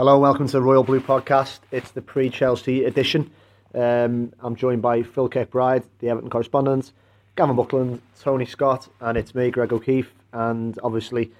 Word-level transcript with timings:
Hello 0.00 0.14
and 0.14 0.22
welcome 0.22 0.46
to 0.46 0.52
the 0.52 0.62
Royal 0.62 0.82
Blue 0.82 1.02
Podcast. 1.02 1.58
It's 1.70 1.90
the 1.90 2.00
pre-Chelsea 2.00 2.84
edition. 2.86 3.30
Um, 3.74 4.32
I'm 4.40 4.56
joined 4.56 4.80
by 4.80 5.02
Phil 5.02 5.28
Kirkbride, 5.28 5.84
the 5.98 6.08
Everton 6.08 6.30
correspondent, 6.30 6.92
Gavin 7.36 7.54
Buckland, 7.54 8.00
Tony 8.18 8.46
Scott, 8.46 8.88
and 9.02 9.18
it's 9.18 9.34
me, 9.34 9.50
Greg 9.50 9.74
O'Keeffe. 9.74 10.10
And 10.32 10.78
obviously, 10.82 11.32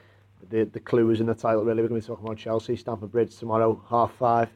the, 0.51 0.65
the 0.65 0.79
clue 0.79 1.09
is 1.09 1.21
in 1.21 1.27
the 1.27 1.35
title, 1.35 1.65
really. 1.65 1.81
We're 1.81 1.89
going 1.89 2.03
to 2.03 2.07
be 2.07 2.13
talking 2.13 2.27
about 2.27 2.37
Chelsea, 2.37 2.77
Stamford 2.77 3.11
Bridge 3.11 3.35
tomorrow, 3.35 3.83
half 3.89 4.13
five. 4.17 4.51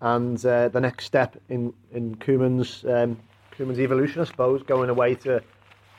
And 0.00 0.42
uh, 0.46 0.68
the 0.68 0.80
next 0.80 1.04
step 1.04 1.38
in, 1.50 1.74
in 1.92 2.14
Koeman's, 2.14 2.86
um, 2.86 3.20
Koeman's 3.54 3.80
evolution, 3.80 4.22
I 4.22 4.24
suppose, 4.24 4.62
going 4.62 4.88
away 4.88 5.14
to 5.16 5.42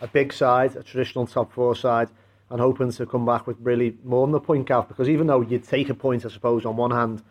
a 0.01 0.07
big 0.07 0.33
side, 0.33 0.75
a 0.75 0.81
traditional 0.81 1.27
top 1.27 1.53
four 1.53 1.75
side, 1.75 2.09
and 2.49 2.59
hoping 2.59 2.91
to 2.93 3.05
come 3.05 3.27
back 3.27 3.45
with 3.45 3.57
really 3.61 3.95
more 4.03 4.25
than 4.25 4.31
the 4.31 4.39
point 4.39 4.65
gap. 4.65 4.87
Because 4.87 5.07
even 5.07 5.27
though 5.27 5.41
you'd 5.41 5.65
take 5.67 5.89
a 5.89 5.93
point, 5.93 6.25
I 6.25 6.29
suppose, 6.29 6.65
on 6.65 6.77
one 6.77 6.89
hand, 6.89 7.21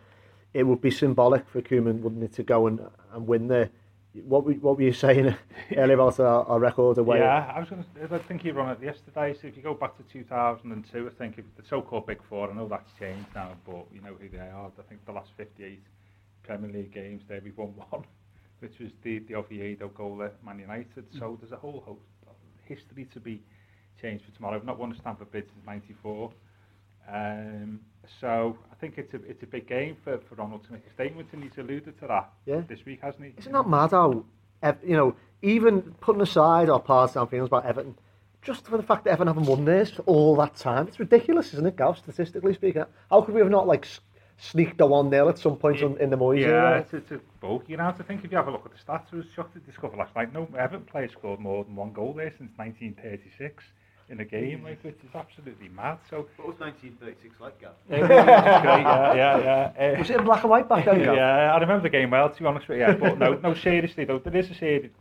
it 0.53 0.63
would 0.63 0.81
be 0.81 0.91
symbolic 0.91 1.47
for 1.49 1.61
Koeman, 1.61 2.01
wouldn't 2.01 2.23
it, 2.23 2.33
to 2.33 2.43
go 2.43 2.67
and, 2.67 2.79
and 3.13 3.27
win 3.27 3.47
there. 3.47 3.69
What 4.25 4.45
were, 4.45 4.53
what 4.53 4.77
were 4.77 4.83
you 4.83 4.93
saying 4.93 5.35
earlier 5.75 5.95
about 5.95 6.19
our, 6.19 6.45
our 6.45 6.59
record 6.59 6.99
away? 6.99 7.17
Yeah, 7.17 7.51
I 7.53 7.59
was 7.59 7.69
going 7.69 7.83
to. 7.83 8.15
I 8.15 8.19
think 8.19 8.45
you 8.45 8.53
run 8.53 8.69
it 8.69 8.83
yesterday. 8.83 9.33
So 9.33 9.47
if 9.47 9.57
you 9.57 9.63
go 9.63 9.73
back 9.73 9.97
to 9.97 10.03
2002, 10.03 11.07
I 11.07 11.09
think 11.17 11.39
if 11.39 11.45
the 11.57 11.63
so-called 11.67 12.05
Big 12.05 12.21
Four, 12.29 12.51
I 12.51 12.53
know 12.53 12.67
that's 12.67 12.91
changed 12.99 13.29
now, 13.33 13.55
but 13.65 13.87
you 13.91 14.01
know 14.01 14.15
who 14.19 14.29
they 14.29 14.37
are. 14.37 14.71
I 14.77 14.81
think 14.87 15.03
the 15.05 15.13
last 15.13 15.31
58 15.35 15.81
Premier 16.43 16.71
League 16.71 16.93
games 16.93 17.23
there 17.27 17.41
we've 17.43 17.57
won 17.57 17.69
one, 17.89 18.03
which 18.59 18.77
was 18.79 18.91
the 19.01 19.19
the 19.19 19.33
Oviedo 19.33 19.87
goal 19.87 20.21
at 20.21 20.43
Man 20.45 20.59
United. 20.59 21.05
So 21.17 21.37
there's 21.41 21.51
a 21.51 21.57
whole 21.57 21.81
host 21.83 22.01
of 22.27 22.35
history 22.65 23.05
to 23.05 23.19
be 23.19 23.41
changed 23.99 24.25
for 24.25 24.31
tomorrow. 24.31 24.57
I've 24.57 24.65
not 24.65 24.77
won 24.77 24.91
a 24.91 24.95
Stamford 24.95 25.31
Bridge 25.31 25.47
since 25.51 25.65
'94. 25.65 26.31
Um, 27.11 27.79
so 28.19 28.57
I 28.71 28.75
think 28.75 28.97
it's 28.97 29.13
a 29.13 29.17
it's 29.25 29.43
a 29.43 29.47
big 29.47 29.67
game 29.67 29.95
for, 30.03 30.17
for 30.19 30.35
Ronald 30.35 30.65
to 30.65 30.73
make 30.73 30.85
a 30.87 30.93
statement, 30.93 31.29
and 31.33 31.43
he's 31.43 31.57
alluded 31.57 31.99
to 31.99 32.07
that 32.07 32.29
Yeah. 32.45 32.61
this 32.67 32.85
week, 32.85 33.01
hasn't 33.01 33.25
he? 33.25 33.33
Isn't 33.37 33.51
that 33.53 33.67
mad 33.67 33.91
how, 33.91 34.25
you 34.83 34.95
know, 34.95 35.15
even 35.41 35.81
putting 35.99 36.21
aside 36.21 36.69
our 36.69 36.79
partisan 36.79 37.27
feelings 37.27 37.47
about 37.47 37.65
Everton, 37.65 37.95
just 38.41 38.65
for 38.67 38.77
the 38.77 38.83
fact 38.83 39.05
that 39.05 39.11
Everton 39.11 39.27
haven't 39.27 39.45
won 39.45 39.65
this 39.65 39.99
all 40.05 40.35
that 40.37 40.55
time, 40.55 40.87
it's 40.87 40.99
ridiculous, 40.99 41.53
isn't 41.53 41.65
it, 41.65 41.75
Gav, 41.75 41.97
statistically 41.97 42.53
speaking? 42.53 42.83
How 43.09 43.21
could 43.21 43.33
we 43.33 43.41
have 43.41 43.49
not, 43.49 43.67
like, 43.67 43.87
sneaked 44.37 44.81
a 44.81 44.85
1 44.85 45.09
0 45.09 45.29
at 45.29 45.37
some 45.37 45.55
point 45.57 45.79
Yeah. 45.79 45.85
on, 45.87 45.97
in 45.97 46.09
the 46.09 46.17
Moyes 46.17 46.41
Yeah, 46.41 46.47
era? 46.47 46.79
it's, 46.79 46.93
it's 46.93 47.11
a 47.11 47.21
bulk. 47.39 47.63
You 47.69 47.77
know, 47.77 47.91
to 47.91 48.03
think 48.03 48.25
if 48.25 48.31
you 48.31 48.37
have 48.37 48.47
a 48.47 48.51
look 48.51 48.65
at 48.65 48.71
the 48.71 48.77
stats, 48.77 49.13
I 49.13 49.17
was 49.17 49.25
shocked 49.35 49.53
to 49.53 49.59
discover 49.59 49.95
last 49.95 50.15
night. 50.15 50.33
No 50.33 50.47
Everton 50.57 50.85
player 50.85 51.07
scored 51.07 51.39
more 51.39 51.63
than 51.63 51.75
one 51.75 51.93
goal 51.93 52.13
there 52.13 52.31
since 52.37 52.51
1936 52.57 53.63
in 54.09 54.19
a 54.19 54.25
game, 54.25 54.63
like 54.63 54.83
which 54.83 54.97
is 55.03 55.15
absolutely 55.15 55.69
mad. 55.69 55.97
So 56.09 56.27
what 56.37 56.47
was 56.49 56.59
1936 56.59 57.39
like 57.39 57.59
Gav? 57.59 57.71
Great, 57.87 58.09
yeah, 58.09 59.13
yeah, 59.13 59.37
yeah. 59.77 59.93
Uh, 59.95 59.99
was 59.99 60.09
it 60.09 60.17
in 60.17 60.25
black 60.25 60.43
and 60.43 60.49
white 60.49 60.67
back 60.67 60.85
then? 60.85 60.99
yeah, 60.99 61.13
yeah, 61.13 61.53
I 61.53 61.57
remember 61.59 61.83
the 61.83 61.89
game 61.89 62.11
well. 62.11 62.29
To 62.29 62.39
be 62.39 62.45
honest 62.45 62.67
with 62.67 62.79
you, 62.79 62.83
yeah, 62.83 62.95
but 62.95 63.17
no, 63.17 63.33
no, 63.35 63.53
seriously 63.53 64.05
though, 64.05 64.19
there 64.19 64.35
is 64.35 64.49
a 64.49 64.55
serious. 64.55 64.91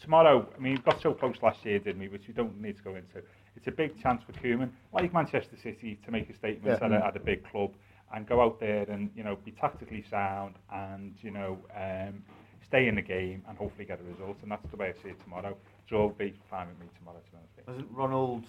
Tomorrow, 0.00 0.48
I 0.56 0.60
mean, 0.60 0.74
we 0.74 0.78
got 0.80 1.00
so 1.00 1.14
close 1.14 1.36
last 1.42 1.64
year, 1.64 1.78
didn't 1.78 2.00
we? 2.00 2.08
Which 2.08 2.26
we 2.26 2.34
don't 2.34 2.60
need 2.60 2.76
to 2.76 2.82
go 2.82 2.96
into. 2.96 3.22
It's 3.56 3.68
a 3.68 3.70
big 3.70 4.02
chance 4.02 4.22
for 4.26 4.32
Koeman, 4.32 4.70
like 4.92 5.12
Manchester 5.12 5.56
City, 5.62 5.98
to 6.04 6.10
make 6.10 6.28
a 6.28 6.36
statement 6.36 6.78
yeah. 6.80 6.86
at, 6.86 6.92
a, 6.92 7.06
at 7.06 7.16
a 7.16 7.20
big 7.20 7.48
club 7.48 7.70
and 8.12 8.26
go 8.26 8.40
out 8.40 8.60
there 8.60 8.82
and 8.90 9.10
you 9.14 9.22
know 9.22 9.36
be 9.44 9.52
tactically 9.52 10.04
sound 10.10 10.54
and 10.72 11.14
you 11.22 11.30
know 11.30 11.58
um, 11.76 12.22
stay 12.66 12.88
in 12.88 12.94
the 12.94 13.02
game 13.02 13.42
and 13.48 13.58
hopefully 13.58 13.84
get 13.84 14.00
a 14.00 14.04
result. 14.04 14.36
And 14.42 14.50
that's 14.50 14.66
the 14.70 14.76
way 14.76 14.88
I 14.88 15.02
see 15.02 15.10
it 15.10 15.22
tomorrow. 15.22 15.56
Draw 15.88 16.02
will 16.02 16.10
be 16.10 16.34
fine 16.50 16.68
with 16.68 16.78
me 16.80 16.86
tomorrow. 16.98 17.18
To 17.24 17.30
be 17.30 17.36
honest 17.38 17.52
with 17.56 17.66
you. 17.66 17.72
Hasn't 17.72 17.90
Ronald, 17.96 18.44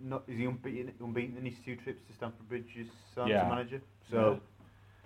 not, 0.00 0.22
is 0.28 0.36
he 0.36 0.44
unbeaten, 0.44 0.92
unbeaten 1.00 1.36
in 1.36 1.44
his 1.44 1.54
two 1.64 1.76
trips 1.76 2.02
to 2.08 2.12
Stamford 2.14 2.48
Bridge 2.48 2.76
as 2.80 2.86
Southampton 3.14 3.36
Yeah. 3.36 3.48
manager? 3.48 3.80
So, 4.10 4.40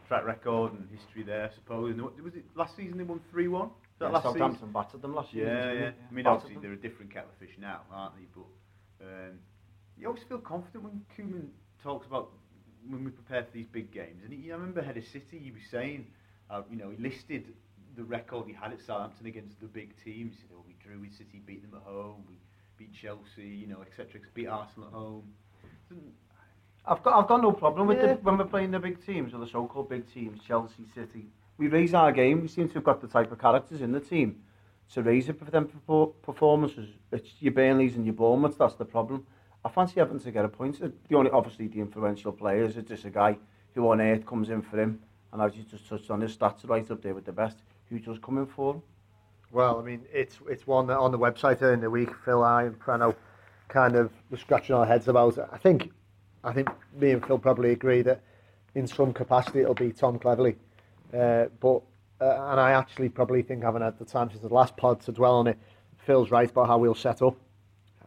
track 0.09 0.25
record 0.27 0.73
and 0.73 0.89
history 0.91 1.23
there, 1.23 1.47
I 1.51 1.55
suppose. 1.55 1.93
And 1.95 2.03
was 2.23 2.35
it 2.35 2.45
last 2.55 2.77
season 2.77 2.99
they 2.99 3.05
won 3.05 3.21
3 3.31 3.49
1? 3.49 3.71
Yeah, 4.01 4.09
last 4.09 4.25
Southampton 4.25 4.73
battered 4.73 5.01
them 5.03 5.15
last 5.15 5.33
year. 5.33 5.47
Yeah, 5.47 5.67
didn't 5.69 5.81
yeah. 5.81 5.91
I 6.11 6.13
mean, 6.13 6.25
Battered 6.25 6.37
obviously, 6.37 6.55
them. 6.55 6.63
they're 6.63 6.73
a 6.73 6.77
different 6.77 7.13
kettle 7.13 7.31
of 7.31 7.37
fish 7.39 7.57
now, 7.59 7.83
aren't 7.93 8.15
they? 8.17 8.27
But 8.35 9.07
um, 9.07 9.39
you 9.97 10.09
always 10.09 10.23
feel 10.29 10.39
confident 10.39 10.83
when 10.85 11.03
Koeman 11.17 11.49
talks 11.83 12.07
about 12.07 12.31
when 12.89 13.05
we 13.05 13.11
prepare 13.13 13.45
for 13.45 13.53
these 13.53 13.67
big 13.71 13.93
games. 13.93 14.23
And 14.25 14.33
he, 14.33 14.51
I 14.51 14.55
remember 14.57 14.83
Head 14.83 14.97
of 14.97 15.05
City, 15.05 15.39
he 15.39 15.53
was 15.53 15.63
saying, 15.71 16.07
uh, 16.51 16.63
you 16.69 16.77
know, 16.77 16.91
he 16.91 17.01
listed 17.01 17.55
the 17.97 18.03
record 18.03 18.47
he 18.49 18.53
had 18.53 18.73
at 18.73 18.81
Southampton 18.81 19.27
against 19.27 19.61
the 19.61 19.69
big 19.69 19.95
teams. 20.05 20.35
You 20.43 20.57
know, 20.57 20.65
we 20.85 20.91
drew 20.91 21.01
with 21.01 21.13
City, 21.13 21.43
beat 21.45 21.63
them 21.63 21.79
at 21.81 21.87
home, 21.87 22.25
we 22.29 22.37
beat 22.77 22.93
Chelsea, 22.93 23.43
you 23.47 23.67
know, 23.67 23.83
etc. 23.83 24.21
Beat 24.35 24.47
Arsenal 24.47 24.89
at 24.89 24.95
home. 24.95 25.25
I've 26.87 27.03
got 27.03 27.23
I've 27.23 27.29
got 27.29 27.43
no 27.43 27.53
problem 27.53 27.87
with 27.87 27.99
Yeah. 27.99 28.15
the, 28.15 28.23
when 28.23 28.39
we're 28.39 28.45
playing 28.45 28.71
the 28.73 28.79
big 28.79 29.05
teams 29.05 29.35
or 29.35 29.39
the 29.39 29.47
so-called 29.47 29.89
big 29.89 30.13
teams, 30.13 30.41
Chelsea, 30.43 30.85
City. 30.95 31.27
We 31.59 31.69
raise 31.69 31.95
our 31.95 32.11
game. 32.13 32.41
We 32.43 32.49
seem 32.49 32.69
to 32.69 32.75
have 32.75 32.85
got 32.85 33.01
the 33.01 33.07
type 33.07 33.31
of 33.31 33.39
characters 33.39 33.83
in 33.83 33.93
the 33.93 34.01
team 34.01 34.43
to 34.95 35.03
raise 35.03 35.29
it 35.29 35.39
for 35.39 35.45
them 35.45 35.69
perfor- 35.69 36.13
performances. 36.23 36.89
It's 37.13 37.31
your 37.41 37.53
Burnleys 37.53 37.95
and 37.97 38.05
your 38.05 38.15
Bournemouths. 38.15 38.57
That's 38.59 38.75
the 38.75 38.85
problem. 38.85 39.27
I 39.65 39.69
fancy 39.69 40.01
having 40.01 40.19
to 40.19 40.31
get 40.33 40.45
a 40.45 40.49
point. 40.49 40.81
The 40.81 41.15
only 41.17 41.31
obviously 41.31 41.69
the 41.69 41.81
influential 41.81 42.33
players. 42.33 42.77
It's 42.77 42.89
just 42.89 43.05
a 43.05 43.11
guy 43.11 43.39
who 43.75 43.89
on 43.91 44.01
earth 44.01 44.27
comes 44.27 44.51
in 44.51 44.61
for 44.61 44.81
him, 44.81 45.01
and 45.33 45.41
as 45.41 45.57
you 45.57 45.63
just 45.63 45.89
touched 45.89 46.11
on, 46.11 46.21
his 46.21 46.37
stats 46.37 46.65
are 46.65 46.69
right 46.69 46.91
up 46.91 47.01
there 47.01 47.15
with 47.15 47.25
the 47.27 47.33
best. 47.33 47.59
Who 47.91 47.99
does 48.01 48.19
come 48.19 48.39
in 48.39 48.47
for 48.47 48.75
him? 48.75 48.83
Well, 49.53 49.79
I 49.79 49.83
mean, 49.83 50.03
it's 50.13 50.39
it's 50.49 50.67
one 50.67 50.87
that 50.89 50.99
on 50.99 51.13
the 51.13 51.19
website 51.19 51.59
during 51.59 51.81
the 51.81 51.91
week, 51.91 52.11
Phil, 52.25 52.43
I 52.43 52.65
and 52.65 52.79
Preno 52.79 53.15
kind 53.69 53.95
of 53.97 54.11
were 54.31 54.39
scratching 54.39 54.75
our 54.75 54.87
heads 54.87 55.09
about. 55.09 55.37
it. 55.39 55.47
I 55.53 55.59
think, 55.59 55.91
I 56.43 56.53
think 56.53 56.69
me 56.99 57.11
and 57.13 57.25
Phil 57.25 57.39
probably 57.39 57.71
agree 57.71 58.03
that 58.03 58.23
in 58.75 58.87
some 58.87 59.13
capacity 59.13 59.61
it'll 59.61 59.75
be 59.75 59.93
Tom 59.93 60.19
Cleverley. 60.19 60.57
Uh, 61.13 61.47
but 61.61 61.83
uh, 62.21 62.49
and 62.51 62.61
I 62.61 62.73
actually 62.73 63.09
probably 63.11 63.43
think 63.43 63.63
having 63.63 63.83
had 63.83 63.99
the 63.99 64.05
time 64.07 64.31
since 64.31 64.43
the 64.43 64.49
last 64.49 64.77
pod 64.77 65.01
to 65.03 65.13
dwell 65.13 65.35
on 65.37 65.47
it, 65.47 65.59
Phil's 66.07 66.31
right 66.31 66.49
about 66.51 66.67
how 66.67 66.79
we'll 66.79 66.95
set 66.95 67.21
up. 67.21 67.37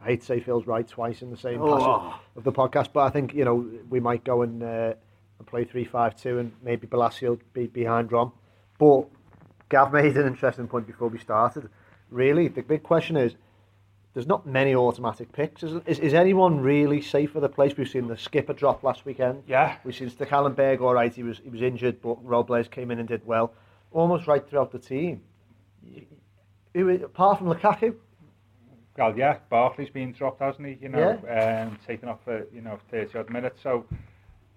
I 0.01 0.05
hate 0.05 0.21
to 0.21 0.25
say 0.25 0.39
Phil's 0.39 0.65
right 0.67 0.87
twice 0.87 1.21
in 1.21 1.29
the 1.31 1.37
same 1.37 1.61
Oh. 1.61 1.77
passage 1.77 2.19
of 2.37 2.43
the 2.43 2.51
podcast, 2.51 2.89
but 2.93 3.01
I 3.01 3.09
think 3.09 3.33
you 3.35 3.45
know 3.45 3.69
we 3.89 3.99
might 3.99 4.23
go 4.23 4.41
and, 4.41 4.63
uh, 4.63 4.93
and 5.37 5.47
play 5.47 5.63
three 5.63 5.85
five 5.85 6.15
two 6.15 6.39
and 6.39 6.51
maybe 6.63 6.87
Bolasie 6.87 7.39
be 7.53 7.67
behind 7.67 8.11
Rom. 8.11 8.31
But 8.79 9.05
Gav 9.69 9.91
made 9.93 10.15
an 10.17 10.27
interesting 10.27 10.67
point 10.67 10.87
before 10.87 11.07
we 11.07 11.17
started. 11.17 11.69
Really, 12.09 12.47
the 12.47 12.61
big 12.61 12.83
question 12.83 13.17
is 13.17 13.35
there's 14.13 14.27
not 14.27 14.47
many 14.47 14.73
automatic 14.73 15.31
picks. 15.33 15.61
Is, 15.61 15.81
is, 15.85 15.99
is 15.99 16.13
anyone 16.13 16.61
really 16.61 17.01
safe 17.01 17.31
for 17.31 17.41
the 17.41 17.49
place? 17.49 17.75
We've 17.75 17.87
seen 17.87 18.07
the 18.07 18.17
skipper 18.17 18.53
drop 18.53 18.81
last 18.81 19.05
weekend. 19.05 19.43
Yeah. 19.45 19.75
We've 19.83 19.95
seen 19.95 20.09
Stekelenburg, 20.09 20.79
all 20.81 20.93
right, 20.93 21.13
he 21.13 21.21
was 21.21 21.39
he 21.39 21.49
was 21.49 21.61
injured, 21.61 22.01
but 22.01 22.23
Robles 22.25 22.69
came 22.69 22.91
in 22.91 22.99
and 22.99 23.07
did 23.07 23.25
well. 23.27 23.53
Almost 23.91 24.25
right 24.27 24.47
throughout 24.47 24.71
the 24.71 24.79
team. 24.79 25.21
Who, 26.73 26.89
apart 26.89 27.39
from 27.39 27.47
Lukaku, 27.47 27.95
Well, 28.97 29.17
yeah, 29.17 29.37
Barkley's 29.49 29.89
been 29.89 30.13
dropped, 30.13 30.41
hasn't 30.41 30.65
he? 30.67 30.77
You 30.81 30.89
know, 30.89 31.21
yeah. 31.23 31.67
um, 31.67 31.77
taken 31.85 32.07
off 32.07 32.19
for 32.23 32.45
you 32.53 32.61
know 32.61 32.79
30 32.91 33.17
odd 33.17 33.29
minutes. 33.29 33.59
So 33.61 33.85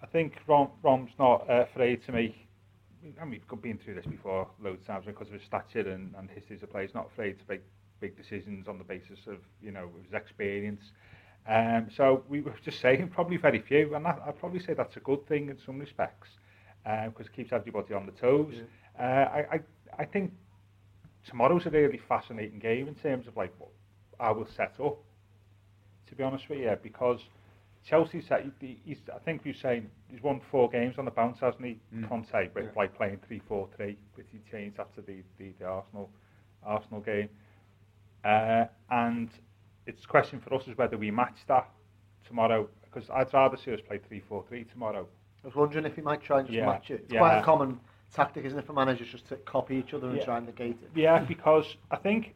I 0.02 0.06
think 0.06 0.34
Ron, 0.46 0.70
Ron's 0.82 1.10
not 1.18 1.48
uh, 1.50 1.64
afraid 1.70 2.04
to 2.04 2.12
make. 2.12 2.47
Mean, 3.02 3.14
we've 3.50 3.62
been 3.62 3.78
through 3.78 3.94
this 3.94 4.06
before 4.06 4.48
loads 4.60 4.80
of 4.80 4.86
times 4.86 5.06
because 5.06 5.28
of 5.28 5.34
his 5.34 5.42
stature 5.42 5.88
and, 5.88 6.14
and 6.18 6.28
history 6.30 6.56
as 6.56 6.62
a 6.62 6.66
player. 6.66 6.86
He's 6.86 6.94
not 6.94 7.06
afraid 7.06 7.38
to 7.38 7.44
make 7.48 7.62
big 8.00 8.16
decisions 8.16 8.68
on 8.68 8.78
the 8.78 8.84
basis 8.84 9.26
of 9.26 9.38
you 9.62 9.70
know 9.70 9.90
his 10.02 10.12
experience. 10.12 10.92
Um, 11.46 11.88
so 11.94 12.24
we 12.28 12.40
were 12.40 12.54
just 12.64 12.80
saying 12.80 13.08
probably 13.08 13.36
very 13.36 13.60
few, 13.60 13.94
and 13.94 14.04
that, 14.04 14.20
I'd 14.26 14.38
probably 14.38 14.60
say 14.60 14.74
that's 14.74 14.96
a 14.96 15.00
good 15.00 15.26
thing 15.26 15.48
in 15.48 15.58
some 15.58 15.78
respects 15.78 16.28
because 16.84 17.26
it 17.26 17.32
keeps 17.32 17.52
everybody 17.52 17.94
on 17.94 18.06
the 18.06 18.12
toes. 18.12 18.62
Uh, 18.98 19.02
I, 19.02 19.46
I 19.52 19.60
I 19.98 20.04
think 20.04 20.32
tomorrow's 21.24 21.66
a 21.66 21.70
really 21.70 21.98
fascinating 21.98 22.58
game 22.58 22.88
in 22.88 22.94
terms 22.94 23.26
of 23.28 23.36
like 23.36 23.52
what 23.58 23.70
I 24.18 24.30
will 24.32 24.46
set 24.46 24.74
up. 24.80 24.98
To 26.08 26.14
be 26.16 26.22
honest 26.24 26.48
with 26.48 26.58
you, 26.60 26.76
because 26.82 27.20
Chelsea 27.84 28.20
set. 28.20 28.44
he- 28.60 28.80
He's, 28.84 28.98
I 29.14 29.18
think 29.18 29.42
you're 29.44 29.54
saying 29.54 29.88
he's 30.08 30.22
won 30.22 30.40
four 30.50 30.68
games 30.68 30.96
on 30.98 31.04
the 31.04 31.10
bounce, 31.10 31.40
hasn't 31.40 31.64
he? 31.64 31.78
Conte, 32.08 32.50
with 32.54 32.74
like 32.76 32.94
playing 32.96 33.18
three 33.26 33.40
four 33.48 33.68
three, 33.76 33.96
which 34.14 34.26
he 34.32 34.38
changed 34.50 34.78
after 34.78 35.00
the, 35.00 35.22
the, 35.38 35.52
the 35.58 35.64
Arsenal 35.66 36.10
Arsenal 36.64 37.00
game. 37.00 37.28
Uh, 38.24 38.66
and 38.90 39.30
it's 39.86 40.04
a 40.04 40.08
question 40.08 40.40
for 40.40 40.54
us 40.54 40.66
is 40.66 40.76
whether 40.76 40.96
we 40.98 41.10
match 41.10 41.38
that 41.46 41.68
tomorrow 42.26 42.68
because 42.82 43.08
I'd 43.10 43.32
rather 43.32 43.56
see 43.56 43.72
us 43.72 43.80
play 43.86 43.98
three 44.08 44.20
four 44.28 44.44
three 44.48 44.64
tomorrow 44.64 45.06
I 45.44 45.46
was 45.46 45.54
wondering 45.54 45.84
if 45.86 45.94
he 45.94 46.02
might 46.02 46.20
try 46.20 46.40
and 46.40 46.48
just 46.48 46.56
Yeah, 46.56 46.66
match 46.66 46.90
it. 46.90 47.02
It's 47.04 47.12
yeah. 47.12 47.20
quite 47.20 47.38
a 47.38 47.42
common 47.44 47.78
tactic, 48.12 48.44
isn't 48.44 48.58
it, 48.58 48.66
for 48.66 48.72
managers 48.72 49.06
just 49.08 49.28
to 49.28 49.36
copy 49.36 49.76
each 49.76 49.94
other 49.94 50.08
and 50.08 50.16
Yeah. 50.18 50.24
try 50.24 50.38
and 50.38 50.46
negate 50.46 50.78
it? 50.82 50.90
Yeah, 50.96 51.20
because 51.20 51.76
I 51.92 51.96
think, 51.96 52.34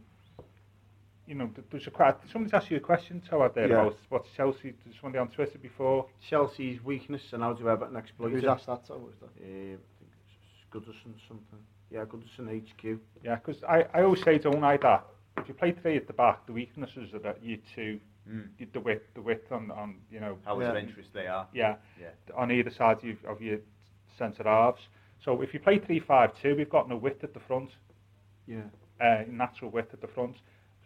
you 1.26 1.34
know, 1.34 1.46
th- 1.46 1.66
there's 1.70 1.86
a 1.86 1.90
quite, 1.90 2.16
somebody's 2.30 2.52
asked 2.54 2.70
you 2.70 2.76
a 2.76 2.80
question, 2.80 3.22
so 3.28 3.42
out 3.42 3.54
there 3.54 3.68
Yeah. 3.68 3.80
about 3.82 3.96
what's 4.08 4.28
Chelsea, 4.36 4.74
there's 4.84 4.96
somebody 5.00 5.18
on 5.20 5.28
Twitter 5.28 5.58
before. 5.58 6.06
Chelsea's 6.28 6.82
weakness 6.82 7.32
and 7.32 7.42
how 7.42 7.54
to 7.54 7.70
Everton 7.70 7.96
exploit 7.96 8.30
Who's 8.32 8.42
it. 8.42 8.48
asked 8.48 8.66
that? 8.66 8.86
So, 8.86 8.98
was 8.98 9.14
that? 9.20 9.26
Uh, 9.40 9.74
I 9.74 9.76
think 9.76 10.10
it's 10.10 10.64
Goodison 10.72 11.14
something. 11.28 11.58
Yeah, 11.90 12.04
Goodison 12.04 12.48
HQ. 12.48 12.98
Yeah, 13.22 13.36
because 13.36 13.62
I, 13.64 13.84
I 13.94 14.02
always 14.02 14.22
say, 14.22 14.38
don't 14.38 14.64
I, 14.64 14.76
that 14.78 15.06
if 15.38 15.48
you 15.48 15.54
play 15.54 15.72
three 15.72 15.96
at 15.96 16.06
the 16.06 16.12
back, 16.12 16.46
the 16.46 16.52
weaknesses 16.52 17.14
are 17.14 17.18
that 17.20 17.42
you 17.42 17.58
two, 17.74 18.00
Mm. 18.30 18.46
the- 18.56 18.66
the 18.66 18.78
width, 18.78 19.12
the 19.14 19.20
width 19.20 19.50
on, 19.50 19.72
on 19.72 19.96
you 20.08 20.20
know, 20.20 20.38
How 20.44 20.60
Yeah. 20.60 20.68
adventurous 20.68 21.08
they 21.12 21.26
are. 21.26 21.48
yeah, 21.52 21.74
Yeah. 22.00 22.10
on 22.36 22.52
either 22.52 22.70
side 22.70 22.98
of, 22.98 23.02
your- 23.04 23.16
of 23.32 23.42
your 23.42 23.58
centre 24.16 24.44
halves. 24.44 24.86
So 25.24 25.42
if 25.42 25.52
you 25.52 25.58
play 25.58 25.78
three 25.80 25.98
five 25.98 26.32
two, 26.40 26.54
we've 26.54 26.70
got 26.70 26.88
no 26.88 26.96
width 26.96 27.24
at 27.24 27.34
the 27.34 27.40
front. 27.40 27.70
Yeah. 28.46 28.62
uh, 29.00 29.24
natural 29.28 29.72
width 29.72 29.92
at 29.92 30.00
the 30.00 30.06
front. 30.06 30.36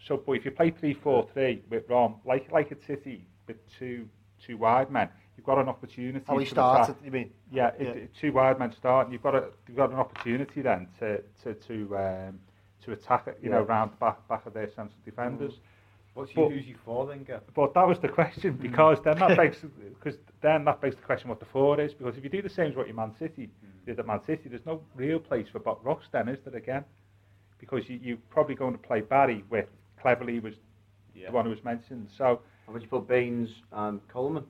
So, 0.04 0.16
but 0.16 0.32
if 0.32 0.44
you 0.44 0.50
play 0.50 0.70
3-4-3 0.70 1.62
with 1.70 1.88
Rom, 1.88 2.16
like 2.24 2.50
like 2.52 2.70
at 2.72 2.82
City, 2.82 3.26
with 3.46 3.56
two 3.78 4.08
two 4.44 4.56
wide 4.58 4.90
men, 4.90 5.08
you've 5.36 5.46
got 5.46 5.58
an 5.58 5.68
opportunity. 5.68 6.24
How 6.28 6.36
he 6.38 6.44
to 6.44 6.50
started, 6.50 6.92
attack. 6.92 7.04
you 7.04 7.10
mean? 7.10 7.30
Yeah, 7.50 7.70
Yeah. 7.80 7.88
It, 7.88 7.96
it- 7.96 8.14
two 8.14 8.32
wide 8.32 8.58
men 8.58 8.72
start, 8.72 9.06
and 9.06 9.12
you've 9.12 9.22
got 9.22 9.34
a 9.34 9.44
you've 9.66 9.76
got 9.76 9.90
an 9.90 9.96
opportunity 9.96 10.60
then 10.62 10.88
to 11.00 11.22
to 11.42 11.54
to 11.54 11.96
um, 11.96 12.38
to 12.84 12.92
attack 12.92 13.26
it, 13.26 13.38
you 13.42 13.50
know, 13.50 13.60
Yeah. 13.60 13.72
round 13.74 13.92
the 13.92 13.96
back 13.96 14.28
back 14.28 14.46
of 14.46 14.52
their 14.54 14.68
central 14.68 14.98
defenders. 15.04 15.60
What's 16.14 16.32
But- 16.32 16.50
you, 16.50 16.56
who's 16.56 16.66
you 16.66 16.76
for 16.84 17.06
then, 17.06 17.24
Gav? 17.24 17.42
But 17.54 17.74
that 17.74 17.86
was 17.86 17.98
the 17.98 18.08
question 18.08 18.54
Mm. 18.54 18.62
because 18.62 19.02
then 19.02 19.18
that 19.18 19.36
begs 19.42 19.58
because 19.98 20.18
then 20.40 20.64
that 20.66 20.80
begs 20.80 20.96
the 20.96 21.02
question 21.02 21.28
what 21.28 21.40
the 21.40 21.46
four 21.46 21.80
is 21.80 21.92
because 21.94 22.16
if 22.16 22.24
you 22.24 22.30
do 22.30 22.40
the 22.42 22.48
same 22.48 22.70
as 22.70 22.76
what 22.76 22.86
your 22.86 22.96
Man 22.96 23.12
City 23.18 23.48
Mm. 23.48 23.86
did 23.86 23.98
at 23.98 24.06
Man 24.06 24.22
City, 24.22 24.48
there's 24.48 24.64
no 24.66 24.82
real 24.94 25.18
place 25.18 25.48
for 25.48 25.58
Bob 25.58 25.78
Ross 25.82 26.04
then, 26.12 26.28
is 26.28 26.38
there 26.44 26.56
again? 26.56 26.84
Because 27.58 27.88
you, 27.88 27.98
you're 28.02 28.18
probably 28.30 28.54
going 28.54 28.72
to 28.72 28.78
play 28.78 29.00
Barry 29.00 29.42
with 29.50 29.68
Cleverley 30.06 30.40
was 30.42 30.54
Yeah. 31.14 31.26
the 31.26 31.32
one 31.32 31.44
who 31.44 31.50
was 31.50 31.64
mentioned. 31.64 32.08
So 32.10 32.40
And 32.66 32.74
would 32.74 32.82
you 32.82 32.88
put 32.88 33.06
Baines 33.08 33.62
and 33.72 34.06
Coleman? 34.08 34.44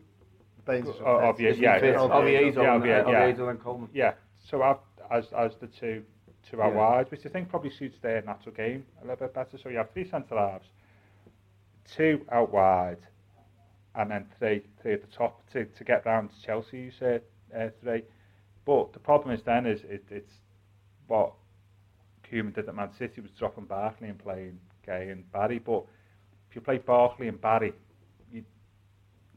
Baines 0.64 0.88
is 0.88 0.96
Oh, 1.00 1.16
up 1.18 1.34
Oviedo, 1.34 1.56
yeah, 1.56 1.78
Fit, 1.78 1.94
yeah, 1.94 2.00
Oviedo, 2.00 2.62
yeah, 2.62 2.74
and, 2.74 2.82
Oviedo, 2.82 3.08
uh, 3.08 3.10
yeah. 3.12 3.22
Oviedo 3.24 3.48
and 3.48 3.60
Coleman. 3.60 3.88
yeah, 3.92 4.14
so 4.38 4.62
I've, 4.62 4.78
as 5.10 5.32
as 5.32 5.56
the 5.56 5.68
two 5.68 6.04
two 6.42 6.60
out 6.62 6.72
Yeah. 6.72 6.78
wide, 6.78 7.10
which 7.10 7.24
I 7.26 7.28
think 7.28 7.48
probably 7.48 7.70
suits 7.70 7.98
their 8.00 8.22
natural 8.22 8.54
game 8.54 8.84
a 8.98 9.02
little 9.02 9.16
bit 9.16 9.34
better. 9.34 9.58
So 9.58 9.68
you 9.68 9.76
have 9.78 9.90
three 9.90 10.04
centre 10.08 10.36
halves, 10.36 10.68
two 11.84 12.24
out 12.30 12.52
wide, 12.52 12.98
and 13.94 14.10
then 14.10 14.26
three 14.38 14.64
three 14.80 14.92
at 14.94 15.00
the 15.02 15.06
top 15.08 15.48
to, 15.50 15.64
to 15.66 15.84
get 15.84 16.04
round 16.06 16.30
to 16.30 16.42
Chelsea. 16.42 16.78
You 16.78 16.90
said 16.90 17.22
uh, 17.56 17.68
three, 17.80 18.02
but 18.64 18.92
the 18.92 18.98
problem 18.98 19.32
is 19.34 19.42
then 19.42 19.66
is 19.66 19.84
it, 19.84 20.04
it's 20.10 20.34
what 21.06 21.32
Koeman 22.24 22.52
did 22.54 22.68
at 22.68 22.74
Man 22.74 22.92
City 22.92 23.20
was 23.20 23.30
dropping 23.32 23.64
Barkley 23.66 24.08
and 24.08 24.18
playing 24.18 24.58
Gueye 24.86 25.12
and 25.12 25.30
Barry. 25.32 25.58
But 25.58 25.84
if 26.48 26.54
you 26.56 26.60
play 26.60 26.78
Barkley 26.78 27.28
and 27.28 27.40
Barry, 27.40 27.72
you 28.32 28.44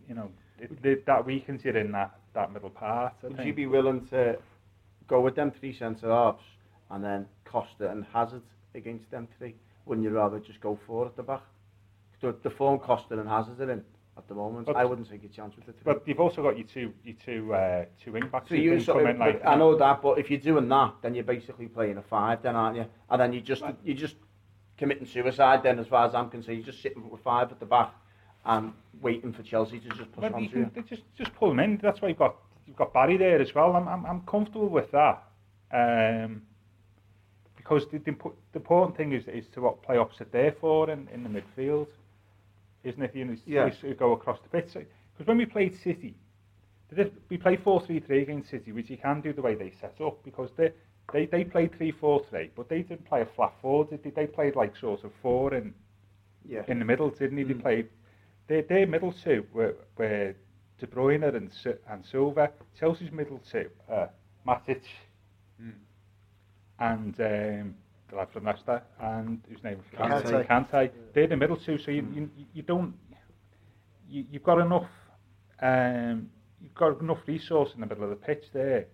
you 0.08 0.16
know 0.16 0.30
it, 0.60 0.72
it, 0.84 1.06
that 1.06 1.26
weakens 1.26 1.64
you 1.66 1.72
in 1.72 1.92
that 1.94 2.16
that 2.34 2.52
middle 2.54 2.70
part. 2.70 3.14
I 3.24 3.28
Would 3.28 3.38
think. 3.38 3.48
you 3.48 3.54
be 3.54 3.66
willing 3.66 4.06
to 4.08 4.38
go 5.08 5.22
with 5.22 5.36
them 5.36 5.52
three 5.52 5.74
centre 5.74 6.10
halves 6.10 6.44
and 6.92 7.04
then 7.04 7.26
Costa 7.46 7.90
and 7.90 8.06
Hazard 8.14 8.44
against 8.76 9.10
them 9.12 9.28
three? 9.38 9.56
Wouldn't 9.86 10.06
you 10.06 10.12
rather 10.12 10.40
just 10.40 10.62
go 10.62 10.78
four 10.86 11.08
at 11.08 11.16
the 11.16 11.24
back? 11.24 11.42
The, 12.22 12.36
the 12.44 12.50
form 12.50 12.80
Costa 12.80 13.18
and 13.18 13.28
Hazard 13.28 13.60
are 13.62 13.72
in 13.72 13.84
at 14.18 14.28
the 14.28 14.36
moment. 14.36 14.68
But- 14.68 14.76
I 14.76 14.86
wouldn't 14.86 15.10
take 15.10 15.24
a 15.24 15.28
chance 15.30 15.56
with 15.56 15.66
the 15.66 15.72
three. 15.74 15.82
But 15.94 16.08
you've 16.08 16.20
also 16.20 16.44
got 16.44 16.58
your 16.58 16.68
two 16.68 16.94
your 17.04 17.16
two 17.26 17.54
uh, 17.54 17.86
two 18.04 18.12
wing 18.12 18.28
backs 18.32 18.50
So 18.50 18.56
you 18.56 18.72
can 18.72 18.82
sort 18.82 19.00
come 19.00 19.08
of, 19.08 19.16
in 19.16 19.20
like 19.20 19.42
I 19.46 19.56
know 19.56 19.76
that, 19.78 20.02
but 20.02 20.20
if 20.20 20.30
you're 20.30 20.40
doing 20.40 20.68
that, 20.70 20.96
then 21.02 21.16
you're 21.16 21.24
basically 21.24 21.68
playing 21.68 21.98
a 21.98 22.04
five, 22.04 22.44
then 22.44 22.56
aren't 22.56 22.76
you? 22.78 22.86
And 23.10 23.22
then 23.22 23.34
you 23.34 23.42
just 23.42 23.64
you 23.84 23.94
just 23.94 24.16
committing 24.80 25.06
suicide. 25.06 25.62
Then, 25.62 25.78
as 25.78 25.86
far 25.88 26.08
as 26.08 26.16
I'm 26.16 26.30
concerned, 26.30 26.58
you're 26.58 26.66
just 26.66 26.82
sitting 26.82 27.08
with 27.10 27.22
five 27.22 27.52
at 27.52 27.60
the 27.60 27.66
back 27.66 27.94
and 28.46 28.74
waiting 29.02 29.32
for 29.34 29.44
Chelsea 29.44 29.80
to 29.80 29.90
just 29.90 30.12
push 30.14 30.24
Well, 30.24 30.36
on 30.36 30.50
to 30.50 30.58
you. 30.60 30.84
just 30.90 31.04
just 31.16 31.36
pull 31.36 31.50
them 31.50 31.60
in. 31.60 31.78
That's 31.84 32.02
why 32.02 32.08
you've 32.08 32.18
got 32.18 32.36
you've 32.66 32.78
got 32.78 32.94
Barry 32.94 33.18
there 33.18 33.40
as 33.40 33.54
well. 33.54 33.76
I'm 33.76 33.88
I'm, 33.88 34.06
I'm 34.06 34.22
comfortable 34.22 34.70
with 34.70 34.90
that. 34.92 35.24
Um, 35.72 36.42
because 37.56 37.86
the, 37.92 38.00
the, 38.00 38.16
the 38.54 38.60
important 38.60 38.98
thing 38.98 39.12
is 39.12 39.28
is 39.28 39.46
to 39.54 39.62
what 39.62 39.84
play 39.84 39.98
opposite 39.98 40.32
there 40.32 40.54
for 40.60 40.90
in, 40.90 41.08
in 41.14 41.22
the 41.24 41.30
midfield, 41.30 41.88
isn't 42.84 43.02
it? 43.04 43.16
You 43.16 43.26
know, 43.26 43.36
Yeah. 43.46 43.70
go 44.00 44.14
across 44.14 44.40
the 44.42 44.50
pitch. 44.50 44.74
Because 44.74 45.28
when 45.28 45.38
we 45.38 45.46
played 45.46 45.76
City, 45.84 46.16
we 47.30 47.38
played 47.38 47.64
4-3-3 47.64 48.22
against 48.24 48.50
City, 48.50 48.72
which 48.72 48.90
you 48.90 48.98
can 48.98 49.22
do 49.22 49.34
the 49.34 49.42
way 49.44 49.54
they 49.54 49.72
set 49.80 49.96
up 50.02 50.24
because 50.24 50.50
they 50.58 50.72
they 51.12 51.26
they 51.26 51.44
played 51.44 51.72
3-4-3, 51.74 52.50
but 52.56 52.70
they 52.70 52.82
didn't 52.82 53.06
play 53.06 53.22
a 53.22 53.26
flat 53.26 53.54
four. 53.62 53.86
Did 53.86 54.04
they? 54.04 54.10
They 54.12 54.28
played 54.28 54.56
like 54.56 54.76
sort 54.76 55.04
of 55.04 55.12
four 55.22 55.54
in 55.54 55.74
Yeah. 56.46 56.64
in 56.68 56.80
the 56.80 56.86
middle, 56.86 57.10
didn't 57.10 57.38
he? 57.38 57.44
They 57.44 57.54
Mm. 57.54 57.62
played 57.62 57.90
their 58.48 58.62
their 58.64 58.88
middle 58.88 59.12
two 59.12 59.46
were, 59.54 59.76
were 59.98 60.34
De 60.80 60.88
Bruyne 60.88 61.24
and 61.36 61.52
and 61.88 62.06
Silva. 62.06 62.52
Chelsea's 62.80 63.12
middle 63.12 63.40
two, 63.52 63.70
uh, 63.90 64.08
Matic 64.48 64.82
Mm. 65.62 65.74
and 66.80 67.20
um, 67.20 67.76
the 68.10 68.16
lad 68.16 68.30
from 68.32 68.46
Leicester 68.46 68.82
and 69.00 69.42
whose 69.50 69.64
name 69.64 69.80
Kante. 69.98 70.24
Kante. 70.24 70.48
Kante. 70.48 70.92
They're 71.14 71.28
the 71.28 71.38
middle 71.38 71.58
two, 71.58 71.78
so 71.78 71.92
you 71.92 72.06
you, 72.14 72.30
you 72.54 72.62
don't 72.64 72.94
you 74.10 74.26
you've 74.32 74.44
got 74.44 74.60
enough 74.60 74.90
um, 75.62 76.30
you've 76.62 76.74
got 76.76 77.00
enough 77.02 77.20
resource 77.28 77.74
in 77.76 77.82
the 77.82 77.88
middle 77.88 78.04
of 78.04 78.10
the 78.10 78.16
pitch 78.16 78.46
there. 78.54 78.88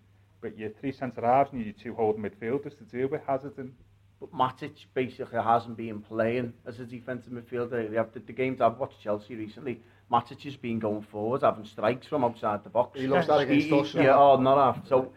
But 0.45 0.59
your 0.59 0.69
three 0.79 0.91
centre 0.91 1.21
halves 1.21 1.51
and 1.53 1.65
your 1.65 1.73
two 1.73 1.95
holding 1.95 2.21
midfielders 2.21 2.77
to 2.77 2.83
deal 2.83 3.07
with 3.07 3.21
Hazard 3.25 3.57
and 3.57 3.73
But 4.19 4.31
Matic 4.31 4.73
basically 4.93 5.41
hasn't 5.41 5.75
been 5.75 6.01
playing 6.03 6.53
as 6.67 6.79
a 6.79 6.85
defensive 6.85 7.33
midfielder. 7.33 7.89
They 7.89 7.95
have 7.97 8.13
the, 8.13 8.19
the 8.19 8.31
games 8.31 8.61
I've 8.61 8.77
watched 8.77 9.01
Chelsea 9.01 9.33
recently. 9.33 9.81
Matic 10.11 10.43
has 10.43 10.55
been 10.55 10.77
going 10.77 11.01
forward, 11.01 11.41
having 11.41 11.65
strikes 11.65 12.05
from 12.05 12.23
outside 12.23 12.63
the 12.63 12.69
box. 12.69 12.99
He 12.99 13.07
loves 13.07 13.25
that 13.25 13.39
against 13.39 13.65
He- 13.69 13.79
us. 13.79 13.91
he- 13.91 13.97
Yeah, 14.03 14.19
oh, 14.19 14.39
not 14.39 14.75
half. 14.75 14.87
So 14.87 15.11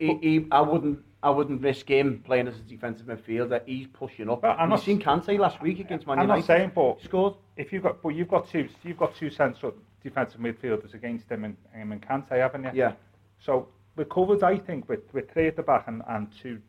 he, 0.00 0.18
he, 0.20 0.46
I 0.50 0.60
wouldn't, 0.62 0.98
I 1.22 1.30
wouldn't 1.30 1.62
risk 1.62 1.88
him 1.88 2.20
playing 2.26 2.48
as 2.48 2.56
a 2.56 2.62
defensive 2.62 3.06
midfielder. 3.06 3.62
He's 3.64 3.86
pushing 3.86 4.28
up. 4.28 4.42
Well, 4.42 4.56
I'm 4.58 4.62
You've 4.62 4.70
not- 4.70 4.82
seen 4.84 5.00
Kante 5.00 5.38
last 5.38 5.62
week 5.62 5.78
against 5.78 6.08
Man 6.08 6.16
United. 6.18 6.32
I'm 6.32 6.38
not 6.40 6.46
saying, 6.48 6.72
but 6.74 7.00
scored. 7.02 7.34
if 7.56 7.72
you've 7.72 7.84
got, 7.84 8.02
but 8.02 8.08
you've 8.08 8.26
got 8.26 8.48
two, 8.48 8.68
you've 8.82 8.98
got 8.98 9.14
two 9.14 9.30
central 9.30 9.74
defensive 10.02 10.40
midfielders 10.40 10.92
against 10.92 11.30
him 11.30 11.44
and 11.44 11.56
him 11.72 11.92
and 11.92 12.02
Kante, 12.02 12.30
haven't 12.36 12.64
you? 12.64 12.70
Yeah, 12.74 12.94
So 13.38 13.68
with 13.96 14.08
COVID, 14.08 14.42
I 14.42 14.58
think, 14.58 14.88
with, 14.88 15.00
with 15.12 15.30
three 15.30 15.48
at 15.48 15.56
the 15.56 15.62
back 15.62 15.88
and, 15.88 16.02
and 16.08 16.28
two, 16.42 16.60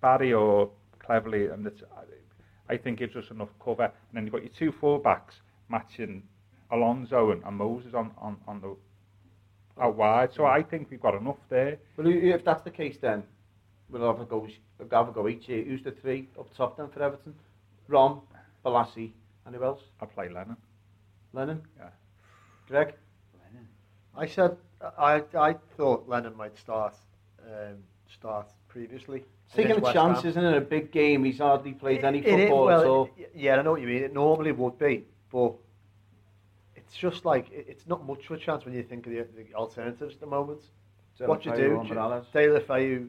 Barry 0.00 0.32
or 0.32 0.70
Cleverly, 0.98 1.46
and 1.46 1.66
it's, 1.66 1.82
I 2.68 2.76
think 2.76 2.98
gives 2.98 3.16
us 3.16 3.30
enough 3.30 3.50
cover. 3.62 3.84
And 3.84 3.92
then 4.14 4.24
you've 4.24 4.32
got 4.32 4.42
your 4.42 4.52
two 4.52 4.72
full-backs 4.72 5.34
matching 5.68 6.22
Alonso 6.70 7.32
and, 7.32 7.42
and 7.44 7.56
Moses 7.56 7.94
on, 7.94 8.12
on, 8.18 8.36
on 8.46 8.60
the 8.60 8.76
out 9.80 9.96
wide. 9.96 10.32
So 10.32 10.44
I 10.44 10.62
think 10.62 10.88
we've 10.90 11.00
got 11.00 11.14
enough 11.14 11.38
there. 11.48 11.78
Well, 11.96 12.06
if 12.08 12.44
that's 12.44 12.62
the 12.62 12.70
case 12.70 12.96
then, 13.00 13.22
we'll 13.90 14.06
have 14.06 14.20
a 14.20 14.24
go, 14.24 14.46
have 14.90 15.08
a 15.08 15.12
go 15.12 15.28
each 15.28 15.48
year. 15.48 15.64
Who's 15.64 15.82
the 15.82 15.92
three 15.92 16.28
up 16.38 16.54
top 16.56 16.76
then 16.76 16.88
for 16.88 17.02
Everton? 17.02 17.34
Rom, 17.88 18.22
Balassi, 18.64 19.12
and 19.44 19.54
who 19.54 19.64
else? 19.64 19.80
I 20.00 20.06
play 20.06 20.28
Lennon. 20.28 20.56
Lennon? 21.32 21.62
Yeah. 21.78 21.88
Greg? 22.68 22.94
Lennon. 23.34 23.68
I 24.16 24.26
said 24.26 24.56
I 24.98 25.22
I 25.34 25.54
thought 25.76 26.08
Lennon 26.08 26.36
might 26.36 26.56
start 26.58 26.94
um, 27.46 27.76
start 28.12 28.48
previously. 28.68 29.24
Taking 29.54 29.84
a 29.84 29.92
chance, 29.92 30.24
isn't 30.24 30.42
it? 30.44 30.56
A 30.56 30.60
big 30.60 30.90
game. 30.92 31.24
He's 31.24 31.38
hardly 31.38 31.72
played 31.72 32.04
any 32.04 32.18
It- 32.20 32.26
is- 32.26 32.30
football 32.48 32.64
well, 32.66 32.80
at 32.80 32.86
all. 32.86 33.10
it- 33.18 33.32
yeah, 33.34 33.58
I 33.58 33.62
know 33.62 33.72
what 33.72 33.80
you 33.82 33.86
mean. 33.86 34.02
It 34.02 34.14
normally 34.14 34.52
would 34.52 34.78
be, 34.78 35.04
but 35.30 35.52
it's 36.74 36.96
just 36.96 37.24
like 37.24 37.50
it's 37.50 37.86
not 37.86 38.06
much 38.06 38.24
of 38.26 38.32
a 38.32 38.38
chance 38.38 38.64
when 38.64 38.74
you 38.74 38.82
think 38.82 39.06
of 39.06 39.12
the, 39.12 39.26
the 39.36 39.54
alternatives 39.54 40.14
at 40.14 40.20
the 40.20 40.26
moment. 40.26 40.62
what 41.26 41.44
you 41.44 41.52
do, 41.54 41.84
Taylor 42.32 42.60
Fayu, 42.60 43.08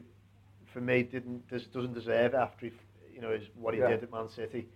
for 0.66 0.80
me, 0.80 1.02
didn't 1.02 1.48
does, 1.48 1.66
doesn't 1.66 1.94
deserve 1.94 2.34
it 2.34 2.36
after 2.36 2.66
he, 2.66 2.72
you 3.14 3.20
know, 3.22 3.30
his, 3.30 3.48
what 3.54 3.72
he 3.74 3.80
Yeah. 3.80 3.88
did 3.88 4.02
at 4.02 4.12
Man 4.12 4.28
City. 4.28 4.68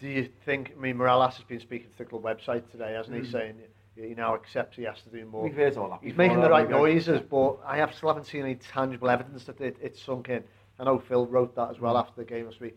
Do 0.00 0.08
you 0.08 0.28
think? 0.44 0.72
I 0.76 0.80
mean, 0.80 0.96
Mirallas 0.96 1.34
has 1.34 1.44
been 1.44 1.60
speaking 1.60 1.90
to 1.90 1.98
the 1.98 2.04
club 2.04 2.22
website 2.22 2.68
today, 2.70 2.92
hasn't 2.94 3.16
he? 3.16 3.22
Mm. 3.22 3.32
Saying 3.32 3.56
he 4.06 4.14
now 4.14 4.34
accepts 4.34 4.76
he 4.76 4.84
has 4.84 5.00
to 5.02 5.10
do 5.10 5.24
more. 5.26 5.42
We've 5.42 5.54
heard 5.54 5.76
all 5.76 5.90
that. 5.90 6.00
He's 6.02 6.12
before, 6.12 6.26
making 6.26 6.40
the 6.42 6.50
right 6.50 6.68
noises, 6.70 7.20
but 7.28 7.58
I 7.66 7.78
have 7.78 7.94
still 7.94 8.08
haven't 8.10 8.26
seen 8.26 8.42
any 8.42 8.54
tangible 8.56 9.10
evidence 9.10 9.44
that 9.44 9.60
it, 9.60 9.76
it's 9.80 10.00
sunk 10.02 10.28
in. 10.28 10.44
I 10.78 10.84
know 10.84 10.98
Phil 10.98 11.26
wrote 11.26 11.54
that 11.56 11.70
as 11.70 11.80
well 11.80 11.94
Mm. 11.94 12.00
after 12.00 12.14
the 12.22 12.24
game 12.24 12.46
last 12.46 12.60
week. 12.60 12.76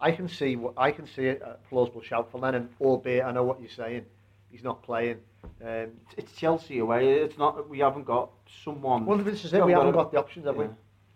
I 0.00 0.12
can 0.12 0.28
see 0.28 0.56
what 0.56 0.74
I 0.76 0.92
can 0.92 1.06
see 1.06 1.28
a 1.28 1.56
plausible 1.68 2.02
shout 2.02 2.30
for 2.30 2.38
Lennon, 2.38 2.68
albeit 2.80 3.24
I 3.24 3.32
know 3.32 3.42
what 3.44 3.60
you're 3.60 3.70
saying. 3.70 4.04
He's 4.50 4.62
not 4.64 4.82
playing. 4.82 5.18
Um, 5.64 5.88
It's 6.16 6.32
Chelsea 6.32 6.78
away. 6.80 7.12
It's 7.14 7.38
not. 7.38 7.68
We 7.68 7.78
haven't 7.80 8.04
got 8.04 8.30
someone. 8.64 9.06
well, 9.06 9.18
this 9.18 9.44
is 9.44 9.52
it. 9.54 9.64
We 9.64 9.72
haven't 9.72 9.92
got 9.92 10.10
the 10.12 10.18
options, 10.18 10.46
have 10.46 10.56
we? 10.56 10.64
Yeah. 10.64 10.70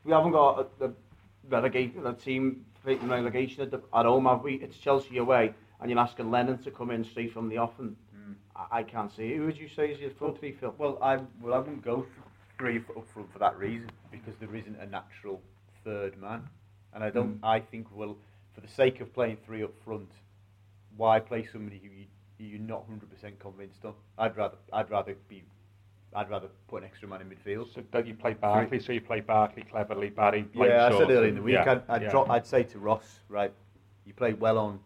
We 0.04 0.12
haven't 0.12 0.32
got 0.32 0.78
the 0.78 0.92
relegation, 1.48 2.02
the 2.02 2.12
team 2.12 2.64
fighting 2.84 3.08
relegation 3.08 3.62
at, 3.62 3.70
the, 3.70 3.80
at 3.94 4.04
home, 4.06 4.26
have 4.26 4.42
we? 4.42 4.54
It's 4.56 4.76
Chelsea 4.78 5.16
away, 5.18 5.54
and 5.80 5.90
you're 5.90 5.98
asking 6.00 6.30
Lennon 6.30 6.58
to 6.58 6.70
come 6.70 6.90
in 6.90 7.04
straight 7.04 7.32
from 7.32 7.48
the 7.48 7.56
off, 7.58 7.78
and 7.78 7.96
I, 8.56 8.78
I 8.78 8.82
can't 8.82 9.14
see 9.14 9.32
it. 9.32 9.36
Who 9.36 9.46
would 9.46 9.58
you 9.58 9.68
say 9.68 9.90
is 9.90 10.00
your 10.00 10.10
front 10.10 10.38
three, 10.38 10.52
Phil? 10.52 10.74
Well, 10.78 10.98
I 11.02 11.18
well 11.40 11.54
I 11.54 11.58
wouldn't 11.58 11.84
go 11.84 12.06
three 12.58 12.78
up 12.78 12.96
up 12.96 13.08
front 13.12 13.32
for 13.32 13.38
that 13.38 13.58
reason 13.58 13.90
because 14.10 14.34
there 14.40 14.54
isn't 14.54 14.76
a 14.80 14.86
natural 14.86 15.40
third 15.84 16.20
man, 16.20 16.48
and 16.94 17.02
I 17.04 17.10
don't. 17.10 17.34
Hmm. 17.38 17.44
I 17.44 17.60
think 17.60 17.86
well, 17.94 18.16
for 18.54 18.60
the 18.60 18.68
sake 18.68 19.00
of 19.00 19.12
playing 19.12 19.38
three 19.44 19.62
up 19.62 19.72
front, 19.84 20.10
why 20.96 21.20
play 21.20 21.46
somebody 21.50 21.80
who 21.82 21.88
you, 21.88 22.06
who 22.38 22.44
you're 22.44 22.60
not 22.60 22.84
hundred 22.88 23.10
percent 23.10 23.38
convinced 23.38 23.84
on? 23.84 23.94
I'd 24.18 24.36
rather 24.36 24.56
I'd 24.72 24.90
rather 24.90 25.14
be 25.28 25.42
I'd 26.14 26.30
rather 26.30 26.48
put 26.68 26.82
an 26.82 26.88
extra 26.88 27.08
man 27.08 27.20
in 27.22 27.28
midfield. 27.28 27.74
So 27.74 27.82
don't 27.92 28.06
you 28.06 28.14
play 28.14 28.34
Barkley? 28.34 28.78
So 28.78 28.92
you 28.92 29.00
play 29.00 29.20
Barkley 29.20 29.64
Cleverley, 29.64 30.14
Barry. 30.14 30.42
Blake 30.42 30.70
Yeah, 30.70 30.86
I 30.86 30.90
said 30.90 31.10
earlier 31.10 31.26
in 31.26 31.34
the 31.34 31.42
week, 31.42 31.54
Yeah, 31.54 31.72
I'd, 31.72 31.82
I'd, 31.88 32.02
yeah. 32.02 32.10
drop, 32.10 32.30
I'd 32.30 32.46
say 32.46 32.62
to 32.62 32.78
Ross, 32.78 33.18
right, 33.28 33.52
you 34.06 34.14
played 34.14 34.38
well 34.38 34.58
on 34.58 34.78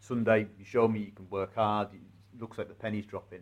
Sunday, 0.00 0.46
you 0.56 0.64
show 0.64 0.86
me 0.86 1.00
you 1.00 1.12
can 1.12 1.28
work 1.28 1.56
hard, 1.56 1.88
it 1.92 2.00
looks 2.40 2.58
like 2.58 2.68
the 2.68 2.74
penny's 2.74 3.06
dropping. 3.06 3.40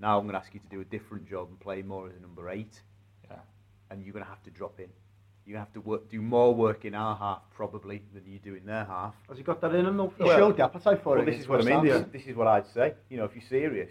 Now 0.00 0.18
I'm 0.18 0.24
going 0.24 0.34
to 0.34 0.38
ask 0.40 0.54
you 0.54 0.60
to 0.60 0.68
do 0.68 0.80
a 0.80 0.84
different 0.84 1.28
job 1.28 1.48
and 1.48 1.58
play 1.58 1.82
more 1.82 2.08
as 2.08 2.14
a 2.16 2.20
number 2.20 2.48
eight, 2.50 2.80
Yeah. 3.28 3.36
and 3.90 4.02
you're 4.04 4.12
going 4.12 4.24
to 4.24 4.30
have 4.30 4.42
to 4.44 4.50
drop 4.50 4.78
in. 4.80 4.88
You're 5.44 5.54
going 5.56 5.66
to 5.66 5.72
have 5.72 5.74
to 5.74 5.80
work, 5.80 6.10
do 6.10 6.20
more 6.20 6.54
work 6.54 6.84
in 6.84 6.94
our 6.94 7.16
half, 7.16 7.40
probably, 7.54 8.02
than 8.14 8.24
you 8.26 8.38
do 8.38 8.54
in 8.54 8.66
their 8.66 8.84
half. 8.84 9.14
Has 9.28 9.38
he 9.38 9.42
got 9.42 9.60
that 9.62 9.74
in 9.74 9.86
him 9.86 9.96
though? 9.96 10.12
He 10.18 10.24
Phil? 10.24 10.36
showed 10.36 10.56
the 10.58 10.64
appetite 10.64 11.02
for 11.02 11.16
Well, 11.16 11.22
it. 11.26 11.30
this 11.30 11.40
is 11.40 11.48
what 11.48 11.60
I 11.62 11.64
West 11.64 11.84
mean. 11.84 11.92
This, 11.92 12.04
this 12.12 12.26
is 12.26 12.36
what 12.36 12.46
I'd 12.46 12.66
say. 12.66 12.94
You 13.08 13.16
know, 13.16 13.24
if 13.24 13.34
you're 13.34 13.48
serious, 13.48 13.90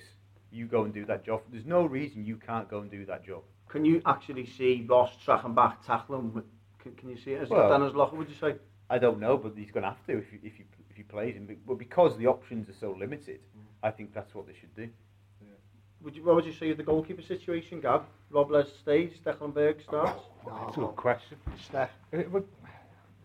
you 0.51 0.65
go 0.67 0.83
and 0.83 0.93
do 0.93 1.03
that 1.05 1.25
job. 1.25 1.41
There's 1.51 1.65
no 1.65 1.85
reason 1.85 2.25
you 2.25 2.37
can't 2.37 2.69
go 2.69 2.79
and 2.81 2.91
do 2.91 3.05
that 3.07 3.25
job. 3.25 3.41
Can 3.69 3.83
you 3.83 4.01
actually 4.05 4.45
see 4.45 4.85
Ross 4.87 5.11
tracking 5.25 5.55
back, 5.55 5.85
tackling? 5.85 6.41
Can, 6.79 6.93
can 6.93 7.09
you 7.09 7.17
see 7.17 7.31
it? 7.31 7.39
Has 7.39 7.49
he 7.49 7.53
Well- 7.55 7.67
got 7.69 7.79
that 7.79 7.85
in 7.89 7.95
locker? 7.95 8.15
Would 8.15 8.29
you 8.29 8.35
say? 8.35 8.55
I 8.89 8.97
don't 8.99 9.19
know, 9.19 9.35
but 9.37 9.53
he's 9.57 9.71
going 9.71 9.83
to 9.83 9.89
have 9.89 10.05
to 10.05 10.17
if 10.19 10.31
you, 10.31 10.39
if 10.43 10.57
you 10.59 10.65
if 10.89 10.95
he 10.95 11.03
plays 11.03 11.35
him. 11.35 11.49
But 11.67 11.77
because 11.77 12.17
the 12.17 12.27
options 12.27 12.69
are 12.69 12.73
so 12.79 12.95
limited, 12.97 13.41
mm. 13.57 13.61
I 13.83 13.91
think 13.91 14.13
that's 14.13 14.33
what 14.33 14.47
they 14.47 14.53
should 14.53 14.75
do. 14.75 14.89
Would 16.03 16.15
you? 16.15 16.23
What 16.23 16.35
would 16.35 16.45
you 16.45 16.53
say 16.53 16.69
of 16.69 16.77
the 16.77 16.83
goalkeeper 16.83 17.21
situation, 17.23 17.81
Gav? 17.81 18.03
Robles 18.29 18.71
stays, 18.81 19.11
Stekelenburg 19.23 19.81
starts. 19.83 20.21
That's 20.45 20.77
a 20.77 20.79
good 20.79 20.95
question. 20.95 21.37
Steph. 21.59 21.89
It 22.11 22.31
would- 22.31 22.47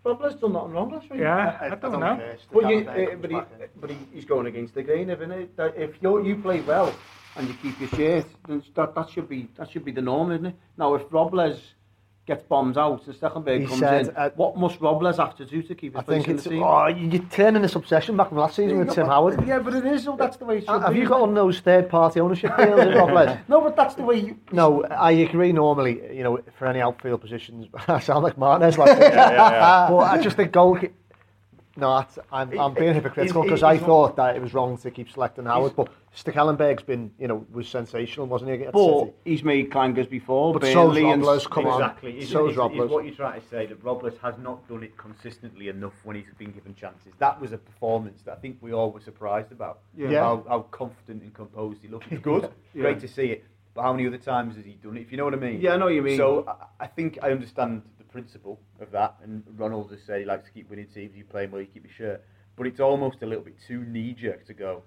Robles 0.04 0.34
done 0.34 0.54
nothing 0.54 0.72
wrong 0.72 0.90
last 0.90 1.08
week. 1.10 1.20
Yeah, 1.20 1.58
I, 1.60 1.68
don't 1.68 2.00
know. 2.00 2.16
care. 2.16 2.36
But, 2.52 2.70
you, 2.70 2.78
uh, 2.88 3.14
but, 3.20 3.30
he, 3.30 3.40
but 3.80 3.90
he, 3.90 3.96
he's 4.12 4.24
going 4.24 4.46
against 4.46 4.74
the 4.74 4.82
grain, 4.82 5.10
isn't 5.10 5.30
it? 5.30 5.50
If 5.76 6.02
you 6.02 6.24
you 6.24 6.36
play 6.36 6.60
well 6.62 6.92
and 7.36 7.46
you 7.46 7.54
keep 7.62 7.78
your 7.78 7.88
shirt, 7.90 8.26
then 8.48 8.64
that, 8.74 8.96
that 8.96 9.10
should 9.10 9.28
be 9.28 9.48
that 9.56 9.70
should 9.70 9.84
be 9.84 9.92
the 9.92 10.02
norm, 10.02 10.32
isn't 10.32 10.46
it? 10.46 10.56
Now, 10.76 10.94
if 10.94 11.02
Robles 11.12 11.74
gets 12.24 12.44
bombs 12.44 12.76
out 12.76 13.04
and 13.06 13.16
Stekelenburg 13.16 13.60
He 13.62 13.66
comes 13.66 13.80
said, 13.80 14.06
in, 14.08 14.16
uh, 14.16 14.30
what 14.36 14.56
must 14.56 14.80
Robles 14.80 15.16
have 15.16 15.34
to 15.36 15.44
do 15.44 15.60
to 15.62 15.74
keep 15.74 15.92
his 15.94 16.00
I 16.00 16.04
place 16.04 16.16
think 16.18 16.28
in 16.28 16.34
it's 16.36 16.44
the 16.44 16.50
team? 16.50 16.62
oh, 16.62 16.86
you're 16.86 17.22
turning 17.24 17.62
this 17.62 17.74
obsession 17.74 18.16
back 18.16 18.28
from 18.28 18.38
last 18.38 18.54
season 18.54 18.78
with 18.78 18.90
Tim 18.94 19.06
Howard. 19.06 19.44
Yeah, 19.46 19.58
but 19.58 19.74
it 19.74 19.84
is. 19.84 20.04
So 20.04 20.14
that's 20.16 20.36
the 20.36 20.44
way 20.44 20.58
it 20.58 20.60
should 20.60 20.70
Uh, 20.70 20.78
Have 20.80 20.92
be. 20.92 21.00
you 21.00 21.08
got 21.08 21.20
on 21.20 21.34
those 21.34 21.58
third 21.60 21.88
party 21.88 22.20
ownership 22.20 22.56
deals 22.56 22.80
in 22.80 22.88
Robles? 22.94 23.36
No, 23.48 23.60
but 23.60 23.74
that's 23.74 23.96
the 23.96 24.02
way 24.04 24.20
you. 24.20 24.38
No, 24.52 24.84
I 24.84 25.10
agree 25.12 25.50
normally, 25.52 26.14
you 26.16 26.22
know, 26.22 26.38
for 26.58 26.66
any 26.66 26.80
outfield 26.80 27.20
positions. 27.20 27.66
I 27.88 27.98
sound 27.98 28.22
like 28.22 28.38
Martinez, 28.38 28.78
like, 28.78 28.96
yeah, 28.98 29.30
yeah. 29.32 29.86
but 29.90 29.96
I 29.98 30.18
just 30.22 30.36
think 30.36 30.52
goal. 30.52 30.78
No, 31.76 32.06
I'm, 32.30 32.58
I'm 32.60 32.74
being 32.74 32.94
hypocritical 32.94 33.42
because 33.42 33.62
I 33.62 33.78
thought 33.78 34.14
that 34.16 34.36
it 34.36 34.42
was 34.42 34.52
wrong 34.54 34.76
to 34.78 34.90
keep 34.90 35.10
selecting 35.10 35.46
Howard, 35.46 35.74
but 35.74 35.88
Stekelenburg's 36.14 36.82
been, 36.82 37.10
you 37.18 37.26
know, 37.26 37.46
was 37.50 37.66
sensational, 37.68 38.26
wasn't 38.26 38.50
he? 38.50 38.66
At 38.66 38.72
But 38.72 38.98
City? 39.00 39.12
he's 39.24 39.42
made 39.42 39.70
clangers 39.70 40.08
before. 40.10 40.52
But 40.52 40.64
so's 40.64 40.74
Burnley 40.74 41.08
and- 41.10 41.22
Robles, 41.22 41.46
come 41.46 41.66
on. 41.66 41.80
exactly. 41.80 42.18
Is, 42.18 42.28
So 42.28 42.46
is 42.46 42.52
is, 42.52 42.56
Robles. 42.58 42.84
is 42.84 42.90
what 42.90 43.04
you're 43.06 43.14
trying 43.14 43.40
to 43.40 43.48
say 43.48 43.64
that 43.66 43.82
Robles 43.82 44.18
has 44.18 44.34
not 44.38 44.68
done 44.68 44.82
it 44.82 44.96
consistently 44.98 45.68
enough 45.68 45.94
when 46.04 46.16
he's 46.16 46.26
been 46.36 46.52
given 46.52 46.74
chances. 46.74 47.12
That 47.18 47.40
was 47.40 47.52
a 47.52 47.58
performance 47.58 48.20
that 48.22 48.32
I 48.32 48.40
think 48.40 48.58
we 48.60 48.72
all 48.72 48.90
were 48.92 49.00
surprised 49.00 49.52
about. 49.52 49.80
Yeah. 49.96 50.10
Yeah. 50.10 50.20
How, 50.20 50.44
how 50.48 50.60
confident 50.70 51.22
and 51.22 51.32
composed 51.32 51.80
he 51.82 51.88
looked. 51.88 52.10
It's 52.12 52.22
good. 52.22 52.50
Yeah. 52.74 52.82
Great 52.82 53.00
to 53.00 53.08
see 53.08 53.26
it. 53.26 53.44
But 53.74 53.82
how 53.82 53.92
many 53.94 54.06
other 54.06 54.18
times 54.18 54.56
has 54.56 54.64
he 54.66 54.72
done 54.74 54.96
it? 54.98 55.00
If 55.02 55.12
you 55.12 55.16
know 55.18 55.24
what 55.24 55.34
I 55.34 55.38
mean. 55.38 55.60
Yeah, 55.60 55.74
I 55.74 55.76
know 55.78 55.86
what 55.86 55.94
you 55.94 56.02
mean. 56.02 56.16
So 56.18 56.44
I, 56.46 56.84
I 56.84 56.86
think 56.86 57.18
I 57.22 57.30
understand 57.30 57.82
the 57.98 58.04
principle 58.04 58.60
of 58.80 58.90
that. 58.92 59.16
And 59.22 59.42
Ronald 59.56 59.90
has 59.92 60.00
said 60.02 60.20
he 60.20 60.26
likes 60.26 60.44
to 60.46 60.50
keep 60.52 60.68
winning 60.68 60.86
teams. 60.86 61.16
You 61.16 61.24
play 61.24 61.46
well, 61.46 61.60
you 61.62 61.66
keep 61.66 61.84
your 61.84 61.92
shirt. 61.94 62.24
But 62.56 62.66
it's 62.66 62.80
almost 62.80 63.22
a 63.22 63.26
little 63.26 63.44
bit 63.44 63.56
too 63.66 63.84
knee 63.84 64.12
jerk 64.12 64.46
to 64.46 64.52
go. 64.54 64.82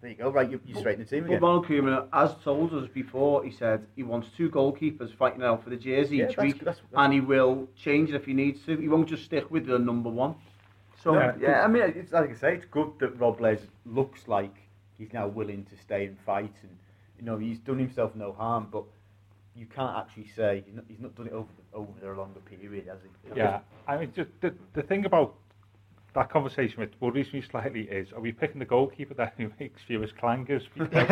There 0.00 0.10
you 0.10 0.16
go. 0.16 0.30
Right, 0.30 0.48
you, 0.48 0.60
you 0.64 0.76
straighten 0.76 1.04
the 1.04 1.10
team 1.10 1.24
But 1.24 1.30
again. 1.32 1.42
Ronald 1.42 1.66
Koeman 1.66 2.08
has 2.12 2.34
told 2.44 2.72
us 2.72 2.88
before, 2.88 3.42
he 3.44 3.50
said 3.50 3.84
he 3.96 4.04
wants 4.04 4.28
two 4.36 4.48
goalkeepers 4.48 5.12
fighting 5.14 5.42
out 5.42 5.64
for 5.64 5.70
the 5.70 5.76
jersey 5.76 6.18
Yeah, 6.18 6.24
each 6.28 6.36
that's- 6.36 6.52
week, 6.54 6.58
that's- 6.64 6.82
and 6.94 7.12
he 7.12 7.20
will 7.20 7.68
change 7.76 8.10
it 8.10 8.14
if 8.14 8.24
he 8.24 8.32
needs 8.32 8.64
to. 8.66 8.76
He 8.76 8.88
won't 8.88 9.08
just 9.08 9.24
stick 9.24 9.50
with 9.50 9.66
the 9.66 9.78
number 9.78 10.08
one. 10.08 10.36
So, 11.02 11.14
Yeah, 11.14 11.34
yeah, 11.40 11.64
I 11.64 11.68
mean, 11.68 11.82
it's 11.82 12.12
like 12.12 12.30
I 12.30 12.34
say, 12.34 12.54
it's 12.54 12.64
good 12.66 12.92
that 13.00 13.18
Rob 13.18 13.40
Robles 13.40 13.60
looks 13.86 14.26
like 14.28 14.54
he's 14.98 15.12
now 15.12 15.26
willing 15.28 15.64
to 15.66 15.76
stay 15.76 16.06
and 16.06 16.18
fight, 16.20 16.54
and 16.62 16.76
you 17.18 17.24
know 17.24 17.38
he's 17.38 17.58
done 17.60 17.78
himself 17.78 18.14
no 18.16 18.32
harm. 18.32 18.68
But 18.70 18.84
you 19.54 19.66
can't 19.66 19.96
actually 19.96 20.26
say 20.26 20.64
he's 20.66 20.74
not, 20.74 20.84
he's 20.88 20.98
not 21.00 21.14
done 21.14 21.26
it 21.28 21.32
over 21.32 21.48
the, 21.56 21.76
over 21.76 22.12
a 22.12 22.16
longer 22.16 22.40
period, 22.40 22.86
has 22.88 22.98
he? 23.02 23.36
Yeah, 23.36 23.60
I 23.86 23.96
mean, 23.96 24.12
just 24.14 24.30
the, 24.40 24.52
the 24.74 24.82
thing 24.82 25.04
about 25.06 25.36
that 26.18 26.30
conversation 26.30 26.80
which 26.80 26.92
worries 26.98 27.32
me 27.32 27.40
slightly 27.40 27.82
is, 27.82 28.12
are 28.12 28.20
we 28.20 28.32
picking 28.32 28.58
the 28.58 28.64
goalkeeper 28.64 29.14
that 29.14 29.34
who 29.36 29.50
makes 29.60 29.80
fewest 29.86 30.16
clangers? 30.16 30.62
Because, 30.76 31.08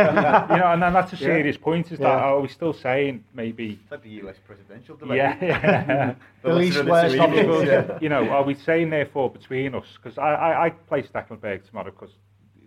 you 0.50 0.56
know, 0.56 0.72
and 0.72 0.82
then 0.82 0.92
that's 0.92 1.12
a 1.12 1.16
serious 1.16 1.56
point. 1.56 1.92
Is 1.92 1.98
that 2.00 2.04
Yeah. 2.04 2.24
are 2.24 2.40
we 2.40 2.48
still 2.48 2.72
saying 2.72 3.24
maybe? 3.32 3.78
It's 3.82 3.90
like 3.90 4.02
the 4.02 4.26
US 4.26 4.36
presidential 4.44 4.96
debate. 4.96 5.18
Yeah, 5.18 5.36
yeah. 5.42 6.14
The 6.42 6.54
least 6.54 6.84
worst 6.84 7.14
two 7.14 7.22
of 7.22 7.34
evils, 7.34 7.62
it, 7.62 7.68
yeah. 7.68 7.98
you 8.00 8.08
know, 8.08 8.28
are 8.30 8.42
we 8.42 8.54
saying 8.54 8.90
therefore 8.90 9.30
between 9.30 9.74
us? 9.76 9.86
Because 9.96 10.18
I, 10.18 10.30
I, 10.34 10.66
I 10.66 10.70
play 10.70 11.02
Stekelenburg 11.02 11.66
tomorrow 11.68 11.92
because 11.92 12.14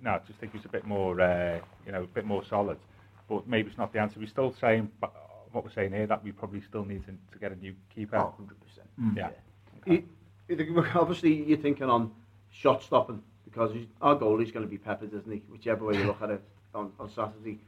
no, 0.02 0.12
I 0.12 0.20
just 0.26 0.40
think 0.40 0.54
he's 0.54 0.64
a 0.66 0.70
bit 0.70 0.86
more, 0.86 1.20
uh, 1.20 1.60
you 1.86 1.92
know, 1.92 2.04
a 2.04 2.08
bit 2.08 2.26
more 2.26 2.44
solid. 2.46 2.78
But 3.28 3.48
maybe 3.48 3.70
it's 3.70 3.78
not 3.78 3.92
the 3.92 4.00
answer. 4.00 4.18
We're 4.20 4.28
still 4.28 4.56
saying 4.62 4.90
but 5.02 5.12
what 5.52 5.66
we're 5.66 5.72
saying 5.74 5.92
here 5.92 6.08
that 6.08 6.24
we 6.24 6.32
probably 6.32 6.62
still 6.62 6.86
need 6.86 7.06
to, 7.06 7.12
to 7.34 7.40
get 7.40 7.52
a 7.52 7.56
new 7.56 7.74
keeper. 7.94 8.16
Oh, 8.18 8.34
100%. 8.42 9.18
Yeah. 9.18 9.30
he, 9.86 10.06
he- 10.48 10.68
obviously, 10.96 11.34
you're 11.44 11.58
thinking 11.58 11.90
on 11.90 12.12
shot 12.52 12.84
stopping 12.84 13.22
because 13.46 13.72
he's, 13.74 13.88
our 14.02 14.16
goalie's 14.16 14.52
going 14.52 14.66
to 14.66 14.70
be 14.70 14.78
peppered, 14.78 15.14
isn't 15.14 15.32
he? 15.32 15.42
Whichever 15.50 15.86
way 15.86 15.98
you 15.98 16.04
look 16.06 16.22
at 16.22 16.30
it 16.30 16.42
on, 16.76 16.92
on 17.00 17.10
Saturday. 17.10 17.60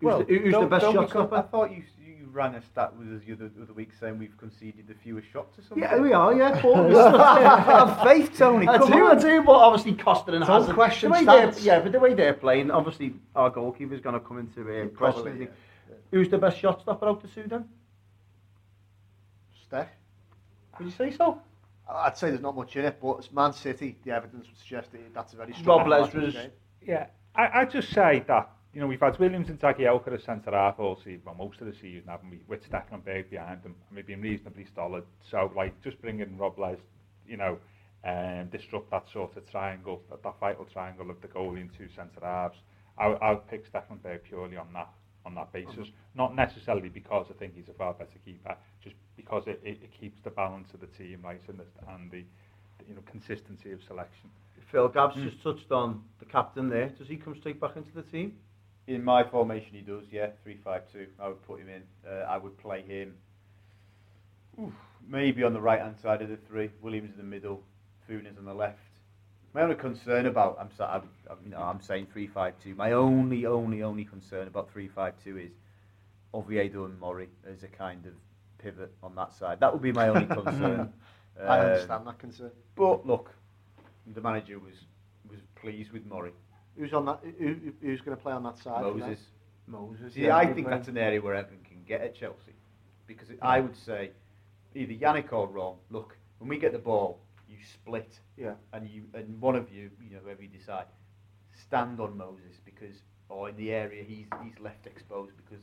Who's, 0.00 0.06
Well, 0.06 0.24
the, 0.24 0.38
who's 0.38 0.54
the 0.54 0.66
best 0.66 0.84
shot 0.84 0.98
we 0.98 1.06
con- 1.06 1.28
I 1.32 1.42
thought 1.42 1.70
you 1.70 1.82
you 2.04 2.28
ran 2.32 2.54
a 2.54 2.62
stat 2.62 2.94
with 2.96 3.12
us 3.14 3.22
the 3.26 3.32
other, 3.32 3.48
the 3.48 3.62
other 3.62 3.72
week 3.72 3.90
saying 3.98 4.18
we've 4.18 4.36
conceded 4.36 4.86
the 4.86 4.94
fewest 4.94 5.28
shots 5.32 5.58
or 5.58 5.62
something. 5.62 5.82
Yeah, 5.82 5.98
we 5.98 6.12
are. 6.12 6.34
Yeah, 6.34 6.60
but 6.60 6.64
we're. 6.64 7.18
Have 7.18 8.02
faith, 8.02 8.36
Tony. 8.36 8.68
I 8.68 8.78
come 8.78 8.90
do, 8.90 9.06
on. 9.06 9.18
I 9.18 9.20
do, 9.20 9.42
but 9.42 9.52
obviously 9.52 9.94
Costa 9.94 10.32
and 10.32 10.44
Don't 10.44 10.60
Hazard. 10.60 10.74
question 10.74 11.10
the 11.10 11.18
way 11.18 11.24
they're, 11.24 11.48
stats. 11.48 11.64
yeah, 11.64 11.80
but 11.80 11.92
the 11.92 11.98
way 12.00 12.14
they're 12.14 12.34
playing, 12.34 12.70
obviously 12.70 13.14
our 13.34 13.50
goalkeeper's 13.50 14.00
going 14.00 14.14
to 14.14 14.20
come 14.20 14.38
into 14.38 14.60
uh, 14.62 14.72
Yeah, 14.72 14.84
question. 14.88 15.22
probably, 15.22 15.40
yeah. 15.44 15.94
Who's 16.10 16.28
the 16.28 16.38
best 16.38 16.58
shot 16.58 16.80
stopper 16.80 17.06
out 17.08 17.22
the 17.22 17.28
Sudan? 17.28 17.68
Steph. 19.66 19.88
Would 20.78 20.86
you 20.86 20.90
say 20.92 21.10
so? 21.10 21.40
I'd 21.88 22.16
say 22.18 22.28
there's 22.30 22.42
not 22.42 22.54
much 22.56 22.76
in 22.76 22.84
it, 22.84 22.98
but 23.00 23.18
it's 23.18 23.32
Man 23.32 23.52
City, 23.52 23.96
the 24.04 24.10
evidence 24.12 24.46
would 24.46 24.58
suggest 24.58 24.92
that 24.92 25.14
that's 25.14 25.32
a 25.32 25.36
very 25.36 25.52
strong 25.54 25.78
Rob 25.78 25.88
part 25.88 26.00
of 26.02 26.12
the 26.12 26.18
Lesmer's- 26.26 26.34
game. 26.34 26.50
Yeah, 26.82 27.06
I, 27.34 27.60
I 27.60 27.64
just 27.64 27.90
say 27.90 28.24
that 28.28 28.50
you 28.72 28.80
know 28.80 28.86
we've 28.86 29.00
had 29.00 29.18
Williams 29.18 29.48
and 29.48 29.58
Jagielka 29.58 30.12
as 30.14 30.24
centre 30.24 30.50
half 30.52 30.78
all 30.78 30.96
season, 30.96 31.22
well 31.24 31.34
most 31.34 31.60
of 31.60 31.66
the 31.66 31.72
season, 31.72 32.04
haven't 32.08 32.30
we? 32.30 32.40
With 32.46 32.68
Stekelenburg 32.70 33.30
behind 33.30 33.62
them, 33.62 33.74
and 33.88 33.96
we've 33.96 34.06
been 34.06 34.20
reasonably 34.20 34.66
solid. 34.74 35.04
So 35.30 35.50
like 35.56 35.80
just 35.82 36.00
bring 36.00 36.20
in 36.20 36.36
Robles, 36.36 36.78
you 37.26 37.36
know, 37.36 37.58
and 38.04 38.50
disrupt 38.50 38.90
that 38.90 39.08
sort 39.10 39.36
of 39.36 39.50
triangle, 39.50 40.02
that, 40.10 40.22
that 40.22 40.38
vital 40.38 40.64
triangle 40.66 41.10
of 41.10 41.20
the 41.20 41.28
goalie 41.28 41.60
and 41.62 41.70
two 41.76 41.88
centre 41.94 42.20
halves. 42.22 42.58
I, 42.98 43.06
I 43.06 43.30
would 43.30 43.48
pick 43.48 43.70
Stekelenburg 43.72 44.22
purely 44.24 44.56
on 44.56 44.68
that 44.74 44.88
on 45.26 45.34
that 45.34 45.52
basis, 45.52 45.88
not 46.14 46.34
necessarily 46.34 46.88
because 46.88 47.26
I 47.30 47.34
think 47.34 47.54
he's 47.54 47.68
a 47.68 47.74
far 47.74 47.92
better 47.92 48.18
keeper, 48.24 48.56
just 48.82 48.96
because 49.16 49.44
it, 49.46 49.60
it, 49.62 49.78
it 49.82 49.90
keeps 49.98 50.20
the 50.22 50.30
balance 50.30 50.72
of 50.74 50.80
the 50.80 50.86
team 50.86 51.20
right 51.22 51.40
and 51.48 51.58
the, 51.58 51.92
and 51.92 52.10
the 52.10 52.24
you 52.86 52.94
know 52.94 53.02
consistency 53.10 53.72
of 53.72 53.80
selection. 53.86 54.30
Phil 54.70 54.88
Gabb's 54.88 55.16
just 55.16 55.42
touched 55.42 55.70
on 55.72 56.02
the 56.18 56.26
captain 56.26 56.68
there. 56.68 56.88
Does 56.90 57.08
he 57.08 57.16
come 57.16 57.34
straight 57.38 57.60
back 57.60 57.76
into 57.76 57.90
the 57.94 58.02
team? 58.02 58.34
In 58.86 59.04
my 59.04 59.22
formation, 59.22 59.70
he 59.72 59.80
does, 59.80 60.04
yeah, 60.10 60.28
three-five-two. 60.42 61.06
I 61.20 61.28
would 61.28 61.42
put 61.46 61.60
him 61.60 61.68
in. 61.68 61.82
Uh, 62.10 62.24
I 62.24 62.38
would 62.38 62.56
play 62.58 62.82
him 62.82 63.14
oof, 64.60 64.72
maybe 65.06 65.42
on 65.42 65.52
the 65.52 65.60
right-hand 65.60 65.96
side 66.02 66.22
of 66.22 66.28
the 66.28 66.38
three. 66.48 66.70
Williams 66.80 67.10
in 67.10 67.18
the 67.18 67.22
middle, 67.22 67.62
Funes 68.08 68.38
on 68.38 68.44
the 68.44 68.54
left. 68.54 68.78
My 69.54 69.62
only 69.62 69.74
concern 69.76 70.26
about 70.26 70.58
I'm, 70.60 70.68
I'm, 71.30 71.38
you 71.44 71.50
know 71.50 71.58
I'm 71.58 71.80
saying 71.80 72.08
three-five-two. 72.12 72.74
My 72.74 72.92
only, 72.92 73.46
only, 73.46 73.82
only 73.82 74.04
concern 74.04 74.46
about 74.46 74.70
three-five-two 74.72 75.38
is 75.38 75.50
Oviedo 76.34 76.84
and 76.84 76.98
Murray 77.00 77.28
as 77.50 77.62
a 77.62 77.68
kind 77.68 78.04
of 78.06 78.12
pivot 78.58 78.92
on 79.02 79.14
that 79.16 79.32
side. 79.32 79.58
That 79.60 79.72
would 79.72 79.82
be 79.82 79.92
my 79.92 80.08
only 80.08 80.26
concern. 80.34 80.92
I 81.46 81.58
Um, 81.60 81.66
understand 81.66 82.06
that 82.06 82.18
concern. 82.18 82.50
But 82.76 83.06
look, 83.06 83.30
the 84.14 84.20
manager 84.20 84.58
was 84.58 84.74
was 85.30 85.40
pleased 85.60 85.92
with 85.92 86.04
Murray. 86.06 86.32
Who's 86.76 86.92
on 86.92 87.06
that? 87.06 87.20
Who, 87.38 87.46
who- 87.54 87.72
who's 87.80 88.00
going 88.00 88.16
to 88.16 88.22
play 88.22 88.32
on 88.32 88.42
that 88.44 88.58
side? 88.58 88.82
Moses. 88.82 89.18
Moses. 89.66 90.14
See, 90.14 90.30
I 90.30 90.46
think 90.52 90.68
that's 90.68 90.88
an 90.88 90.96
area 90.96 91.20
where 91.20 91.34
Everton 91.34 91.58
can 91.64 91.82
get 91.86 92.00
at 92.00 92.14
Chelsea. 92.14 92.52
Because 93.06 93.28
I 93.42 93.60
would 93.60 93.76
say 93.76 94.10
either 94.74 94.92
Yannick 94.92 95.32
or 95.32 95.46
Rom, 95.46 95.76
look, 95.90 96.16
when 96.38 96.48
we 96.48 96.58
get 96.58 96.72
the 96.72 96.78
ball, 96.78 97.18
you 97.48 97.56
split. 97.64 98.18
Yeah. 98.36 98.54
And 98.72 98.88
you 98.88 99.04
and 99.14 99.40
one 99.40 99.56
of 99.56 99.72
you, 99.72 99.90
you 100.02 100.10
know, 100.10 100.20
whoever 100.24 100.42
you 100.42 100.48
decide, 100.48 100.86
stand 101.54 102.00
on 102.00 102.16
Moses 102.16 102.60
because 102.64 103.02
or 103.28 103.48
in 103.48 103.56
the 103.56 103.72
area 103.72 104.02
he's 104.04 104.26
he's 104.42 104.58
left 104.60 104.86
exposed 104.86 105.32
because, 105.36 105.62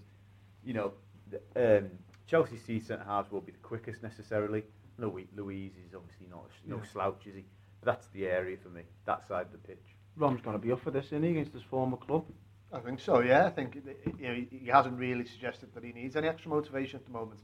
you 0.63 0.74
know, 0.74 0.94
the, 1.30 1.77
um, 1.80 1.89
Chelsea 2.27 2.58
C 2.58 2.80
centre 2.80 3.04
halves 3.06 3.32
will 3.32 3.42
be 3.42 3.51
the 3.51 3.58
quickest 3.60 4.04
necessarily. 4.04 4.63
Luiz, 4.98 5.27
Luiz 5.36 5.72
is 5.88 5.94
obviously 5.96 6.27
not 6.30 6.46
a, 6.65 6.70
no 6.70 6.77
Yeah. 6.77 6.84
slouch, 6.92 7.27
is 7.27 7.36
he? 7.36 7.44
But 7.82 7.94
that's 7.94 8.08
the 8.08 8.27
area 8.27 8.58
for 8.58 8.70
me, 8.70 8.84
that 9.06 9.27
side 9.27 9.48
of 9.48 9.51
the 9.51 9.58
pitch. 9.58 9.84
Rom's 10.15 10.42
going 10.42 10.56
to 10.58 10.62
be 10.65 10.72
up 10.72 10.80
for 10.80 10.92
this, 10.92 11.08
isn't 11.08 11.24
he, 11.24 11.32
against 11.32 11.51
his 11.54 11.63
former 11.63 11.98
club? 11.98 12.25
I 12.72 12.80
think 12.80 13.00
so, 13.01 13.20
yeah. 13.20 13.46
I 13.46 13.50
think 13.50 13.75
you 13.75 14.27
know, 14.27 14.34
he- 14.34 14.58
he 14.60 14.68
hasn't 14.68 14.98
really 14.98 15.25
suggested 15.25 15.74
that 15.74 15.84
he 15.84 15.92
needs 15.92 16.15
any 16.15 16.27
extra 16.30 16.50
motivation 16.50 17.00
at 17.00 17.06
the 17.06 17.12
moment. 17.12 17.42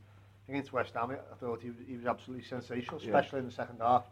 Against 0.47 0.71
West 0.73 0.93
Ham, 0.95 1.11
I 1.11 1.35
thought 1.35 1.61
he 1.61 1.69
was, 1.69 1.79
he 1.85 1.95
was 1.97 2.05
absolutely 2.05 2.45
sensational, 2.45 2.99
Yeah. 3.01 3.07
especially 3.07 3.39
in 3.39 3.45
the 3.45 3.51
second 3.51 3.79
half. 3.81 4.05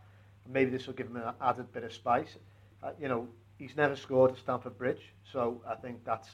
And 0.45 0.53
maybe 0.53 0.71
this 0.71 0.87
will 0.87 0.93
give 0.93 1.07
him 1.07 1.15
an 1.17 1.33
added 1.41 1.71
bit 1.71 1.83
of 1.83 1.93
spice. 1.93 2.37
Uh, 2.83 2.91
you 2.99 3.07
know, 3.07 3.27
he's 3.57 3.75
never 3.75 3.95
scored 3.95 4.31
at 4.31 4.37
Stamford 4.37 4.77
Bridge, 4.77 5.13
so 5.31 5.61
I 5.67 5.75
think 5.75 6.03
that's 6.05 6.29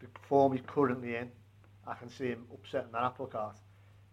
the 0.00 0.06
form 0.28 0.52
he's 0.52 0.62
currently 0.66 1.16
in. 1.16 1.30
I 1.86 1.94
can 1.94 2.08
see 2.08 2.26
him 2.28 2.44
upsetting 2.52 2.92
that 2.92 3.02
apple 3.02 3.26
cart. 3.26 3.56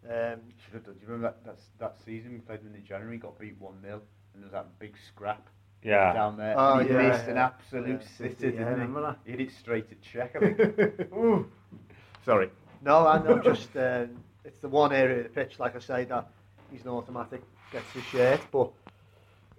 Um, 0.06 0.40
Should 0.64 0.74
have 0.76 0.86
done. 0.86 0.94
Do 0.96 1.02
you 1.02 1.08
remember 1.08 1.28
that, 1.44 1.46
that's, 1.46 1.64
that 1.80 1.98
season 2.06 2.32
we 2.34 2.40
played 2.40 2.64
them 2.64 2.74
in 2.76 2.84
January, 2.86 3.18
got 3.18 3.38
beat 3.40 3.60
1 3.60 3.82
0, 3.82 3.94
and 3.94 4.02
there 4.36 4.44
was 4.44 4.52
that 4.54 4.80
big 4.80 4.96
scrap 5.08 5.48
Yeah. 5.84 6.14
down 6.14 6.38
there. 6.38 6.56
Oh, 6.58 6.80
and 6.80 6.88
he 6.88 6.94
yeah, 6.96 7.10
missed 7.10 7.28
an 7.28 7.38
absolute 7.38 8.02
Yeah. 8.02 8.08
sitter, 8.18 8.46
Yeah, 8.46 8.52
didn't 8.52 8.64
I 8.64 8.68
he? 8.68 8.72
remember 8.74 9.02
that. 9.02 9.20
He 9.26 9.32
hit 9.32 9.42
it 9.42 9.52
straight 9.52 9.88
at 9.92 10.02
Cech, 10.02 10.36
I 10.36 10.54
think. 10.54 11.48
Sorry. 12.26 12.50
no, 12.82 13.06
I 13.08 13.22
know 13.24 13.40
just 13.40 13.76
uh, 13.76 14.06
it's 14.46 14.60
the 14.62 14.70
one 14.70 14.92
area 14.94 15.18
of 15.18 15.24
the 15.24 15.30
pitch, 15.30 15.60
like 15.60 15.76
I 15.76 15.80
say, 15.80 16.06
that 16.06 16.30
he's 16.72 16.82
an 16.84 16.90
automatic 16.90 17.42
gets 17.72 17.90
his 17.92 18.04
shirt, 18.06 18.42
but 18.52 18.72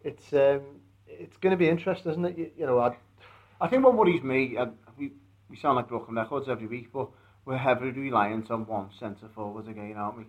it's 0.08 0.32
um, 0.32 0.62
it's 1.06 1.36
going 1.38 1.50
to 1.50 1.56
be 1.56 1.68
interesting, 1.68 2.10
isn't 2.12 2.24
it? 2.24 2.38
You, 2.38 2.50
you 2.58 2.66
know, 2.66 2.78
I, 2.78 2.96
I 3.60 3.68
think 3.68 3.84
what 3.84 3.94
worries 3.94 4.22
me, 4.22 4.56
uh, 4.56 4.66
we, 4.96 5.12
we 5.50 5.56
sound 5.56 5.76
like 5.76 5.88
broken 5.88 6.14
records 6.14 6.48
every 6.48 6.66
week, 6.66 6.92
but 6.92 7.08
we're 7.44 7.56
heavily 7.56 7.90
reliant 7.90 8.50
on 8.50 8.66
one 8.66 8.88
centre 8.98 9.28
forward 9.34 9.68
again, 9.68 9.94
aren't 9.96 10.18
we? 10.18 10.24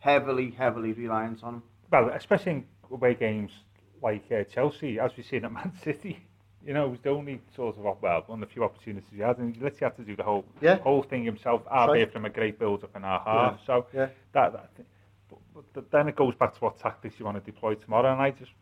Heavily, 0.00 0.50
heavily 0.50 0.92
reliant 0.92 1.42
on 1.42 1.54
him. 1.54 1.62
Well, 1.90 2.10
especially 2.10 2.52
in 2.52 2.64
away 2.90 3.14
games 3.14 3.50
like 4.02 4.24
uh, 4.32 4.44
Chelsea, 4.44 4.98
as 4.98 5.10
we've 5.16 5.26
seen 5.26 5.44
at 5.44 5.52
Man 5.52 5.72
City. 5.82 6.24
You 6.66 6.74
know, 6.74 6.86
it 6.86 6.90
was 6.90 7.00
the 7.02 7.08
only 7.10 7.40
sort 7.56 7.76
of, 7.78 7.82
well, 8.02 8.22
one 8.26 8.42
of 8.42 8.48
the 8.48 8.52
few 8.52 8.62
opportunities 8.64 9.08
he 9.14 9.20
had, 9.20 9.38
and 9.38 9.54
he 9.54 9.60
literally 9.60 9.80
had 9.80 9.96
to 9.96 10.02
do 10.02 10.14
the 10.14 10.22
whole 10.22 10.44
Yeah. 10.60 10.76
whole 10.78 11.02
thing 11.02 11.24
himself, 11.24 11.62
albeit 11.66 12.12
from 12.12 12.26
a 12.26 12.30
great 12.30 12.58
build-up 12.58 12.94
in 12.96 13.02
our 13.04 13.20
half. 13.20 13.58
So 13.66 13.86
Yeah. 13.94 14.08
that, 14.32 14.52
that 14.52 14.70
but, 15.54 15.64
but 15.72 15.90
then 15.90 16.08
it 16.08 16.16
goes 16.16 16.34
back 16.34 16.52
to 16.54 16.60
what 16.60 16.78
tactics 16.78 17.14
you 17.18 17.24
want 17.24 17.42
to 17.42 17.50
deploy 17.52 17.74
tomorrow, 17.74 18.12
and 18.12 18.20
I 18.20 18.30
just, 18.30 18.52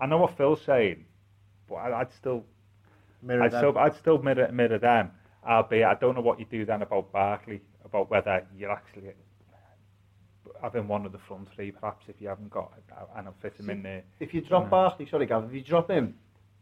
I 0.00 0.06
know 0.06 0.18
what 0.18 0.36
Phil's 0.36 0.62
saying, 0.62 1.04
but 1.68 1.74
I, 1.76 2.00
I'd 2.00 2.12
still, 2.12 2.44
mirror 3.22 3.42
I'd 3.42 3.52
them. 3.52 3.60
still, 3.60 3.78
I'd 3.78 3.94
still 3.96 4.22
mirror, 4.22 4.50
mirror 4.52 4.78
them. 4.78 5.10
Albeit, 5.46 5.86
I 5.86 5.94
don't 5.94 6.14
know 6.14 6.20
what 6.20 6.38
you 6.38 6.46
do 6.50 6.64
then 6.64 6.82
about 6.82 7.12
Barkley, 7.12 7.60
about 7.84 8.10
whether 8.10 8.46
you're 8.56 8.70
actually 8.70 9.10
having 10.60 10.86
one 10.86 11.06
of 11.06 11.12
the 11.12 11.18
front 11.18 11.48
three, 11.54 11.70
perhaps 11.70 12.06
if 12.08 12.20
you 12.20 12.28
haven't 12.28 12.50
got, 12.50 12.72
and 13.16 13.26
I'll 13.26 13.34
fit 13.40 13.54
him 13.58 13.70
in 13.70 13.82
there. 13.82 14.02
If 14.18 14.34
you 14.34 14.40
drop 14.42 14.64
No. 14.64 14.70
Barkley, 14.70 15.06
sorry 15.06 15.26
Gav, 15.26 15.44
if 15.44 15.54
you 15.54 15.62
drop 15.62 15.90
him, 15.90 16.14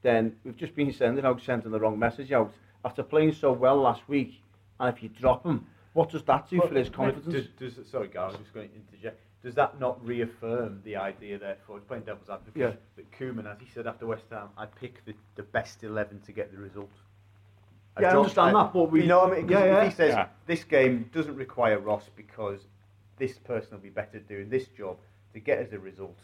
then 0.02 0.36
we've 0.44 0.56
just 0.56 0.74
been 0.76 0.92
sending 0.92 1.24
out, 1.24 1.40
sending 1.42 1.70
the 1.72 1.80
wrong 1.80 1.98
message 1.98 2.30
out. 2.32 2.52
After 2.84 3.02
playing 3.02 3.32
so 3.32 3.50
well 3.52 3.76
last 3.76 4.08
week, 4.08 4.40
and 4.78 4.94
if 4.94 5.02
you 5.02 5.08
drop 5.08 5.44
him, 5.44 5.66
what 5.94 6.10
does 6.10 6.22
that 6.24 6.48
do 6.48 6.60
for 6.60 6.74
his 6.74 6.88
confidence? 6.88 7.48
Does, 7.58 7.74
does, 7.74 7.90
sorry, 7.90 8.06
Gar, 8.06 8.28
I'm 8.30 8.38
just 8.38 8.54
going 8.54 8.68
to 8.68 8.74
interject. 8.76 9.20
Does 9.42 9.54
that 9.54 9.78
not 9.78 10.04
reaffirm 10.04 10.80
the 10.84 10.96
idea, 10.96 11.38
therefore, 11.38 11.78
playing 11.80 12.02
devil's 12.04 12.28
advocate, 12.28 12.56
Yeah. 12.60 12.72
that 12.96 13.10
Koeman, 13.12 13.46
as 13.46 13.58
he 13.60 13.66
said 13.72 13.86
after 13.86 14.06
West 14.06 14.24
Ham, 14.30 14.48
I'd 14.56 14.74
pick 14.74 15.04
the, 15.04 15.14
the 15.36 15.44
best 15.44 15.84
11 15.84 16.20
to 16.22 16.32
get 16.32 16.50
the 16.50 16.58
result? 16.58 16.90
Yeah, 18.00 18.08
I 18.08 18.10
don't- 18.12 18.22
understand 18.22 18.56
that, 18.56 18.72
but 18.72 18.90
we- 18.90 19.02
You 19.02 19.06
know 19.08 19.20
what 19.20 19.32
I 19.32 19.36
mean? 19.36 19.42
'Cause 19.48 19.50
Yeah, 19.52 19.64
yeah. 19.64 19.84
He 19.84 19.90
says, 19.92 20.10
Yeah. 20.14 20.28
this 20.46 20.64
game 20.64 21.08
doesn't 21.12 21.36
require 21.36 21.78
Ross 21.78 22.08
because 22.16 22.66
this 23.16 23.38
person 23.38 23.72
will 23.74 23.82
be 23.82 23.90
better 23.90 24.18
doing 24.18 24.48
this 24.48 24.66
job 24.68 24.96
to 25.34 25.40
get 25.40 25.58
us 25.60 25.72
a 25.72 25.78
result. 25.78 26.18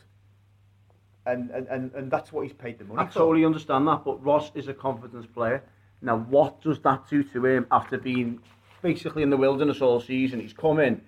And, 1.27 1.51
and, 1.51 1.67
and, 1.69 1.93
and 1.95 2.11
that's 2.11 2.33
what 2.33 2.43
he's 2.43 2.53
paid 2.53 2.79
the 2.79 2.85
money 2.85 3.01
I 3.01 3.07
for. 3.07 3.15
totally 3.15 3.45
understand 3.45 3.87
that, 3.89 4.05
but 4.05 4.23
Ross 4.25 4.51
is 4.55 4.69
a 4.69 4.75
confidence 4.75 5.27
player. 5.27 5.63
Now, 6.03 6.19
what 6.19 6.61
does 6.61 6.81
that 6.81 7.09
do 7.09 7.23
to 7.23 7.47
him 7.47 7.67
after 7.71 7.97
being 7.97 8.41
basically 8.83 9.23
in 9.23 9.31
the 9.31 9.37
wilderness 9.37 9.81
all 9.81 10.01
season? 10.01 10.41
He's 10.41 10.53
come 10.53 10.81
in, 10.81 11.01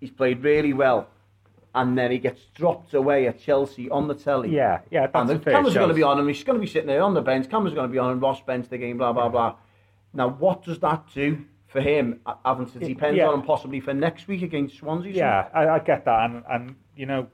he's 0.00 0.10
played 0.10 0.42
really 0.42 0.72
well, 0.72 1.08
and 1.74 1.96
then 1.96 2.10
he 2.10 2.18
gets 2.18 2.40
dropped 2.54 2.94
away 2.94 3.28
at 3.28 3.40
Chelsea 3.40 3.88
on 3.90 4.08
the 4.08 4.14
telly. 4.14 4.54
Yeah, 4.54 4.80
yeah, 4.90 5.06
that's 5.06 5.30
and 5.30 5.40
the 5.40 5.50
cameras 5.50 5.74
going 5.74 5.88
to 5.88 5.94
be 5.94 6.02
on 6.02 6.18
him. 6.18 6.28
He's 6.28 6.42
going 6.42 6.58
to 6.58 6.60
be 6.60 6.70
sitting 6.70 6.88
there 6.88 7.02
on 7.02 7.14
the 7.14 7.20
bench. 7.20 7.48
Cameras 7.48 7.74
going 7.74 7.88
to 7.88 7.92
be 7.92 7.98
on 7.98 8.12
him. 8.12 8.20
Ross 8.20 8.40
bench 8.40 8.68
the 8.68 8.78
game. 8.78 8.98
Blah 8.98 9.12
blah 9.12 9.28
blah. 9.28 9.56
Now, 10.12 10.28
what 10.28 10.64
does 10.64 10.80
that 10.80 11.04
do 11.14 11.44
for 11.68 11.80
him? 11.80 12.20
Having 12.44 12.70
to 12.70 12.78
depend 12.80 13.16
yeah. 13.16 13.28
on 13.28 13.34
him 13.34 13.42
possibly 13.42 13.80
for 13.80 13.94
next 13.94 14.26
week 14.26 14.42
against 14.42 14.78
Swansea. 14.78 15.12
Yeah, 15.12 15.48
I, 15.54 15.68
I 15.68 15.78
get 15.78 16.04
that, 16.04 16.30
and, 16.30 16.42
and 16.50 16.74
you 16.96 17.06
know, 17.06 17.28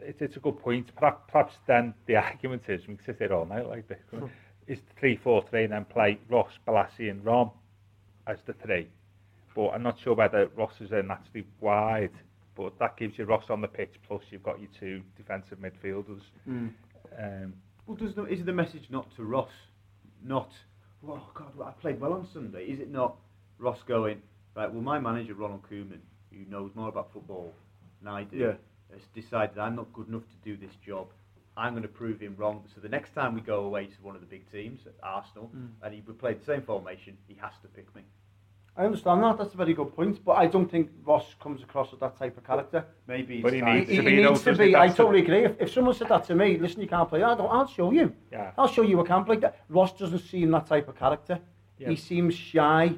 it, 0.00 0.16
it's 0.20 0.36
a 0.36 0.40
good 0.40 0.58
point. 0.58 0.90
Perhaps, 0.96 1.22
perhaps 1.30 1.54
then 1.66 1.94
the 2.06 2.16
argument 2.16 2.62
is 2.68 2.86
we 2.88 2.96
can 2.96 3.04
sit 3.04 3.18
there 3.18 3.32
all 3.32 3.46
night 3.46 3.68
like 3.68 3.88
this. 3.88 4.00
Hmm. 4.10 4.26
Is 4.66 4.78
three 5.00 5.16
four 5.16 5.42
three 5.50 5.64
and 5.64 5.72
then 5.72 5.84
play 5.84 6.18
Ross, 6.28 6.52
Bolasie, 6.66 7.10
and 7.10 7.24
Rom 7.24 7.50
as 8.26 8.38
the 8.46 8.52
three. 8.52 8.88
But 9.56 9.70
I'm 9.70 9.82
not 9.82 9.98
sure 9.98 10.14
whether 10.14 10.48
Ross 10.56 10.74
is 10.80 10.92
in 10.92 11.08
naturally 11.08 11.44
wide. 11.60 12.12
But 12.60 12.78
that 12.78 12.98
gives 12.98 13.16
you 13.16 13.24
Ross 13.24 13.44
on 13.48 13.62
the 13.62 13.68
pitch, 13.68 13.94
plus 14.06 14.20
you've 14.30 14.42
got 14.42 14.60
your 14.60 14.68
two 14.78 15.00
defensive 15.16 15.58
midfielders. 15.60 16.20
Mm. 16.46 16.70
Um, 17.18 17.54
Well, 17.86 17.96
does 17.96 18.14
the, 18.14 18.24
is 18.26 18.44
the 18.44 18.52
message 18.52 18.84
not 18.90 19.06
to 19.16 19.24
Ross, 19.24 19.48
not, 20.22 20.50
oh 21.08 21.22
God, 21.32 21.52
well, 21.56 21.68
I 21.68 21.80
played 21.80 21.98
well 21.98 22.12
on 22.12 22.28
Sunday? 22.34 22.64
Is 22.64 22.78
it 22.78 22.90
not 22.90 23.16
Ross 23.58 23.78
going, 23.88 24.20
right, 24.54 24.70
well, 24.70 24.82
my 24.82 24.98
manager, 24.98 25.32
Ronald 25.32 25.62
Koeman, 25.70 26.00
who 26.30 26.44
knows 26.50 26.70
more 26.74 26.90
about 26.90 27.10
football 27.14 27.54
than 28.02 28.12
I 28.12 28.24
do, 28.24 28.36
Yeah. 28.36 28.52
has 28.92 29.00
decided 29.14 29.56
I'm 29.56 29.76
not 29.76 29.90
good 29.94 30.08
enough 30.08 30.24
to 30.28 30.36
do 30.44 30.58
this 30.58 30.76
job. 30.86 31.06
I'm 31.56 31.72
going 31.72 31.82
to 31.82 31.88
prove 31.88 32.20
him 32.20 32.34
wrong. 32.36 32.64
So 32.74 32.82
the 32.82 32.90
next 32.90 33.14
time 33.14 33.34
we 33.34 33.40
go 33.40 33.64
away 33.64 33.86
to 33.86 34.02
one 34.02 34.14
of 34.14 34.20
the 34.20 34.26
big 34.26 34.50
teams, 34.52 34.80
Arsenal, 35.02 35.50
and 35.82 35.94
he 35.94 36.02
would 36.06 36.18
play 36.18 36.34
the 36.34 36.44
same 36.44 36.60
formation, 36.62 37.16
he 37.26 37.34
has 37.40 37.52
to 37.62 37.68
pick 37.68 37.94
me. 37.96 38.02
I 38.76 38.84
understand 38.84 39.22
that. 39.22 39.36
That's 39.36 39.52
a 39.52 39.56
very 39.56 39.74
good 39.74 39.94
point. 39.94 40.24
But 40.24 40.32
I 40.32 40.46
don't 40.46 40.70
think 40.70 40.90
Ross 41.04 41.34
comes 41.40 41.62
across 41.62 41.92
as 41.92 41.98
that 41.98 42.16
type 42.18 42.36
of 42.38 42.44
character. 42.44 42.84
Maybe 43.06 43.34
he's 43.36 43.42
But 43.42 43.52
he 43.52 43.60
needs 43.60 43.90
He, 43.90 43.96
to 43.96 44.02
he 44.02 44.08
be, 44.08 44.16
needs 44.22 44.42
though, 44.42 44.52
to 44.52 44.58
be. 44.58 44.76
I 44.76 44.88
totally 44.88 45.20
agree. 45.20 45.44
If, 45.44 45.60
if 45.60 45.72
someone 45.72 45.94
said 45.94 46.08
that 46.08 46.24
to 46.24 46.34
me, 46.34 46.56
listen, 46.56 46.80
you 46.80 46.86
can't 46.88 47.08
play. 47.08 47.22
I 47.22 47.34
don't, 47.34 47.50
I'll 47.50 47.66
show 47.66 47.90
you. 47.92 48.14
Yeah. 48.32 48.52
I'll 48.56 48.68
show 48.68 48.82
you 48.82 49.00
a 49.00 49.04
camp 49.06 49.28
like 49.28 49.40
that. 49.40 49.58
Ross 49.68 49.92
doesn't 49.98 50.20
seem 50.20 50.50
that 50.52 50.66
type 50.66 50.88
of 50.88 50.96
character. 50.98 51.40
Yeah. 51.78 51.90
He 51.90 51.96
seems 51.96 52.34
shy 52.34 52.94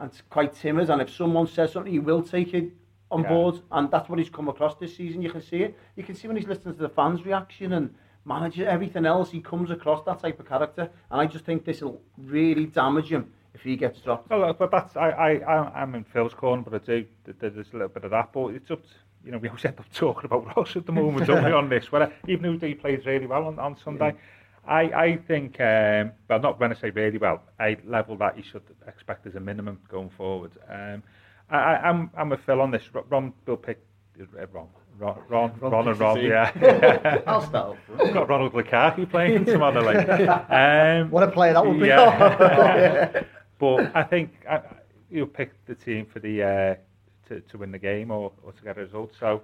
and 0.00 0.10
quite 0.28 0.54
timid. 0.54 0.90
And 0.90 1.00
if 1.00 1.10
someone 1.10 1.46
says 1.46 1.72
something, 1.72 1.92
he 1.92 1.98
will 1.98 2.22
take 2.22 2.52
it 2.52 2.72
on 3.10 3.22
Yeah. 3.22 3.28
board. 3.28 3.60
And 3.70 3.90
that's 3.90 4.08
what 4.08 4.18
he's 4.18 4.30
come 4.30 4.48
across 4.48 4.74
this 4.76 4.96
season. 4.96 5.22
You 5.22 5.30
can 5.30 5.40
see 5.42 5.62
it. 5.62 5.78
You 5.96 6.02
can 6.02 6.14
see 6.14 6.26
when 6.28 6.36
he's 6.36 6.48
listening 6.48 6.74
to 6.74 6.82
the 6.82 6.88
fans' 6.88 7.24
reaction 7.24 7.72
and 7.74 7.94
manager, 8.24 8.66
everything 8.66 9.06
else. 9.06 9.30
He 9.30 9.40
comes 9.40 9.70
across 9.70 10.04
that 10.04 10.18
type 10.20 10.40
of 10.40 10.48
character. 10.48 10.90
And 11.10 11.20
I 11.20 11.26
just 11.26 11.44
think 11.44 11.64
this 11.64 11.80
will 11.80 12.00
really 12.18 12.66
damage 12.66 13.08
him 13.10 13.32
if 13.54 13.60
he 13.62 13.76
gets 13.76 14.00
dropped. 14.00 14.30
Well, 14.30 14.44
uh, 14.44 14.52
but 14.52 14.70
that's 14.70 14.96
I 14.96 15.10
I 15.10 15.82
I'm 15.82 15.94
in 15.94 16.04
Phil's 16.04 16.34
corner, 16.34 16.62
but 16.62 16.74
I 16.74 16.78
do 16.78 17.04
th- 17.24 17.38
th- 17.40 17.52
there's 17.54 17.68
a 17.72 17.76
little 17.76 17.88
bit 17.88 18.04
of 18.04 18.10
that. 18.12 18.32
But 18.32 18.48
it's 18.54 18.70
up 18.70 18.82
to 18.82 18.88
you 19.24 19.32
know 19.32 19.38
we 19.38 19.48
always 19.48 19.64
end 19.64 19.78
up 19.78 19.86
talking 19.94 20.24
about 20.24 20.56
Ross 20.56 20.74
at 20.76 20.86
the 20.86 20.92
moment, 20.92 21.26
don't 21.26 21.44
we? 21.44 21.52
On 21.62 21.68
this, 21.68 21.92
where 21.92 22.12
even 22.28 22.58
though 22.58 22.66
he 22.66 22.74
plays 22.74 23.04
really 23.06 23.26
well 23.26 23.46
on, 23.46 23.58
on 23.58 23.76
Sunday, 23.76 24.14
I 24.66 24.80
I 24.80 25.16
think 25.28 25.60
um, 25.60 26.12
well 26.28 26.40
not 26.40 26.58
when 26.60 26.72
I 26.72 26.74
say 26.76 26.90
really 26.90 27.18
well, 27.18 27.42
a 27.60 27.76
level 27.84 28.16
that 28.16 28.36
you 28.36 28.42
should 28.42 28.62
expect 28.86 29.26
as 29.26 29.34
a 29.34 29.40
minimum 29.40 29.78
going 29.88 30.10
forward. 30.10 30.52
Um, 30.68 31.02
I, 31.50 31.56
I 31.58 31.88
I'm 31.88 32.10
I'm 32.16 32.32
a 32.32 32.36
Phil 32.38 32.60
on 32.60 32.70
this. 32.70 32.82
Ron- 32.94 33.04
Ron 33.10 33.32
will 33.46 33.56
pick 33.56 33.84
uh, 34.20 34.46
Ron. 34.52 34.68
Ron, 34.98 35.18
Ron, 35.30 35.58
Ron, 35.58 35.88
and 35.88 35.98
Ron, 35.98 36.20
yeah. 36.20 37.22
I'll 37.26 37.40
start. 37.40 37.78
We've 37.98 38.12
got 38.12 38.28
Ronald 38.28 38.52
Lukaku 38.52 39.08
playing 39.10 39.46
tomorrow 39.46 39.80
night. 39.90 40.06
Um, 41.00 41.10
What 41.10 41.22
a 41.24 41.28
player 41.32 41.54
that 41.54 41.66
would 41.66 41.80
be. 41.80 41.88
yeah. 41.88 43.22
But 43.62 43.94
I 43.94 44.02
think 44.02 44.30
I, 44.50 44.56
I- 44.56 44.62
you'll 45.10 45.26
pick 45.40 45.50
the 45.66 45.74
team 45.74 46.04
for 46.12 46.18
the 46.20 46.42
uh, 46.42 46.74
to, 47.28 47.40
to 47.50 47.58
win 47.58 47.70
the 47.70 47.78
game 47.78 48.10
or, 48.10 48.32
or 48.42 48.52
to 48.52 48.62
get 48.64 48.76
a 48.76 48.80
result. 48.80 49.12
So 49.20 49.42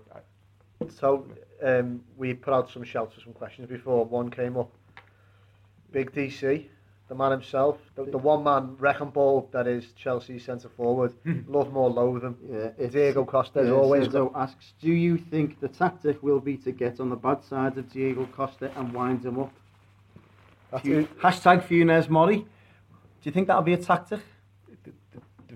So 0.89 1.25
um, 1.63 2.01
we 2.17 2.35
put 2.35 2.53
out 2.55 2.71
some 2.71 2.83
shouts 2.85 3.15
for 3.15 3.21
some 3.21 3.33
questions 3.33 3.69
before 3.69 4.05
one 4.05 4.31
came 4.31 4.57
up. 4.57 4.71
Big 5.93 6.11
DC, 6.13 6.67
the 7.09 7.15
man 7.15 7.31
himself, 7.33 7.79
the, 7.97 8.05
the 8.05 8.19
one 8.19 8.43
man 8.45 8.77
wrecking 8.79 9.11
ball 9.11 9.49
that 9.53 9.67
is 9.67 9.93
Chelsea 9.93 10.39
centre 10.39 10.69
forward. 10.69 11.13
Love 11.47 11.73
more, 11.73 11.89
loathe 11.91 12.25
him. 12.25 12.37
Yeah, 12.51 12.71
it's, 12.79 12.95
Diego 12.95 13.25
Costa 13.25 13.61
is 13.61 13.69
yeah, 13.69 13.75
always 13.75 14.09
Sergio 14.09 14.33
asks, 14.35 14.73
do 14.83 14.93
you 14.93 15.17
think 15.17 15.61
the 15.61 15.69
tactic 15.69 16.23
will 16.23 16.41
be 16.41 16.57
to 16.59 16.73
get 16.73 16.99
on 17.01 17.09
the 17.11 17.17
bad 17.17 17.43
side 17.45 17.79
of 17.79 17.91
Diego 17.93 18.27
Costa 18.37 18.71
and 18.77 18.93
wind 18.93 19.25
him 19.25 19.39
up? 19.39 19.53
That's 20.71 20.85
Fu- 20.85 20.99
it. 21.01 21.19
Hashtag 21.21 21.63
Funes 21.69 22.09
Mori. 22.09 22.45
Do 23.21 23.29
you 23.29 23.33
think 23.33 23.47
that'll 23.49 23.63
be 23.63 23.75
a 23.75 23.79
tactic? 23.79 24.21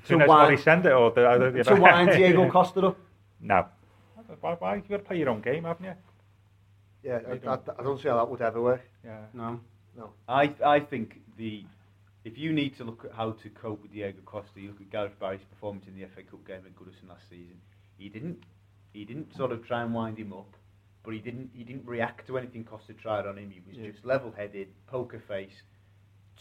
to 0.06 0.16
wind- 0.26 0.58
send 0.60 0.86
it 0.86 0.92
or 0.92 1.10
the, 1.10 1.52
you 1.56 1.62
to 1.64 1.74
know. 1.74 1.80
wind 1.82 2.10
Diego 2.10 2.50
Costa 2.50 2.80
up? 2.88 2.98
No. 3.40 3.66
Why? 4.40 4.54
Why? 4.54 4.74
You 4.76 4.82
got 4.88 4.96
to 4.98 5.02
play 5.04 5.18
your 5.18 5.28
own 5.28 5.40
game, 5.40 5.64
haven't 5.64 5.84
you? 5.84 5.94
Yeah, 7.02 7.20
I, 7.28 7.48
I, 7.48 7.54
I 7.78 7.82
don't 7.82 8.00
see 8.00 8.08
how 8.08 8.16
that 8.16 8.28
would 8.28 8.40
ever 8.40 8.60
work. 8.60 8.82
Yeah. 9.04 9.18
No. 9.34 9.60
I, 10.28 10.54
I 10.64 10.80
think 10.80 11.20
the 11.36 11.64
if 12.24 12.38
you 12.38 12.52
need 12.52 12.76
to 12.78 12.84
look 12.84 13.04
at 13.04 13.12
how 13.12 13.32
to 13.32 13.50
cope 13.50 13.82
with 13.82 13.92
Diego 13.92 14.20
Costa, 14.24 14.60
you 14.60 14.68
look 14.68 14.80
at 14.80 14.90
Gareth 14.90 15.18
Barry's 15.20 15.42
performance 15.50 15.86
in 15.88 15.94
the 15.94 16.06
FA 16.06 16.22
Cup 16.22 16.46
game 16.46 16.62
at 16.64 16.74
Goodison 16.76 17.08
last 17.08 17.28
season. 17.28 17.56
He 17.98 18.08
didn't 18.08 18.38
He 18.92 19.04
didn't 19.04 19.34
sort 19.36 19.52
of 19.52 19.66
try 19.66 19.82
and 19.82 19.92
wind 19.92 20.18
him 20.18 20.32
up, 20.32 20.54
but 21.02 21.12
he 21.12 21.20
didn't 21.20 21.50
he 21.54 21.64
didn't 21.64 21.84
react 21.86 22.26
to 22.28 22.38
anything 22.38 22.64
Costa 22.64 22.94
tried 22.94 23.26
on 23.26 23.36
him. 23.36 23.50
He 23.50 23.60
was 23.68 23.76
Yeah. 23.76 23.90
just 23.90 24.04
level-headed, 24.04 24.68
poker 24.86 25.20
face, 25.28 25.62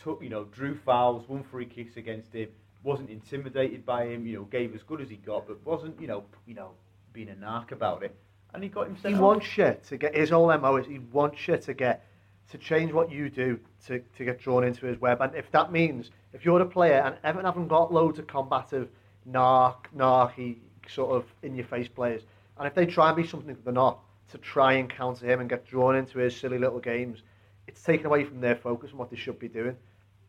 took 0.01 0.21
you 0.21 0.29
know 0.29 0.45
drew 0.45 0.75
fouls, 0.75 1.27
won 1.27 1.43
free 1.43 1.65
kicks 1.65 1.97
against 1.97 2.33
him, 2.33 2.49
wasn't 2.83 3.09
intimidated 3.09 3.85
by 3.85 4.05
him. 4.05 4.25
You 4.25 4.37
know, 4.37 4.43
gave 4.45 4.75
as 4.75 4.83
good 4.83 5.01
as 5.01 5.09
he 5.09 5.17
got, 5.17 5.47
but 5.47 5.65
wasn't 5.65 5.99
you 5.99 6.07
know 6.07 6.23
you 6.45 6.55
know 6.55 6.71
being 7.13 7.29
a 7.29 7.33
narc 7.33 7.71
about 7.71 8.03
it. 8.03 8.15
And 8.53 8.63
he 8.63 8.69
got 8.69 8.87
himself. 8.87 9.13
He 9.13 9.19
wants 9.19 9.45
shit 9.45 9.83
to 9.85 9.97
get 9.97 10.15
his 10.15 10.29
whole 10.29 10.55
MO 10.57 10.75
is 10.75 10.85
he 10.85 10.99
wants 10.99 11.39
shit 11.39 11.61
to 11.63 11.73
get 11.73 12.05
to 12.51 12.57
change 12.57 12.91
what 12.91 13.09
you 13.09 13.29
do 13.29 13.59
to, 13.87 13.99
to 14.17 14.25
get 14.25 14.39
drawn 14.39 14.63
into 14.63 14.85
his 14.85 14.99
web. 14.99 15.21
And 15.21 15.33
if 15.35 15.49
that 15.51 15.71
means 15.71 16.11
if 16.33 16.43
you're 16.43 16.59
a 16.61 16.65
player 16.65 17.01
and 17.05 17.15
Everton 17.23 17.45
haven't 17.45 17.67
got 17.69 17.93
loads 17.93 18.19
of 18.19 18.27
combative 18.27 18.89
narc 19.29 19.75
narky 19.95 20.57
sort 20.87 21.11
of 21.11 21.25
in 21.43 21.55
your 21.55 21.65
face 21.65 21.87
players, 21.87 22.23
and 22.57 22.67
if 22.67 22.75
they 22.75 22.85
try 22.85 23.07
and 23.07 23.15
be 23.15 23.25
something 23.25 23.55
that 23.55 23.63
they're 23.63 23.73
not 23.73 23.99
to 24.31 24.37
try 24.37 24.73
and 24.73 24.89
counter 24.89 25.25
him 25.25 25.39
and 25.39 25.49
get 25.49 25.65
drawn 25.65 25.95
into 25.95 26.19
his 26.19 26.35
silly 26.35 26.57
little 26.57 26.79
games, 26.79 27.23
it's 27.71 27.83
taken 27.83 28.05
away 28.05 28.23
from 28.25 28.41
their 28.41 28.55
focus 28.55 28.89
and 28.91 28.99
what 28.99 29.09
they 29.09 29.15
should 29.17 29.39
be 29.39 29.47
doing. 29.47 29.75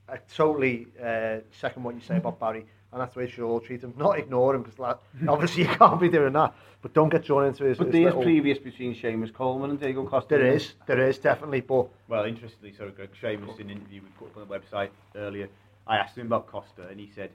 I 0.09 0.16
totally 0.35 0.87
uh, 1.02 1.38
second 1.50 1.83
what 1.83 1.94
you 1.94 2.00
say 2.00 2.16
about 2.16 2.38
Barry, 2.38 2.66
and 2.92 3.00
that's 3.00 3.14
the 3.14 3.20
way 3.20 3.26
you 3.26 3.31
should 3.33 3.44
all 3.44 3.61
treat 3.61 3.83
him. 3.83 3.94
Not 3.96 4.18
ignore 4.18 4.55
him 4.55 4.62
because 4.62 4.78
like, 4.78 4.96
obviously 5.28 5.62
you 5.62 5.68
can't 5.68 6.00
be 6.00 6.09
doing 6.09 6.33
that, 6.35 6.55
but 6.83 6.92
don't 6.92 7.09
get 7.09 7.24
drawn 7.24 7.46
into 7.46 7.64
his. 7.64 7.78
But 7.78 7.88
his 7.88 7.92
there's 7.92 8.05
little- 8.07 8.22
previous 8.22 8.59
between 8.59 8.94
Seamus 8.94 9.33
Coleman 9.33 9.70
and 9.70 9.81
Diego 9.81 10.07
Costa. 10.07 10.28
There 10.37 10.46
is, 10.46 10.74
there 10.87 11.00
is 11.09 11.18
definitely, 11.18 11.61
but 11.61 11.88
Well, 12.09 12.24
interestingly, 12.24 12.74
so 12.76 12.90
Greg 12.90 13.11
Seamus 13.20 13.59
in 13.59 13.70
an 13.70 13.78
interview 13.78 14.02
we 14.02 14.09
put 14.18 14.28
up 14.28 14.37
on 14.37 14.48
the 14.48 14.59
website 14.59 14.90
earlier. 15.16 15.48
I 15.87 15.96
asked 15.96 16.16
him 16.16 16.26
about 16.26 16.46
Costa, 16.46 16.87
and 16.88 17.00
he 17.00 17.11
said, 17.14 17.31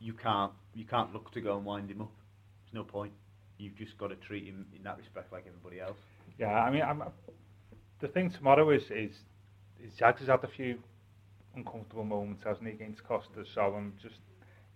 "You 0.00 0.12
can't, 0.12 0.52
you 0.74 0.84
can't 0.84 1.12
look 1.12 1.32
to 1.32 1.40
go 1.40 1.56
and 1.56 1.64
wind 1.64 1.90
him 1.90 2.02
up. 2.02 2.10
There's 2.64 2.74
no 2.74 2.84
point. 2.84 3.12
You've 3.58 3.76
just 3.76 3.98
got 3.98 4.08
to 4.08 4.16
treat 4.16 4.44
him 4.44 4.66
in 4.76 4.82
that 4.84 4.98
respect 4.98 5.32
like 5.32 5.44
everybody 5.46 5.80
else." 5.80 5.98
Yeah, 6.38 6.54
I 6.62 6.70
mean, 6.70 6.82
I'm, 6.82 7.02
the 8.00 8.08
thing 8.08 8.30
tomorrow 8.30 8.70
is 8.70 8.84
is 8.90 9.12
is 9.82 9.94
Jags 9.94 10.20
has 10.20 10.28
had 10.28 10.44
a 10.44 10.48
few 10.48 10.78
uncomfortable 11.56 12.04
moments, 12.04 12.44
hasn't 12.44 12.66
he, 12.66 12.72
against 12.74 13.02
Costa? 13.04 13.44
So 13.54 13.62
I'm 13.74 13.94
just, 14.00 14.16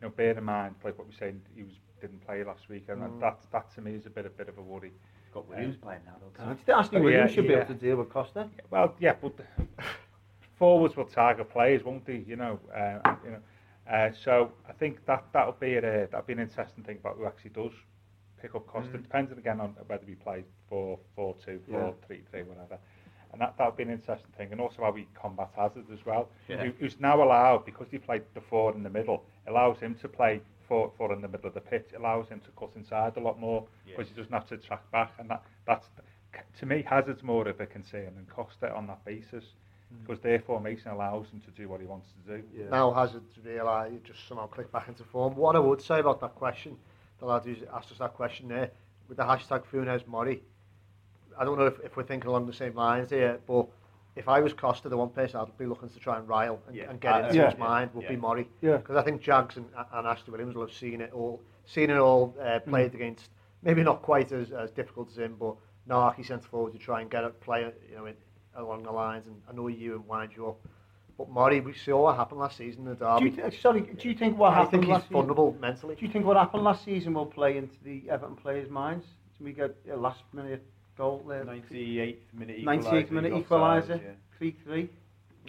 you 0.00 0.08
know, 0.08 0.10
bear 0.10 0.36
in 0.36 0.44
mind, 0.44 0.74
like 0.84 0.98
what 0.98 1.06
we 1.06 1.14
saying, 1.14 1.40
he 1.54 1.62
was 1.62 1.74
didn't 2.00 2.24
play 2.26 2.42
last 2.44 2.68
week, 2.68 2.86
and 2.88 3.00
Mm. 3.02 3.20
that 3.20 3.38
that 3.52 3.70
to 3.74 3.80
me 3.80 3.94
is 3.94 4.06
a 4.06 4.10
bit 4.10 4.26
a 4.26 4.30
bit 4.30 4.48
of 4.48 4.58
a 4.58 4.62
worry. 4.62 4.92
Got 5.32 5.48
Williams 5.48 5.76
playing 5.76 6.02
now, 6.06 6.16
though. 6.20 6.50
It's 6.52 6.68
Ashley 6.68 6.98
Yeah, 6.98 7.04
Williams 7.04 7.32
should 7.32 7.48
be 7.48 7.54
able 7.54 7.66
to 7.66 7.74
deal 7.74 7.96
with 7.96 8.08
Costa. 8.10 8.48
Well, 8.70 8.94
yeah, 9.00 9.14
but 9.20 9.32
forwards 10.58 10.96
will 10.96 11.06
target 11.06 11.50
players, 11.50 11.82
won't 11.84 12.04
they? 12.06 12.18
You 12.26 12.36
know, 12.36 12.60
uh, 12.74 13.14
you 13.24 13.30
know. 13.32 13.40
Uh, 13.90 14.10
so 14.12 14.50
I 14.68 14.72
think 14.72 15.04
that 15.06 15.24
that'll 15.32 15.52
be 15.52 15.76
a 15.76 15.80
that'll 15.80 16.22
be 16.26 16.32
an 16.34 16.38
interesting 16.40 16.84
thing 16.84 16.98
about 16.98 17.16
who 17.16 17.26
actually 17.26 17.50
does 17.50 17.72
pick 18.40 18.54
up 18.54 18.66
Costa. 18.66 18.98
Depending 18.98 19.38
again 19.38 19.60
on 19.60 19.70
whether 19.86 20.04
we 20.06 20.14
play 20.14 20.44
four 20.68 20.98
four 21.14 21.34
two, 21.44 21.60
four 21.70 21.94
Yeah. 22.00 22.06
three 22.06 22.22
three, 22.30 22.42
whatever. 22.42 22.78
And 23.34 23.40
that 23.40 23.56
that'll 23.58 23.72
be 23.72 23.82
an 23.82 23.90
interesting 23.90 24.30
thing, 24.38 24.52
and 24.52 24.60
also 24.60 24.82
how 24.82 24.92
we 24.92 25.08
combat 25.20 25.48
Hazard 25.56 25.86
as 25.92 26.06
well. 26.06 26.28
Yeah. 26.48 26.66
Who, 26.66 26.72
who's 26.78 27.00
now 27.00 27.20
allowed 27.20 27.66
because 27.66 27.88
he 27.90 27.98
played 27.98 28.22
the 28.32 28.40
forward 28.40 28.76
in 28.76 28.84
the 28.84 28.90
middle, 28.90 29.24
allows 29.48 29.80
him 29.80 29.96
to 30.02 30.08
play 30.08 30.40
four 30.68 30.92
four 30.96 31.12
in 31.12 31.20
the 31.20 31.26
middle 31.26 31.48
of 31.48 31.54
the 31.54 31.60
pitch, 31.60 31.88
allows 31.96 32.28
him 32.28 32.38
to 32.42 32.50
cut 32.56 32.70
inside 32.76 33.16
a 33.16 33.20
lot 33.20 33.40
more 33.40 33.66
Yeah. 33.86 33.96
because 33.96 34.08
he 34.08 34.14
doesn't 34.14 34.32
have 34.32 34.46
to 34.50 34.56
track 34.56 34.88
back, 34.92 35.14
and 35.18 35.28
that 35.30 35.42
that's 35.66 35.88
to 36.60 36.66
me 36.66 36.82
Hazard's 36.82 37.24
more 37.24 37.48
of 37.48 37.58
a 37.58 37.66
concern 37.66 38.14
than 38.14 38.24
Costa 38.32 38.72
on 38.72 38.86
that 38.86 39.04
basis 39.04 39.42
hmm. 39.90 40.04
because 40.06 40.22
their 40.22 40.38
formation 40.38 40.92
allows 40.92 41.26
him 41.30 41.40
to 41.40 41.50
do 41.60 41.68
what 41.68 41.80
he 41.80 41.88
wants 41.88 42.06
to 42.12 42.36
do. 42.36 42.44
Yeah. 42.56 42.68
now 42.70 42.92
Hazard's 42.92 43.36
realised 43.44 43.94
he 43.94 43.98
just 44.06 44.28
somehow 44.28 44.46
click 44.46 44.70
back 44.70 44.86
into 44.86 45.02
form. 45.02 45.34
What 45.34 45.56
I 45.56 45.58
would 45.58 45.82
say 45.82 45.98
about 45.98 46.20
that 46.20 46.36
question, 46.36 46.76
the 47.18 47.26
lad 47.26 47.42
who's 47.42 47.64
asked 47.74 47.90
us 47.90 47.98
that 47.98 48.14
question 48.14 48.46
there, 48.46 48.70
with 49.08 49.16
the 49.16 49.24
hashtag 49.24 49.64
Funes 49.64 50.06
Mori, 50.06 50.40
I 51.38 51.44
don't 51.44 51.58
know 51.58 51.66
if, 51.66 51.78
if 51.84 51.96
we're 51.96 52.04
thinking 52.04 52.28
along 52.28 52.46
the 52.46 52.52
same 52.52 52.74
lines 52.74 53.10
here, 53.10 53.38
but 53.46 53.66
if 54.16 54.28
I 54.28 54.40
was 54.40 54.52
Costa, 54.52 54.88
the 54.88 54.96
one 54.96 55.08
person 55.10 55.40
I'd 55.40 55.56
be 55.58 55.66
looking 55.66 55.88
to 55.88 55.98
try 55.98 56.18
and 56.18 56.28
rile 56.28 56.60
and, 56.68 56.76
Yeah. 56.76 56.90
and 56.90 57.00
get 57.00 57.12
Uh, 57.14 57.26
into 57.26 57.36
yeah. 57.36 57.50
his 57.50 57.58
mind 57.58 57.90
would 57.94 58.06
be 58.06 58.14
Yeah. 58.14 58.20
Mori. 58.20 58.48
Yeah. 58.60 58.76
Because 58.76 58.96
I 58.96 59.02
think 59.02 59.20
Jags 59.20 59.56
and, 59.56 59.66
and 59.92 60.06
Ashley 60.06 60.30
Williams 60.30 60.54
will 60.54 60.66
have 60.66 60.72
seen 60.74 61.00
it 61.00 61.12
all, 61.12 61.40
seen 61.66 61.90
it 61.90 61.98
all 61.98 62.34
uh, 62.40 62.60
played 62.60 62.94
against, 62.94 63.30
maybe 63.62 63.82
not 63.82 64.02
quite 64.02 64.30
as, 64.32 64.52
as 64.52 64.70
difficult 64.70 65.10
as 65.10 65.18
him, 65.18 65.36
but 65.38 65.56
narky 65.88 66.24
centre 66.24 66.46
forward 66.48 66.72
to 66.72 66.78
try 66.78 67.00
and 67.00 67.10
get 67.10 67.24
a 67.24 67.30
player, 67.30 67.72
you 67.90 67.96
know, 67.96 68.06
in, 68.06 68.14
along 68.56 68.84
the 68.84 68.92
lines 68.92 69.26
and 69.26 69.40
annoy 69.50 69.68
you 69.68 69.94
and 69.96 70.06
wind 70.06 70.30
you 70.36 70.48
up. 70.48 70.56
But 71.18 71.28
Mori, 71.28 71.60
we 71.60 71.74
saw 71.74 72.02
what 72.04 72.16
happened 72.16 72.40
last 72.40 72.56
season 72.56 72.82
in 72.82 72.90
the 72.90 72.94
Do 72.94 73.04
derby. 73.04 73.24
you 73.30 73.30
th- 73.36 73.60
sorry, 73.60 73.80
do 73.82 74.08
you 74.08 74.14
think 74.16 74.36
what 74.38 74.50
I 74.52 74.54
happened 74.56 74.70
think 74.70 74.84
he's 74.84 74.92
last 74.92 75.08
season? 75.08 75.60
mentally. 75.60 75.94
Do 75.96 76.06
you 76.06 76.10
think 76.12 76.24
what 76.24 76.36
happened 76.36 76.64
last 76.64 76.84
season 76.84 77.14
will 77.14 77.26
play 77.26 77.56
into 77.56 77.76
the 77.84 78.08
Everton 78.10 78.34
players' 78.36 78.68
minds? 78.70 79.06
Did 79.38 79.44
we 79.44 79.52
get 79.52 79.76
a 79.92 79.96
last 79.96 80.22
minute 80.32 80.64
goal 80.96 81.24
there? 81.28 81.44
98th 81.44 82.16
minute 82.32 82.64
98th 82.64 83.10
minute 83.10 83.32
equaliser, 83.32 84.00
3 84.38 84.50
3. 84.64 84.88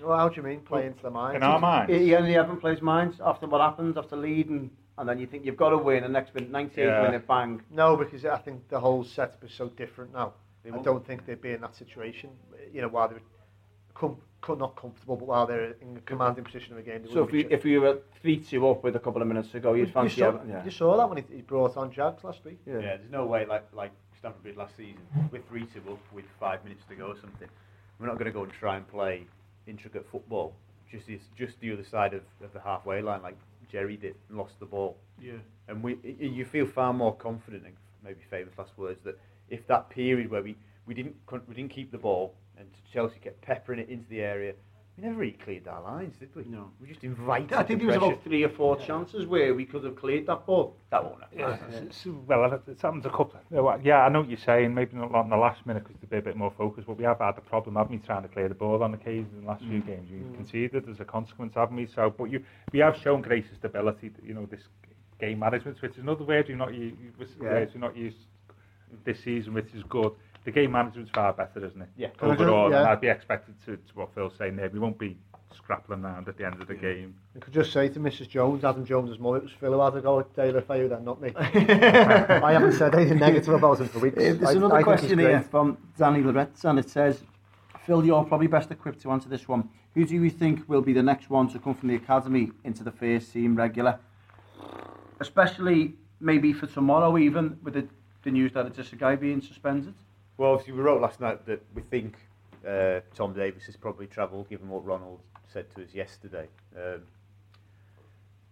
Well, 0.04 0.18
how 0.18 0.28
do 0.30 0.36
you 0.36 0.44
mean 0.44 0.60
play 0.62 0.86
into 0.88 1.02
the 1.04 1.10
mind? 1.10 1.38
In 1.38 1.44
our 1.44 1.60
minds, 1.60 1.92
Yeah, 1.92 2.20
in 2.20 2.26
the 2.26 2.36
Everton 2.36 2.60
players' 2.60 2.82
minds 2.82 3.22
after 3.24 3.48
what 3.48 3.62
happens, 3.62 3.96
after 3.98 4.18
leading, 4.18 4.70
and 4.98 5.08
then 5.08 5.20
you 5.20 5.26
think 5.26 5.46
you've 5.46 5.56
got 5.58 5.70
to 5.70 5.78
win, 5.78 6.04
and 6.04 6.12
next 6.12 6.34
minute, 6.36 6.52
98th 6.52 6.76
Yeah. 6.78 7.02
minute, 7.04 7.26
bang. 7.28 7.62
No, 7.72 7.96
because 7.96 8.26
I 8.26 8.38
think 8.38 8.68
the 8.68 8.80
whole 8.80 9.04
setup 9.06 9.42
is 9.44 9.54
so 9.54 9.70
different 9.70 10.12
now. 10.14 10.34
They 10.64 10.70
I 10.72 10.74
won't- 10.74 10.86
don't 10.86 11.06
think 11.06 11.26
they'd 11.26 11.42
be 11.42 11.52
in 11.52 11.62
that 11.62 11.76
situation. 11.76 12.32
You 12.74 12.82
know, 12.82 12.88
while 12.90 13.08
they're 13.08 13.22
com- 13.94 14.18
com- 14.42 14.58
not 14.60 14.76
comfortable, 14.76 15.16
but 15.16 15.26
while 15.28 15.46
they're 15.46 15.76
in 15.82 15.96
a 15.96 16.02
commanding 16.02 16.44
position 16.44 16.74
of 16.78 16.84
the 16.84 16.92
game. 16.92 17.08
So 17.08 17.24
if 17.24 17.32
we, 17.32 17.44
be 17.44 17.50
ch- 17.50 17.52
if 17.54 17.64
we 17.64 17.78
were 17.78 18.00
3 18.22 18.38
2 18.38 18.68
up 18.68 18.84
with 18.84 18.96
a 18.98 19.00
couple 19.00 19.22
of 19.22 19.28
minutes 19.30 19.50
to 19.52 19.60
go, 19.62 19.74
you'd 19.76 19.88
you, 19.96 20.10
saw, 20.10 20.28
Everton. 20.28 20.50
Yeah. 20.50 20.66
you 20.66 20.72
saw 20.72 20.98
that 20.98 21.08
when 21.08 21.20
he, 21.24 21.36
he 21.36 21.42
brought 21.42 21.78
on 21.78 21.92
Jags 21.92 22.24
last 22.24 22.44
week. 22.44 22.60
Yeah. 22.66 22.74
Yeah, 22.80 22.98
there's 22.98 23.12
no 23.12 23.26
way 23.26 23.46
like 23.46 23.64
like 23.74 23.92
Stamford 24.26 24.42
Bridge 24.42 24.58
last 24.58 24.76
season 24.76 25.04
with 25.32 25.48
three 25.48 25.68
to 25.68 25.78
up 25.92 26.00
with 26.12 26.26
five 26.40 26.64
minutes 26.64 26.82
to 26.90 26.96
go 26.96 27.10
or 27.10 27.16
something. 27.22 27.48
We're 28.00 28.08
not 28.08 28.16
going 28.16 28.26
to 28.26 28.32
go 28.32 28.42
and 28.42 28.52
try 28.52 28.76
and 28.76 28.88
play 28.88 29.28
intricate 29.68 30.04
football 30.12 30.56
just 30.92 31.06
this, 31.06 31.22
just 31.38 31.60
the 31.60 31.72
other 31.72 31.84
side 31.84 32.16
of, 32.16 32.24
of 32.44 32.52
the 32.52 32.60
halfway 32.60 33.04
line 33.04 33.22
like 33.22 33.38
Jerry 33.72 33.98
did 33.98 34.16
and 34.30 34.38
lost 34.40 34.54
the 34.60 34.66
ball. 34.66 34.98
Yeah. 35.22 35.34
And 35.68 35.84
we 35.84 36.00
you 36.20 36.44
feel 36.44 36.66
far 36.66 36.92
more 36.92 37.16
confident 37.16 37.66
and 37.66 37.76
maybe 38.04 38.22
famous 38.28 38.56
last 38.58 38.72
words 38.78 39.00
that 39.04 39.20
if 39.52 39.68
that 39.68 39.92
period 39.92 40.32
where 40.32 40.42
we, 40.42 40.56
we 40.88 40.96
didn't 40.96 41.16
we 41.48 41.54
didn't 41.54 41.70
keep 41.70 41.92
the 41.92 42.00
ball 42.00 42.34
and 42.58 42.68
Chelsea 42.92 43.20
kept 43.20 43.40
peppering 43.44 43.78
it 43.78 43.90
into 43.90 44.10
the 44.10 44.22
area, 44.22 44.54
we 44.98 45.04
never 45.04 45.20
really 45.20 45.34
cleared 45.34 45.68
our 45.68 45.82
lines, 45.82 46.16
did 46.18 46.34
we? 46.36 46.46
No. 46.46 46.70
We 46.80 46.88
just 46.88 47.04
invited. 47.04 47.52
I 47.52 47.64
think 47.64 47.82
the 47.82 47.88
there 47.88 48.00
was 48.00 48.12
about 48.12 48.24
three 48.24 48.44
or 48.44 48.50
four 48.50 48.78
chances 48.78 49.26
where 49.26 49.54
we 49.54 49.66
could 49.66 49.84
have 49.84 49.98
cleared 49.98 50.26
that 50.28 50.46
ball. 50.46 50.78
That 50.90 51.04
won't 51.04 51.20
happen. 51.20 51.38
Yeah, 51.38 51.54
it's- 51.56 51.76
it's- 51.76 52.06
well, 52.26 52.62
it's 52.66 52.82
happened 52.82 53.06
a 53.06 53.10
couple. 53.10 53.40
Yeah, 53.84 54.06
I 54.06 54.10
know 54.10 54.22
what 54.22 54.30
you're 54.30 54.38
saying. 54.38 54.74
Maybe 54.74 54.96
not 54.96 55.24
in 55.24 55.30
the 55.30 55.36
last 55.36 55.66
minute 55.66 55.84
because 55.84 56.00
to 56.00 56.08
be 56.08 56.18
a 56.18 56.22
bit 56.22 56.38
more 56.38 56.52
focused, 56.52 56.88
but 56.88 56.98
we 56.98 57.04
have 57.04 57.20
had 57.20 57.36
the 57.36 57.42
problem, 57.42 57.76
haven't 57.76 57.92
we, 57.92 58.06
trying 58.06 58.24
to 58.24 58.30
clear 58.30 58.48
the 58.48 58.56
ball 58.56 58.82
on 58.82 58.94
occasion 58.94 59.30
in 59.36 59.42
the 59.42 59.48
last 59.48 59.64
few 59.64 59.82
mm. 59.82 59.86
games. 59.86 60.10
We've 60.10 60.34
conceded 60.34 60.88
as 60.88 61.02
a 61.02 61.06
consequence, 61.06 61.56
haven't 61.56 61.76
we? 61.76 61.88
So, 61.88 62.10
but 62.10 62.26
you, 62.26 62.46
we 62.72 62.80
have 62.80 62.96
shown 62.96 63.22
greater 63.22 63.54
stability. 63.54 64.12
You 64.24 64.34
know, 64.34 64.46
this 64.46 64.64
game 65.20 65.40
management, 65.40 65.82
which 65.82 65.94
is 65.94 66.00
another 66.00 66.24
word 66.24 66.48
we've 66.48 66.58
not 66.58 66.74
used, 66.74 66.96
Yeah. 67.42 67.52
words 67.52 67.74
we've 67.74 67.82
not 67.82 67.98
used 67.98 68.18
this 69.04 69.20
season, 69.22 69.54
which 69.54 69.74
is 69.74 69.84
good. 69.84 70.14
The 70.46 70.52
game 70.52 70.72
management's 70.72 71.12
far 71.12 71.34
better, 71.34 71.66
isn't 71.66 71.82
it? 71.82 71.90
Yeah. 71.98 72.10
Can 72.18 72.30
I 72.30 72.32
just- 72.34 72.42
Overall, 72.42 72.72
yeah. 72.72 72.80
and 72.80 72.88
I'd 72.88 73.02
be 73.02 73.08
expected 73.08 73.56
to, 73.66 73.78
to 73.78 73.94
what 73.96 74.14
Phil's 74.14 74.34
saying 74.38 74.56
there. 74.56 74.70
We 74.70 74.80
won't 74.80 75.00
be 75.00 75.18
scrappling 75.56 76.04
around 76.04 76.28
at 76.28 76.38
the 76.38 76.46
end 76.46 76.62
of 76.62 76.68
the 76.68 76.76
game. 76.76 77.16
I 77.36 77.40
could 77.40 77.54
just 77.54 77.74
say 77.74 77.90
to 77.90 78.00
Mrs. 78.00 78.30
Jones, 78.30 78.64
Adam 78.64 78.86
Jones's 78.86 79.18
mum, 79.18 79.38
it 79.38 79.44
was 79.44 79.52
Phil 79.54 79.72
who 79.74 79.82
had 79.82 79.94
to 79.94 80.02
go 80.02 80.20
at 80.20 80.34
Taylor 80.36 80.62
Fayu 80.62 80.88
then, 80.88 81.04
not 81.04 81.20
me. 81.20 81.32
I 81.36 82.54
haven't 82.54 82.74
said 82.74 82.94
anything 82.94 83.18
negative 83.20 83.54
about 83.54 83.80
him 83.80 83.88
for 83.88 84.00
weeks. 84.00 84.18
Uh, 84.18 84.22
There's 84.22 84.44
I, 84.44 84.52
another 84.54 84.76
I 84.76 84.84
question 84.84 85.18
here 85.18 85.42
from 85.42 85.78
Danny 85.98 86.22
Loretz, 86.22 86.64
and 86.66 86.78
it 86.78 86.90
says, 86.90 87.24
Phil, 87.86 88.06
you're 88.06 88.24
probably 88.24 88.48
best 88.48 88.70
equipped 88.70 89.02
to 89.02 89.12
answer 89.12 89.30
this 89.30 89.48
one. 89.48 89.70
Who 89.96 90.06
do 90.06 90.14
you 90.14 90.30
think 90.30 90.68
will 90.70 90.82
be 90.82 90.94
the 90.94 91.04
next 91.04 91.30
one 91.30 91.48
to 91.50 91.60
come 91.60 91.74
from 91.74 91.90
the 91.90 91.96
academy 91.96 92.52
into 92.64 92.84
the 92.84 92.92
first 92.92 93.32
team 93.34 93.56
regular? 93.56 93.98
Especially 95.20 95.96
maybe 96.20 96.54
for 96.54 96.68
tomorrow, 96.68 97.18
even 97.18 97.58
with 97.64 97.74
the, 97.76 97.88
the 98.24 98.32
news 98.32 98.52
that 98.54 98.66
it's 98.68 98.76
just 98.76 98.94
a 98.94 98.96
guy 98.98 99.16
being 99.16 99.42
suspended. 99.42 99.94
Well, 100.38 100.52
obviously, 100.52 100.74
we 100.74 100.82
wrote 100.82 101.02
last 101.02 101.22
night 101.22 101.46
that 101.46 101.64
we 101.74 101.82
think 101.82 102.18
uh, 102.68 103.00
Tom 103.14 103.34
Davies 103.34 103.66
has 103.68 103.78
probably 103.78 104.08
travelled, 104.08 104.50
given 104.50 104.68
what 104.68 104.86
Ronald 104.86 105.22
said 105.48 105.74
to 105.76 105.84
us 105.84 105.94
yesterday. 105.94 106.48
Um, 106.76 107.04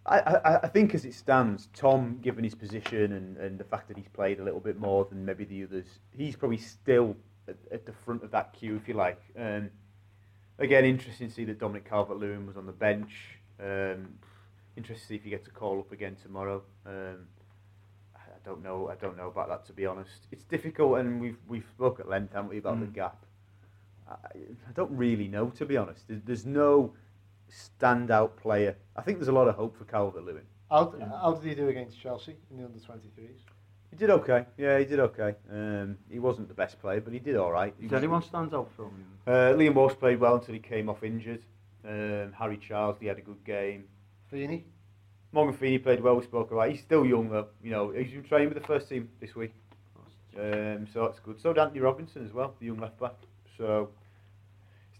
I, 0.05 0.19
I, 0.19 0.55
I 0.63 0.67
think, 0.67 0.95
as 0.95 1.03
it 1.03 1.13
stands, 1.13 1.67
Tom, 1.73 2.19
given 2.21 2.43
his 2.43 2.55
position 2.55 3.11
and, 3.13 3.37
and 3.37 3.59
the 3.59 3.65
fact 3.65 3.89
that 3.89 3.97
he's 3.97 4.07
played 4.07 4.39
a 4.39 4.43
little 4.43 4.59
bit 4.61 4.79
more 4.79 5.05
than 5.05 5.25
maybe 5.25 5.43
the 5.43 5.63
others, 5.63 5.85
he's 6.15 6.37
probably 6.37 6.57
still 6.57 7.17
at, 7.49 7.55
at 7.71 7.85
the 7.85 7.93
front 8.05 8.23
of 8.23 8.31
that 8.31 8.53
queue, 8.53 8.77
if 8.77 8.87
you 8.87 8.93
like. 8.93 9.21
Um, 9.37 9.69
again, 10.59 10.85
interesting 10.85 11.27
to 11.27 11.33
see 11.33 11.45
that 11.45 11.59
Dominic 11.59 11.89
Calvert-Lewin 11.89 12.47
was 12.47 12.55
on 12.55 12.65
the 12.65 12.71
bench. 12.71 13.39
Um, 13.59 14.07
interesting 14.77 15.03
to 15.03 15.07
see 15.07 15.15
if 15.15 15.23
he 15.23 15.29
gets 15.29 15.47
a 15.47 15.51
call 15.51 15.79
up 15.79 15.91
again 15.91 16.15
tomorrow. 16.21 16.63
Um, 16.85 17.27
don't 18.43 18.63
know. 18.63 18.89
I 18.89 18.95
don't 18.95 19.17
know 19.17 19.27
about 19.27 19.49
that 19.49 19.65
to 19.67 19.73
be 19.73 19.85
honest. 19.85 20.27
It's 20.31 20.43
difficult, 20.43 20.99
and 20.99 21.19
we've 21.19 21.37
we've 21.47 21.65
spoke 21.75 21.99
at 21.99 22.07
length, 22.07 22.33
haven't 22.33 22.49
we, 22.49 22.57
about 22.57 22.79
the 22.79 22.87
gap. 22.87 23.25
I, 24.09 24.13
I 24.13 24.71
don't 24.73 24.91
really 24.91 25.27
know 25.27 25.49
to 25.51 25.65
be 25.65 25.77
honest. 25.77 26.07
There's, 26.07 26.21
there's 26.23 26.45
no 26.45 26.93
standout 27.51 28.35
player. 28.37 28.75
I 28.95 29.01
think 29.01 29.17
there's 29.17 29.27
a 29.27 29.33
lot 29.33 29.47
of 29.47 29.55
hope 29.55 29.77
for 29.77 29.85
Calvert 29.85 30.25
Lewin. 30.25 30.43
How, 30.69 30.93
how 31.21 31.33
did 31.33 31.47
he 31.47 31.55
do 31.55 31.69
against 31.69 31.99
Chelsea 31.99 32.35
in 32.49 32.57
the 32.57 32.65
under 32.65 32.79
23s? 32.79 33.41
He 33.91 33.95
did 33.95 34.09
okay. 34.09 34.45
Yeah, 34.57 34.79
he 34.79 34.85
did 34.85 34.99
okay. 34.99 35.35
Um, 35.51 35.97
he 36.09 36.17
wasn't 36.17 36.47
the 36.47 36.55
best 36.55 36.79
player, 36.81 36.99
but 36.99 37.13
he 37.13 37.19
did 37.19 37.35
all 37.35 37.51
right. 37.51 37.75
He 37.77 37.83
Does 37.83 37.91
was- 37.91 37.97
anyone 37.99 38.23
stand 38.23 38.55
out 38.55 38.71
for 38.75 38.85
him? 38.85 39.05
Uh, 39.27 39.53
Liam 39.55 39.75
Walsh 39.75 39.93
played 39.93 40.19
well 40.19 40.35
until 40.35 40.55
he 40.55 40.59
came 40.59 40.89
off 40.89 41.03
injured. 41.03 41.43
Um, 41.87 42.33
Harry 42.39 42.57
Charles, 42.57 42.97
he 42.99 43.05
had 43.05 43.19
a 43.19 43.21
good 43.21 43.43
game. 43.45 43.83
Feeney? 44.31 44.65
Morgan 45.33 45.55
Feeney 45.57 45.79
played 45.79 45.99
well. 45.99 46.15
We 46.15 46.23
spoke 46.23 46.51
about. 46.51 46.69
He's 46.69 46.79
still 46.79 47.05
young 47.05 47.29
though. 47.29 47.47
You 47.61 47.71
know, 47.71 47.89
he's 47.89 48.11
been 48.11 48.23
training 48.23 48.49
with 48.49 48.61
the 48.61 48.67
first 48.67 48.87
team 48.87 49.09
this 49.19 49.35
week. 49.35 49.53
Um, 50.39 50.87
so 50.91 51.05
that's 51.05 51.19
good. 51.19 51.39
So 51.41 51.53
did 51.53 51.61
Antonee 51.61 51.81
Robinson 51.81 52.25
as 52.25 52.33
well, 52.33 52.55
the 52.59 52.67
young 52.67 52.79
left 52.79 52.99
back. 52.99 53.15
So 53.57 53.89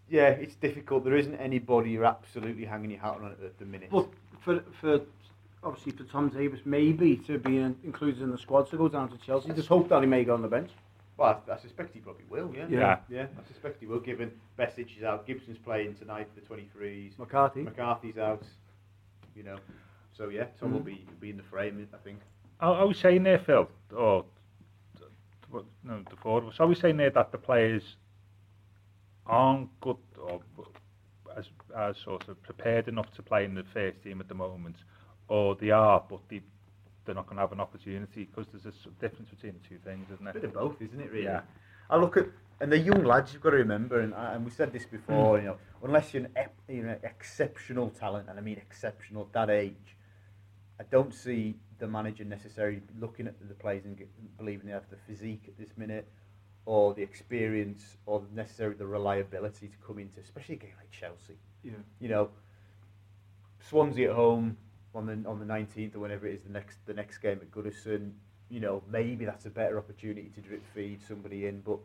yeah, 0.09 0.29
it's 0.29 0.55
difficult. 0.55 1.03
There 1.03 1.15
isn't 1.15 1.35
anybody 1.35 1.91
you're 1.91 2.05
absolutely 2.05 2.65
hanging 2.65 2.91
your 2.91 2.99
hat 2.99 3.15
on 3.15 3.31
at 3.31 3.39
the, 3.39 3.51
the 3.59 3.65
minute. 3.65 3.91
Well, 3.91 4.11
for 4.41 4.63
for 4.81 5.01
obviously 5.63 5.93
for 5.93 6.03
Tom 6.03 6.29
Davies 6.29 6.59
maybe 6.65 7.15
to 7.17 7.37
be 7.37 7.57
in, 7.57 7.75
included 7.83 8.21
in 8.21 8.31
the 8.31 8.37
squad 8.37 8.69
to 8.71 8.77
go 8.77 8.89
down 8.89 9.09
to 9.09 9.17
Chelsea, 9.17 9.53
just 9.53 9.69
hope 9.69 9.87
that 9.89 10.01
he 10.01 10.07
may 10.07 10.23
go 10.23 10.33
on 10.33 10.41
the 10.41 10.47
bench. 10.47 10.71
Well, 11.17 11.41
I, 11.47 11.53
I 11.53 11.57
suspect 11.57 11.93
he 11.93 11.99
probably 11.99 12.25
will. 12.29 12.51
Yeah. 12.55 12.65
Yeah. 12.69 12.97
Yeah, 13.07 13.27
I 13.39 13.47
suspect 13.47 13.79
he 13.79 13.85
will. 13.85 13.99
Given 13.99 14.31
Besic 14.57 14.97
is 14.97 15.03
out, 15.03 15.27
Gibson's 15.27 15.59
playing 15.59 15.95
tonight 15.95 16.27
for 16.33 16.41
the 16.41 16.63
23s. 16.63 17.17
McCarthy. 17.19 17.61
McCarthy's 17.61 18.17
out. 18.17 18.43
You 19.35 19.43
know, 19.43 19.57
so 20.17 20.29
yeah, 20.29 20.45
Tom 20.59 20.73
will 20.73 20.79
mm. 20.79 20.85
be 20.85 21.05
be 21.19 21.29
in 21.29 21.37
the 21.37 21.43
frame. 21.43 21.87
I 21.93 21.97
think. 21.97 22.19
I, 22.59 22.69
I 22.69 22.83
was 22.83 22.97
saying 22.97 23.23
there, 23.23 23.39
Phil, 23.39 23.67
or 23.95 24.25
what- 25.49 25.65
no, 25.83 26.01
the 26.09 26.15
forward. 26.15 26.53
So 26.55 26.63
I 26.63 26.67
was 26.67 26.79
saying 26.79 26.97
there 26.97 27.09
that 27.11 27.31
the 27.31 27.37
players 27.37 27.95
aren't 29.25 29.69
good 29.81 29.97
or 30.17 30.41
as 31.35 31.45
as 31.75 31.97
sort 31.97 32.27
of 32.27 32.41
prepared 32.43 32.87
enough 32.87 33.11
to 33.13 33.21
play 33.21 33.45
in 33.45 33.55
the 33.55 33.63
first 33.73 34.01
team 34.03 34.19
at 34.19 34.27
the 34.27 34.35
moment, 34.35 34.77
or 35.27 35.55
they 35.55 35.71
are, 35.71 36.03
but 36.07 36.19
they 36.29 36.41
they're 37.05 37.15
not 37.15 37.25
going 37.25 37.35
to 37.35 37.41
have 37.41 37.51
an 37.51 37.59
opportunity 37.59 38.25
because 38.25 38.47
there's 38.51 38.65
a 38.65 38.89
difference 39.01 39.29
between 39.29 39.53
the 39.53 39.67
two 39.67 39.77
things, 39.83 40.07
isn't 40.13 40.25
it? 40.25 40.33
bit 40.33 40.45
of 40.45 40.53
both, 40.53 40.81
isn't 40.81 41.01
it? 41.01 41.11
Really. 41.11 41.25
Yeah. 41.25 41.41
I 41.89 41.97
look 41.97 42.15
at 42.17 42.27
and 42.59 42.71
the 42.71 42.77
young 42.77 43.03
lads. 43.03 43.33
You've 43.33 43.41
got 43.41 43.51
to 43.51 43.57
remember, 43.57 43.99
and, 43.99 44.13
and 44.13 44.45
we 44.45 44.51
said 44.51 44.71
this 44.71 44.85
before. 44.85 45.37
Mm. 45.37 45.41
You 45.41 45.47
know, 45.49 45.57
unless 45.83 46.13
you're 46.13 46.23
an 46.23 46.49
you 46.67 46.83
know 46.83 46.97
exceptional 47.03 47.89
talent, 47.89 48.29
and 48.29 48.39
I 48.39 48.41
mean 48.41 48.57
exceptional 48.57 49.23
at 49.23 49.33
that 49.33 49.49
age, 49.49 49.97
I 50.79 50.83
don't 50.91 51.13
see 51.13 51.55
the 51.79 51.87
manager 51.87 52.23
necessarily 52.23 52.81
looking 52.99 53.27
at 53.27 53.35
the 53.47 53.53
players 53.53 53.85
and 53.85 53.97
get, 53.97 54.09
believing 54.37 54.67
they 54.67 54.73
have 54.73 54.89
the 54.89 54.97
physique 55.07 55.43
at 55.47 55.57
this 55.57 55.77
minute, 55.77 56.07
or 56.65 56.93
the 56.93 57.01
experience, 57.01 57.97
or 58.05 58.23
necessarily 58.33 58.75
the 58.75 58.85
reliability 58.85 59.67
to 59.67 59.77
come 59.85 59.99
into, 59.99 60.19
especially 60.19 60.55
a 60.55 60.59
game 60.59 60.73
like 60.77 60.89
Chelsea. 60.91 61.37
Yeah. 61.63 61.73
You 61.99 62.09
know, 62.09 62.29
Swansea 63.69 64.09
at 64.09 64.15
home 64.15 64.57
on 64.95 65.05
the 65.05 65.29
on 65.29 65.39
the 65.39 65.45
19th 65.45 65.95
or 65.95 65.99
whenever 65.99 66.27
it 66.27 66.35
is 66.35 66.43
the 66.43 66.51
next 66.51 66.77
the 66.85 66.93
next 66.93 67.19
game 67.19 67.39
at 67.41 67.51
Goodison. 67.51 68.11
You 68.49 68.59
know, 68.59 68.83
maybe 68.89 69.25
that's 69.25 69.45
a 69.45 69.49
better 69.49 69.77
opportunity 69.77 70.31
to 70.35 70.41
drip 70.41 70.61
feed 70.75 71.01
somebody 71.07 71.47
in, 71.47 71.61
but 71.61 71.79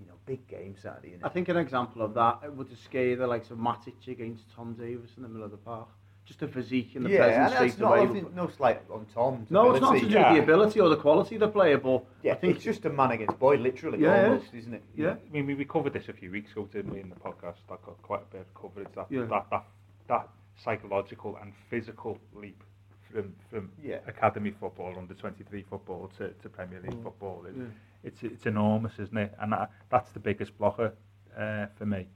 you 0.00 0.06
know, 0.06 0.14
big 0.26 0.46
game 0.48 0.74
Saturday. 0.80 1.16
I 1.22 1.28
think 1.28 1.48
an 1.48 1.56
example 1.56 2.02
of 2.02 2.14
that 2.14 2.54
would 2.54 2.76
scare 2.78 3.16
the 3.16 3.26
likes 3.26 3.50
of 3.50 3.58
Matic 3.58 4.06
against 4.08 4.44
Tom 4.54 4.74
Davies 4.74 5.10
in 5.16 5.22
the 5.22 5.28
middle 5.28 5.44
of 5.44 5.50
the 5.50 5.56
park. 5.56 5.88
Just 6.28 6.40
the 6.40 6.46
physique 6.48 6.94
and 6.94 7.06
the 7.06 7.10
yeah, 7.10 7.24
and 7.24 7.52
presence 7.54 7.72
that's 7.72 7.80
not 7.80 7.98
away. 7.98 8.04
nothing, 8.06 8.34
no 8.36 8.48
slight 8.48 8.82
on 8.90 9.06
Tom. 9.14 9.46
No, 9.48 9.70
it's 9.72 9.80
not 9.80 9.94
to 9.94 10.00
do 10.00 10.04
with 10.06 10.12
the 10.12 10.42
ability 10.42 10.78
or 10.78 10.90
the 10.90 10.96
quality 10.96 11.36
of 11.36 11.40
the 11.40 11.48
player, 11.48 11.78
but 11.78 12.04
Yeah, 12.22 12.32
I 12.32 12.36
think 12.36 12.56
it's 12.56 12.64
just 12.64 12.84
a 12.84 12.90
man 12.90 13.12
against 13.12 13.38
boy, 13.38 13.56
literally, 13.56 13.98
Yeah, 14.02 14.26
it 14.26 14.28
almost, 14.28 14.52
isn't 14.52 14.74
it? 14.74 14.82
yeah. 14.94 15.12
I 15.14 15.32
mean, 15.32 15.46
we, 15.46 15.54
we 15.54 15.64
covered 15.64 15.94
this 15.94 16.10
a 16.10 16.12
few 16.12 16.30
weeks 16.30 16.52
ago, 16.52 16.68
didn't 16.70 16.92
we, 16.92 17.00
in 17.00 17.08
the 17.08 17.16
podcast? 17.16 17.56
That 17.70 17.82
got 17.82 18.00
quite 18.02 18.20
a 18.30 18.32
bit 18.36 18.40
of 18.42 18.54
coverage. 18.54 18.88
That 18.94 19.06
Yeah. 19.08 19.24
that, 19.24 19.46
that 19.50 19.64
that 20.08 20.28
psychological 20.62 21.38
and 21.40 21.54
physical 21.70 22.18
leap 22.34 22.62
from 23.10 23.34
from 23.50 23.72
Yeah. 23.82 24.00
academy 24.06 24.50
football, 24.50 24.94
under 24.98 25.14
twenty 25.14 25.44
three 25.44 25.62
football 25.62 26.10
to, 26.18 26.28
to 26.28 26.48
Premier 26.50 26.80
League 26.82 27.02
football, 27.02 27.46
it, 27.46 27.54
Yeah. 27.56 27.64
it's 28.04 28.22
it's 28.22 28.44
enormous, 28.44 28.98
isn't 28.98 29.16
it? 29.16 29.32
And 29.40 29.52
that, 29.52 29.70
that's 29.88 30.10
the 30.12 30.20
biggest 30.20 30.58
blocker 30.58 30.92
uh, 31.38 31.66
for 31.78 31.86
me. 31.86 32.06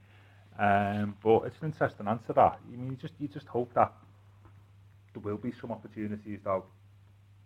Um, 0.59 1.15
but 1.23 1.45
it's 1.45 1.57
an 1.61 1.65
interesting 1.69 2.07
answer. 2.07 2.31
That 2.33 2.59
I 2.63 2.69
mean, 2.77 2.91
you 2.91 2.95
just 2.95 3.15
you 3.19 3.27
just 3.27 3.47
hope 3.47 3.73
that 3.73 3.91
there 5.13 5.21
will 5.21 5.37
be 5.37 5.53
some 5.61 5.71
opportunities 5.71 6.39
though 6.43 6.65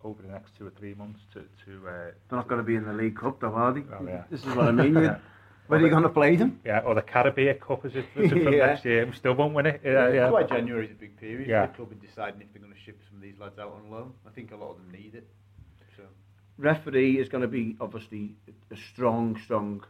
over 0.04 0.22
the 0.22 0.28
next 0.28 0.56
two 0.56 0.66
or 0.66 0.70
three 0.70 0.94
months 0.94 1.20
to 1.32 1.40
to 1.64 1.86
uh, 1.88 1.90
they're 1.92 2.12
not 2.30 2.48
going 2.48 2.60
to 2.60 2.64
be 2.66 2.76
in 2.76 2.84
the 2.84 2.92
League 2.92 3.16
Cup, 3.18 3.40
though, 3.40 3.52
are 3.54 3.72
they? 3.72 3.80
Well, 3.80 4.04
yeah. 4.06 4.22
This 4.30 4.40
is 4.44 4.54
what 4.54 4.68
I 4.68 4.72
mean. 4.72 4.94
Yeah. 5.02 5.18
Where 5.66 5.78
are 5.78 5.82
you 5.82 5.90
going 5.90 6.02
to 6.04 6.08
play 6.08 6.34
them? 6.34 6.60
yeah, 6.64 6.78
or 6.80 6.94
the 6.94 7.02
Carabao 7.02 7.52
Cup 7.60 7.84
is 7.84 7.94
it 7.94 8.06
is 8.16 8.32
it 8.32 8.42
from 8.42 8.52
Yeah. 8.54 8.66
next 8.68 8.86
year? 8.86 9.04
We 9.04 9.12
still 9.12 9.34
won't 9.34 9.52
win 9.52 9.66
it. 9.66 9.82
Yeah, 9.84 9.92
That's 9.92 10.14
yeah. 10.14 10.30
why 10.30 10.44
January 10.44 10.86
is 10.86 10.92
a 10.92 10.94
big 10.94 11.14
period 11.18 11.46
Yeah. 11.46 11.66
for 11.66 11.70
the 11.72 11.76
club 11.76 11.92
in 11.92 11.98
deciding 11.98 12.40
if 12.40 12.50
they're 12.54 12.62
going 12.62 12.72
to 12.72 12.78
ship 12.80 12.98
some 13.06 13.16
of 13.18 13.22
these 13.22 13.38
lads 13.38 13.58
out 13.58 13.74
on 13.84 13.90
loan. 13.90 14.14
I 14.26 14.30
think 14.30 14.50
a 14.52 14.56
lot 14.56 14.70
of 14.70 14.76
them 14.78 14.90
need 14.92 15.14
it. 15.14 15.26
So 15.94 16.04
referee 16.56 17.18
is 17.18 17.28
going 17.28 17.42
to 17.42 17.48
be 17.48 17.76
obviously 17.82 18.34
a 18.70 18.76
strong, 18.76 19.38
strong. 19.44 19.84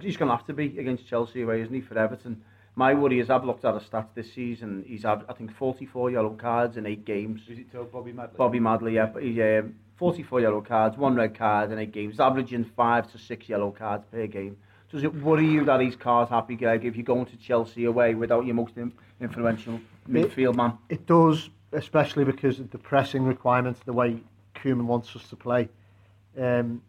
He's 0.00 0.16
going 0.16 0.30
to 0.30 0.36
have 0.36 0.46
to 0.46 0.54
be 0.54 0.78
against 0.78 1.06
Chelsea 1.06 1.42
away, 1.42 1.60
isn't 1.60 1.74
he, 1.74 1.82
for 1.82 1.98
Everton? 1.98 2.42
My 2.74 2.94
worry 2.94 3.20
is 3.20 3.28
I've 3.28 3.44
looked 3.44 3.64
at 3.64 3.74
the 3.74 3.80
stats 3.80 4.14
this 4.14 4.32
season. 4.32 4.84
He's 4.86 5.02
had, 5.02 5.24
I 5.28 5.34
think, 5.34 5.54
44 5.54 6.10
yellow 6.10 6.30
cards 6.30 6.76
in 6.76 6.86
eight 6.86 7.04
games. 7.04 7.42
is 7.48 7.58
it 7.58 7.70
told 7.70 7.92
Bobby 7.92 8.12
Madley? 8.12 8.36
Bobby 8.38 8.60
Madley, 8.60 8.94
yeah, 8.94 9.06
but 9.06 9.22
he's 9.22 9.38
um, 9.38 9.74
44 9.96 10.40
yellow 10.40 10.60
cards, 10.60 10.96
one 10.96 11.14
red 11.14 11.36
card 11.36 11.70
in 11.70 11.78
eight 11.78 11.92
games, 11.92 12.14
He's 12.14 12.20
averaging 12.20 12.64
five 12.76 13.10
to 13.12 13.18
six 13.18 13.48
yellow 13.48 13.70
cards 13.70 14.04
per 14.10 14.26
game. 14.26 14.56
Does 14.90 15.04
it 15.04 15.14
worry 15.14 15.46
you 15.46 15.64
that 15.64 15.80
he's 15.80 15.96
card 15.96 16.28
happy, 16.28 16.56
Greg, 16.56 16.84
if 16.84 16.96
you're 16.96 17.04
going 17.04 17.24
to 17.26 17.36
Chelsea 17.36 17.84
away 17.84 18.14
without 18.14 18.44
your 18.44 18.54
most 18.54 18.74
influential 19.20 19.80
midfield 20.08 20.54
man? 20.54 20.76
It 20.88 21.06
does, 21.06 21.48
especially 21.72 22.24
because 22.24 22.58
of 22.58 22.70
the 22.70 22.78
pressing 22.78 23.24
requirements, 23.24 23.80
the 23.86 23.92
way 23.92 24.18
Koeman 24.54 24.84
wants 24.84 25.14
us 25.16 25.26
to 25.28 25.36
play. 25.36 25.68
Um, 26.36 26.82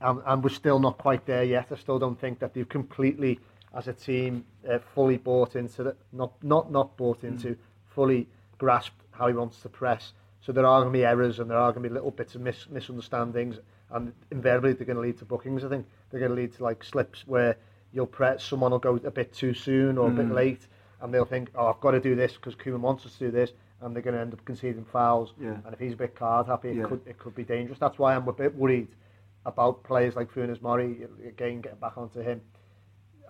and, 0.00 0.20
and 0.26 0.44
we're 0.44 0.50
still 0.50 0.78
not 0.78 0.98
quite 0.98 1.26
there 1.26 1.44
yet. 1.44 1.68
I 1.70 1.76
still 1.76 1.98
don't 1.98 2.20
think 2.20 2.38
that 2.40 2.54
they've 2.54 2.68
completely, 2.68 3.40
as 3.78 3.86
a 3.88 3.92
team, 3.92 4.44
uh, 4.68 4.78
fully 4.94 5.16
bought 5.16 5.54
into 5.54 5.84
that, 5.84 5.96
not 6.12 6.32
not 6.42 6.70
not 6.72 6.96
bought 6.96 7.22
into, 7.22 7.56
fully 7.86 8.26
grasped 8.58 9.00
how 9.12 9.28
he 9.28 9.34
wants 9.34 9.60
to 9.60 9.68
press. 9.68 10.12
So 10.40 10.52
there 10.52 10.66
are 10.66 10.80
going 10.82 10.92
to 10.92 10.98
be 10.98 11.04
errors 11.04 11.38
and 11.38 11.48
there 11.50 11.58
are 11.58 11.70
going 11.72 11.82
to 11.84 11.88
be 11.88 11.94
little 11.94 12.10
bits 12.10 12.34
of 12.34 12.40
mis- 12.40 12.68
misunderstandings, 12.70 13.58
and 13.90 14.12
invariably 14.32 14.72
they're 14.72 14.86
going 14.86 14.96
to 14.96 15.02
lead 15.02 15.18
to 15.18 15.24
bookings. 15.24 15.64
I 15.64 15.68
think 15.68 15.86
they're 16.10 16.20
going 16.20 16.34
to 16.34 16.40
lead 16.42 16.54
to 16.56 16.64
like 16.64 16.82
slips 16.82 17.24
where 17.26 17.56
you'll 17.92 18.06
press 18.06 18.42
someone 18.44 18.72
will 18.72 18.78
go 18.80 18.96
a 19.04 19.10
bit 19.10 19.32
too 19.32 19.54
soon 19.54 19.96
or 19.96 20.08
a 20.08 20.10
bit 20.10 20.30
late, 20.30 20.66
and 21.00 21.14
they'll 21.14 21.24
think, 21.24 21.50
oh, 21.54 21.66
I've 21.68 21.80
got 21.80 21.92
to 21.92 22.00
do 22.00 22.14
this 22.16 22.32
because 22.34 22.54
Koeman 22.56 22.80
wants 22.80 23.06
us 23.06 23.12
to 23.14 23.26
do 23.26 23.30
this, 23.30 23.52
and 23.80 23.94
they're 23.94 24.02
going 24.02 24.14
to 24.16 24.20
end 24.20 24.32
up 24.32 24.44
conceding 24.44 24.84
fouls. 24.84 25.34
Yeah. 25.40 25.56
And 25.64 25.72
if 25.72 25.78
he's 25.78 25.92
a 25.92 25.96
bit 25.96 26.14
card 26.16 26.46
happy, 26.48 26.70
it 26.70 26.76
Yeah. 26.76 26.84
could 26.84 27.00
it 27.06 27.18
could 27.18 27.34
be 27.36 27.44
dangerous. 27.44 27.78
That's 27.78 27.98
why 27.98 28.14
I'm 28.16 28.26
a 28.26 28.32
bit 28.32 28.54
worried 28.56 28.88
about 29.46 29.84
players 29.84 30.16
like 30.16 30.30
Funes 30.32 30.60
Mori 30.60 31.06
again 31.26 31.60
getting 31.60 31.78
back 31.78 31.96
onto 31.96 32.20
him. 32.20 32.40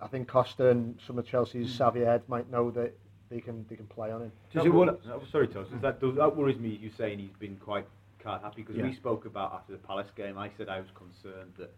I 0.01 0.07
think 0.07 0.27
Costa 0.27 0.69
and 0.69 0.99
some 1.05 1.17
of 1.17 1.25
Chelsea's 1.25 1.73
savvy 1.73 2.01
heads 2.01 2.23
might 2.27 2.49
know 2.49 2.71
that 2.71 2.97
they 3.29 3.39
can 3.39 3.65
they 3.69 3.75
can 3.75 3.85
play 3.87 4.11
on 4.11 4.23
him. 4.23 4.31
Does 4.53 4.65
it 4.65 4.73
worry, 4.73 4.95
oh, 5.07 5.21
sorry, 5.31 5.47
Toss. 5.47 5.67
That 5.81 5.99
does, 5.99 6.15
that 6.15 6.35
worries 6.35 6.57
me. 6.59 6.69
You 6.81 6.89
saying 6.97 7.19
he's 7.19 7.35
been 7.39 7.57
quite 7.57 7.85
card 8.19 8.41
happy 8.41 8.61
because 8.61 8.75
Yeah. 8.77 8.83
we 8.83 8.93
spoke 8.93 9.25
about 9.25 9.53
after 9.53 9.71
the 9.73 9.77
Palace 9.77 10.09
game. 10.15 10.37
I 10.37 10.49
said 10.57 10.69
I 10.69 10.79
was 10.79 10.89
concerned 10.91 11.53
that 11.57 11.73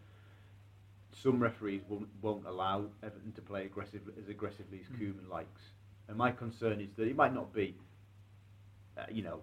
some 1.13 1.39
referees 1.39 1.81
won't 1.89 2.07
won't 2.21 2.45
allow 2.45 2.86
Everton 3.03 3.31
to 3.34 3.41
play 3.41 3.65
aggressive 3.65 4.01
as 4.17 4.29
aggressively 4.29 4.79
as 4.79 4.88
Koeman 4.97 5.29
likes. 5.29 5.62
And 6.07 6.17
my 6.17 6.31
concern 6.31 6.81
is 6.81 6.89
that 6.97 7.07
it 7.07 7.15
might 7.15 7.34
not 7.34 7.53
be, 7.53 7.75
uh, 8.97 9.03
you 9.12 9.23
know, 9.23 9.41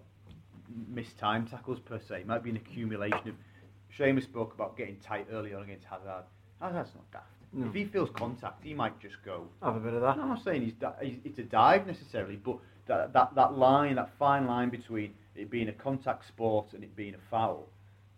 missed 0.87 1.17
time 1.17 1.47
tackles 1.47 1.79
per 1.79 1.99
se. 1.99 2.21
It 2.21 2.27
might 2.27 2.43
be 2.43 2.49
an 2.49 2.57
accumulation 2.57 3.29
of. 3.29 3.35
Seamus 3.97 4.23
spoke 4.23 4.53
about 4.53 4.77
getting 4.77 4.97
tight 4.97 5.27
early 5.31 5.53
on 5.53 5.63
against 5.63 5.83
Hazard. 5.85 6.23
Hazard's 6.61 6.93
not 6.93 7.11
daft. 7.11 7.25
No. 7.51 7.67
If 7.67 7.73
he 7.73 7.85
feels 7.85 8.09
contact, 8.11 8.63
he 8.63 8.73
might 8.75 8.99
just 8.99 9.15
go 9.25 9.47
Have 9.63 9.75
a 9.75 9.79
bit 9.79 9.93
of 9.93 10.01
that. 10.01 10.17
no, 10.17 10.23
I'm 10.23 10.29
not 10.29 10.43
saying 10.43 10.61
he's, 10.61 10.73
di- 10.73 10.93
he's 11.01 11.17
it's 11.25 11.39
a 11.39 11.43
dive 11.43 11.87
necessarily, 11.87 12.35
but 12.35 12.57
that, 12.85 13.11
that 13.13 13.33
that 13.35 13.57
line, 13.57 13.95
that 13.95 14.11
fine 14.19 14.45
line 14.45 14.69
between 14.69 15.13
it 15.35 15.49
being 15.49 15.69
a 15.69 15.73
contact 15.73 16.27
sport 16.27 16.73
and 16.73 16.83
it 16.83 16.95
being 16.95 17.15
a 17.15 17.29
foul, 17.31 17.67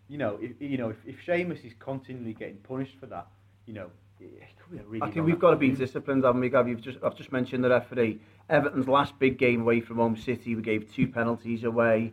you 0.08 0.18
know, 0.18 0.38
if 0.42 0.52
you 0.60 0.76
know 0.76 0.90
if, 0.90 0.96
if 1.06 1.16
Seamus 1.26 1.64
is 1.64 1.72
continually 1.78 2.34
getting 2.34 2.56
punished 2.56 2.96
for 3.00 3.06
that, 3.06 3.26
you 3.64 3.72
know, 3.72 3.90
it, 4.20 4.24
it 4.24 4.48
could 4.58 4.72
be 4.72 4.78
a 4.78 4.86
really. 4.86 5.02
I 5.02 5.10
think 5.10 5.24
we've 5.24 5.38
got 5.38 5.52
to 5.52 5.56
be 5.56 5.70
disciplined, 5.70 6.24
haven't 6.24 6.40
we, 6.42 6.50
Gav? 6.50 6.68
You've 6.68 6.82
just, 6.82 6.98
I've 7.02 7.16
just 7.16 7.32
mentioned 7.32 7.64
the 7.64 7.70
referee. 7.70 8.20
Everton's 8.50 8.88
last 8.88 9.18
big 9.18 9.38
game 9.38 9.62
away 9.62 9.80
from 9.80 9.96
home 9.96 10.16
City, 10.16 10.54
we 10.54 10.62
gave 10.62 10.92
two 10.92 11.08
penalties 11.08 11.64
away. 11.64 12.12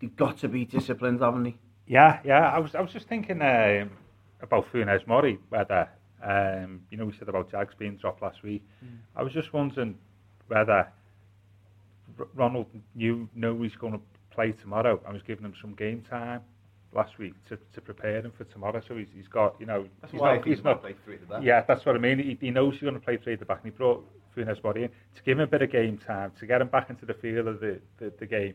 They've 0.00 0.14
got 0.14 0.38
to 0.38 0.48
be 0.48 0.64
disciplined, 0.64 1.20
haven't 1.20 1.42
they? 1.44 1.56
Yeah, 1.88 2.20
yeah. 2.24 2.48
I 2.48 2.58
was 2.60 2.74
I 2.76 2.80
was 2.80 2.92
just 2.92 3.08
thinking 3.08 3.42
um, 3.42 3.90
about 4.40 4.70
Funes 4.72 5.06
Mori, 5.08 5.38
whether 5.48 5.88
um, 6.22 6.80
you 6.90 6.96
know 6.96 7.04
we 7.06 7.12
said 7.18 7.28
about 7.28 7.50
Jags 7.50 7.74
being 7.78 7.96
dropped 7.96 8.22
last 8.22 8.42
week. 8.42 8.62
I 9.16 9.22
was 9.22 9.32
just 9.32 9.52
wondering 9.52 9.96
whether 10.48 10.88
Ronald 12.34 12.66
knew 12.94 13.28
know 13.34 13.60
he's 13.62 13.76
going 13.76 13.94
to 13.94 14.00
play 14.30 14.52
tomorrow. 14.52 15.00
I 15.06 15.12
was 15.12 15.22
giving 15.22 15.44
him 15.44 15.54
some 15.60 15.74
game 15.74 16.02
time 16.08 16.42
last 16.94 17.18
week 17.18 17.34
to, 17.48 17.58
to 17.74 17.80
prepare 17.80 18.20
him 18.20 18.32
for 18.36 18.44
tomorrow. 18.44 18.82
So 18.86 18.96
he's, 18.96 19.08
he's 19.14 19.28
got 19.28 19.56
you 19.58 19.66
know 19.66 19.86
That's 20.00 20.12
he's 20.12 20.20
why 20.20 20.36
not, 20.36 20.46
he's 20.46 20.64
not 20.64 20.80
play 20.82 20.94
three 21.04 21.14
at 21.14 21.20
the 21.22 21.26
back. 21.26 21.42
yeah, 21.42 21.64
that's 21.66 21.84
what 21.86 21.94
I 21.96 21.98
mean. 21.98 22.18
He, 22.18 22.38
he 22.40 22.50
knows 22.50 22.74
he's 22.74 22.82
going 22.82 22.94
to 22.94 23.00
play 23.00 23.16
three 23.16 23.32
at 23.34 23.38
the 23.38 23.46
back, 23.46 23.60
and 23.64 23.72
he 23.72 23.76
brought 23.76 24.04
Funes 24.36 24.62
Mori 24.62 24.84
in 24.84 24.88
to 24.88 25.22
give 25.24 25.38
him 25.38 25.44
a 25.44 25.46
bit 25.46 25.62
of 25.62 25.70
game 25.70 25.98
time, 25.98 26.32
to 26.38 26.46
get 26.46 26.60
him 26.60 26.68
back 26.68 26.90
into 26.90 27.06
the 27.06 27.14
feel 27.14 27.48
of 27.48 27.60
the, 27.60 27.80
the, 27.98 28.12
the 28.18 28.26
game, 28.26 28.54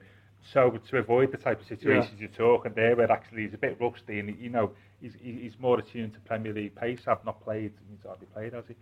so 0.54 0.80
to 0.90 0.98
avoid 0.98 1.32
the 1.32 1.38
type 1.38 1.60
of 1.60 1.68
situations 1.68 2.14
yeah. 2.20 2.28
you're 2.28 2.56
talking 2.56 2.74
there, 2.76 2.96
where 2.96 3.12
actually 3.12 3.44
he's 3.44 3.54
a 3.54 3.58
bit 3.58 3.78
rusty 3.80 4.20
and 4.20 4.38
you 4.40 4.50
know 4.50 4.72
he's 5.02 5.14
he's 5.22 5.60
more 5.60 5.80
attuned 5.80 6.14
to 6.14 6.20
Premier 6.22 6.54
League 6.54 6.76
pace. 6.76 7.02
I've 7.08 7.24
not 7.26 7.44
played, 7.44 7.74
he's 7.90 8.06
hardly 8.06 8.28
played, 8.28 8.54
has 8.54 8.66
he? 8.68 8.76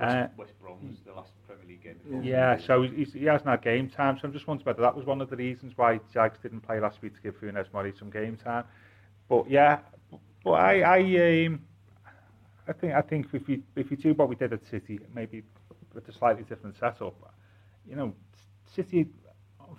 West, 0.00 0.16
uh, 0.16 0.26
West 0.36 0.52
Brom 0.60 0.78
was 0.88 0.98
the 1.06 1.12
last 1.12 1.30
Premier 1.46 1.64
League 1.68 1.84
game. 1.84 1.96
Before. 2.04 2.22
Yeah, 2.22 2.58
so 2.58 2.82
he's, 2.82 3.12
he 3.12 3.24
hasn't 3.24 3.48
had 3.48 3.62
game 3.62 3.88
time. 3.88 4.18
So 4.20 4.26
I'm 4.26 4.32
just 4.32 4.46
wondering 4.46 4.66
whether 4.66 4.82
that 4.82 4.96
was 4.96 5.06
one 5.06 5.20
of 5.20 5.30
the 5.30 5.36
reasons 5.36 5.72
why 5.76 6.00
Jags 6.12 6.38
didn't 6.42 6.62
play 6.62 6.80
last 6.80 7.00
week 7.00 7.14
to 7.14 7.20
give 7.20 7.40
Funes 7.40 7.72
Mori 7.72 7.92
some 7.96 8.10
game 8.10 8.36
time. 8.36 8.64
But 9.28 9.48
yeah, 9.48 9.78
but 10.42 10.52
I 10.52 10.80
I 10.80 11.46
um, 11.46 11.60
I 12.66 12.72
think 12.72 12.92
I 12.92 13.02
think 13.02 13.26
if 13.32 13.46
we 13.46 13.62
if 13.76 13.90
we 13.90 13.96
do 13.96 14.14
what 14.14 14.28
we 14.28 14.34
did 14.34 14.52
at 14.52 14.60
City, 14.68 14.98
maybe 15.14 15.42
with 15.94 16.08
a 16.08 16.12
slightly 16.12 16.42
different 16.42 16.76
setup, 16.78 17.14
you 17.88 17.94
know, 17.94 18.12
City 18.74 19.06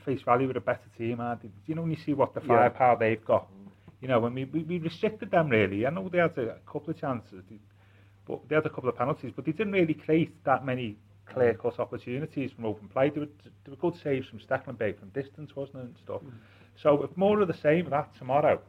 face 0.06 0.22
value 0.22 0.48
with 0.48 0.58
a 0.58 0.62
better 0.62 0.90
team, 0.98 1.18
they? 1.18 1.50
You 1.66 1.76
know, 1.76 1.82
when 1.82 1.92
you 1.92 1.98
see 1.98 2.14
what 2.14 2.34
the 2.34 2.42
firepower 2.42 2.94
yeah. 2.94 3.10
they've 3.10 3.26
got, 3.26 3.48
you 4.02 4.08
know, 4.08 4.20
when 4.20 4.34
we, 4.34 4.46
we, 4.46 4.64
we 4.64 4.80
restricted 4.80 5.32
them 5.32 5.50
really. 5.50 5.86
I 5.86 5.90
know 5.90 6.08
they 6.10 6.20
had 6.20 6.38
a, 6.38 6.58
couple 6.66 6.92
of 6.92 7.00
chances, 7.00 7.44
but 8.28 8.40
they 8.48 8.56
had 8.56 8.66
a 8.66 8.70
couple 8.70 8.90
of 8.90 8.96
penalties, 8.96 9.32
but 9.36 9.46
they 9.46 9.52
didn't 9.52 9.74
really 9.74 9.94
create 9.94 10.44
that 10.46 10.66
many 10.66 10.98
clear-cut 11.26 11.80
opportunities 11.80 12.52
from 12.52 12.66
open 12.66 12.88
play. 12.88 13.10
There 13.10 13.22
were, 13.22 13.30
there 13.44 13.72
were 13.72 13.92
good 13.92 14.00
saves 14.02 14.28
from 14.28 14.40
Stekelenburg 14.40 15.00
from 15.00 15.10
distance, 15.10 15.56
wasn't 15.56 15.78
it, 15.78 15.86
and 15.86 15.98
stuff. 16.04 16.22
Mm. 16.22 16.34
So 16.82 17.04
if 17.04 17.18
more 17.18 17.42
of 17.42 17.48
the 17.48 17.54
same 17.54 17.86
of 17.86 17.92
that 17.92 18.16
tomorrow, 18.18 18.60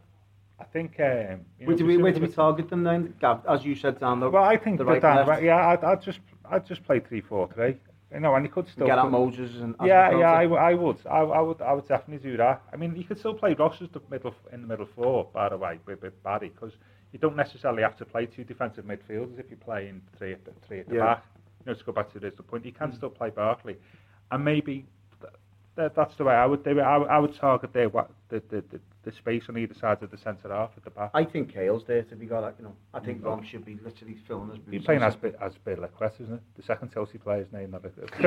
I 0.59 0.65
think. 0.65 0.99
Um, 1.01 1.41
you 1.59 1.67
where, 1.67 1.77
do 1.77 1.85
we, 1.85 1.97
where 1.97 2.13
do 2.13 2.21
we 2.21 2.29
target 2.29 2.71
them 2.71 2.83
then, 2.83 3.15
Gav? 3.21 3.45
As 3.47 3.65
you 3.65 3.75
said, 3.75 4.01
down 4.01 4.21
the. 4.21 4.31
Well, 4.31 4.45
I 4.45 4.57
think 4.57 4.79
the 4.79 4.85
right 4.85 5.03
down, 5.03 5.27
right, 5.27 5.43
yeah, 5.43 5.69
I'd, 5.69 5.85
I'd 5.85 6.03
just 6.03 6.21
I'd 6.51 6.67
just 6.67 6.85
play 6.85 7.01
three 7.01 7.21
four 7.21 7.49
three. 7.53 7.77
You 8.13 8.21
know, 8.21 8.35
and 8.37 8.45
you 8.45 8.53
could 8.53 8.69
still 8.69 8.87
get 8.87 8.99
at 8.99 9.11
Moses 9.11 9.51
and 9.57 9.75
yeah, 9.85 10.17
yeah, 10.17 10.31
I, 10.31 10.45
I 10.45 10.75
would, 10.75 10.99
I, 11.11 11.19
I 11.19 11.41
would, 11.41 11.61
I 11.61 11.73
would 11.73 11.89
definitely 11.89 12.31
do 12.31 12.37
that. 12.37 12.63
I 12.73 12.77
mean, 12.77 12.95
you 12.95 13.03
could 13.03 13.19
still 13.19 13.35
play 13.35 13.55
Ross 13.55 13.83
as 13.83 13.89
the 13.91 14.01
middle 14.11 14.33
in 14.53 14.63
the 14.63 14.67
middle 14.69 14.87
four, 14.95 15.29
by 15.35 15.49
the 15.49 15.57
way, 15.57 15.81
with, 15.87 16.03
with 16.03 16.23
Barry, 16.23 16.51
because 16.51 16.73
you 17.13 17.19
don't 17.19 17.35
necessarily 17.35 17.83
have 17.83 17.97
to 17.97 18.05
play 18.05 18.27
two 18.27 18.45
defensive 18.45 18.85
midfielders 18.85 19.41
if 19.41 19.47
you're 19.51 19.59
playing 19.59 20.03
three 20.17 20.33
at 20.33 20.45
the, 20.45 20.53
three 20.67 20.81
at 20.81 20.89
the 20.89 20.97
yeah. 20.97 21.15
back. 21.15 21.25
You 21.65 21.73
know, 21.73 21.79
to 21.79 21.85
go 21.85 21.93
back 21.93 22.13
to 22.13 22.21
the 22.21 22.31
point, 22.31 22.65
you 22.65 22.73
can 22.73 22.93
mm. 22.93 22.97
still 22.97 23.11
play 23.11 23.31
Barkley, 23.31 23.77
and 24.31 24.45
maybe 24.45 24.87
th- 25.75 25.93
that's 25.97 26.15
the 26.15 26.25
way 26.25 26.35
I 26.35 26.47
would 26.47 26.63
do 26.63 26.79
it. 26.79 26.83
I, 26.83 26.97
I 26.97 27.19
would 27.19 27.35
target 27.35 27.93
what 27.93 28.11
the, 28.29 28.41
the, 28.51 28.63
the, 28.71 28.81
the 29.07 29.13
space 29.13 29.45
on 29.49 29.57
either 29.57 29.73
side 29.73 30.03
of 30.03 30.11
the 30.11 30.19
centre 30.19 30.49
half 30.49 30.73
at 30.77 30.83
the 30.83 30.91
back. 30.91 31.13
I 31.15 31.25
think 31.25 31.55
Kale's 31.55 31.85
there 31.87 32.03
to 32.03 32.17
be 32.17 32.27
got. 32.27 32.43
Like 32.43 32.57
you 32.59 32.65
know, 32.65 32.75
I 32.93 32.99
think. 32.99 33.25
Rom 33.25 33.43
should 33.45 33.65
be 33.65 33.79
literally 33.83 34.19
filling 34.27 34.51
his 34.51 34.59
boots. 34.59 34.73
He's 34.73 34.85
playing 34.85 35.03
as 35.03 35.17
as 35.41 35.53
Bale-Lequest, 35.65 36.21
isn't 36.21 36.35
it? 36.35 36.43
The 36.57 36.65
second 36.65 36.93
Chelsea 36.93 37.19
player's 37.19 37.51
name. 37.53 37.73
A, 37.75 37.81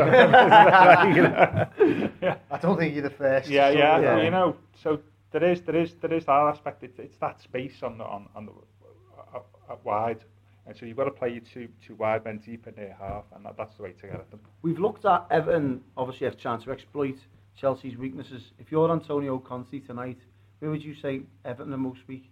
yeah. 2.22 2.38
I 2.52 2.58
don't 2.58 2.78
think 2.78 2.94
you're 2.94 3.04
the 3.04 3.10
first. 3.10 3.50
Yeah, 3.50 3.70
yeah, 3.70 4.00
yeah. 4.00 4.24
You 4.24 4.32
know, 4.32 4.56
so 4.82 5.02
there 5.32 5.44
is 5.44 5.62
there 5.62 5.76
is 5.76 5.96
there 6.02 6.13
is 6.13 6.26
that 6.26 6.32
aspect. 6.32 6.82
It's, 6.84 6.98
it's 6.98 7.18
that 7.18 7.42
space 7.42 7.84
on 7.84 7.98
the 7.98 8.06
on 8.06 8.30
on 8.34 8.46
the 8.46 8.54
uh, 8.54 9.39
uh, 9.70 9.76
wide. 9.84 10.24
And 10.65 10.78
so 10.78 10.86
you've 10.86 10.98
got 10.98 11.06
to 11.06 11.12
play 11.12 11.30
your 11.30 11.42
two, 11.52 11.68
two 11.86 11.96
wide 11.96 12.24
men 12.24 12.38
deep 12.46 12.68
in 12.68 12.76
their 12.76 12.96
half, 13.00 13.24
and 13.36 13.44
that, 13.44 13.58
that's 13.58 13.76
the 13.78 13.82
way 13.84 13.92
to 13.92 14.08
get 14.08 14.13
at 14.13 14.30
them. 14.30 14.39
We've 14.62 14.78
looked 14.78 15.04
at 15.04 15.26
Everton, 15.32 15.82
obviously, 15.98 16.26
have 16.26 16.36
a 16.36 16.38
chance 16.38 16.63
to 16.65 16.72
exploit 16.72 17.15
Chelsea's 17.60 17.98
weaknesses. 17.98 18.52
If 18.60 18.72
you're 18.72 18.92
Antonio 18.92 19.39
Conte 19.39 19.80
tonight, 19.80 20.20
where 20.60 20.72
would 20.72 20.84
you 20.84 20.95
say 20.95 21.22
Everton 21.45 21.74
are 21.74 21.78
most 21.78 22.02
weak? 22.08 22.30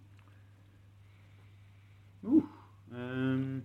Ooh. 2.24 2.48
Um, 2.94 3.62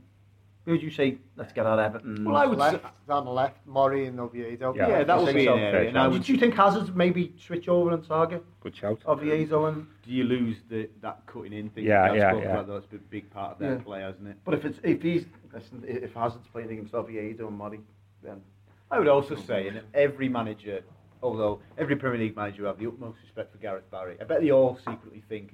where 0.63 0.75
would 0.75 0.83
you 0.83 0.91
say, 0.91 1.17
let's 1.35 1.51
get 1.51 1.65
out 1.65 1.79
Everton? 1.79 2.23
Well, 2.23 2.37
I 2.37 2.45
would 2.45 2.57
left, 2.57 2.81
say, 2.81 2.89
down 3.07 3.25
the 3.25 3.31
left, 3.31 3.57
Mori 3.65 4.05
and 4.05 4.17
Oviedo. 4.19 4.73
Yeah, 4.73 4.87
yeah 4.87 5.03
that 5.03 5.21
would 5.21 5.35
be 5.35 5.45
so. 5.45 5.55
an 5.55 5.59
area. 5.59 5.91
Now, 5.91 6.09
did 6.09 6.29
you 6.29 6.37
think 6.37 6.53
Hazard 6.53 6.95
maybe 6.95 7.33
switch 7.37 7.67
over 7.67 7.91
and 7.91 8.07
target? 8.07 8.45
Good 8.61 8.75
shout. 8.77 9.01
Oviedo 9.05 9.65
and... 9.65 9.87
Do 10.05 10.11
you 10.11 10.23
lose 10.23 10.57
the 10.69 10.89
that 11.01 11.25
cutting 11.25 11.51
in 11.51 11.69
thing? 11.69 11.83
Yeah, 11.83 12.13
yeah, 12.13 12.37
yeah. 12.37 12.63
That's 12.63 12.85
a 12.93 12.97
big 12.97 13.29
part 13.31 13.53
of 13.53 13.59
their 13.59 13.73
yeah. 13.73 13.81
play, 13.81 14.01
hasn't 14.01 14.27
it? 14.27 14.37
But 14.45 14.53
if 14.53 14.63
it's 14.63 14.79
if 14.83 15.01
he's 15.01 15.25
listen, 15.53 15.83
if 15.85 16.13
Hazard's 16.13 16.47
playing 16.47 16.71
against 16.71 16.93
Oviedo 16.93 17.47
and 17.47 17.57
Mori, 17.57 17.81
then 18.21 18.41
I 18.89 18.99
would 18.99 19.07
also 19.09 19.35
say, 19.35 19.67
in 19.67 19.81
every 19.93 20.29
manager, 20.29 20.81
although 21.23 21.59
every 21.77 21.95
Premier 21.95 22.19
League 22.19 22.35
manager 22.35 22.63
will 22.63 22.69
have 22.69 22.79
the 22.79 22.87
utmost 22.87 23.17
respect 23.23 23.51
for 23.51 23.57
Gareth 23.57 23.89
Barry, 23.89 24.17
I 24.21 24.25
bet 24.25 24.41
they 24.41 24.51
all 24.51 24.77
secretly 24.85 25.23
think 25.27 25.53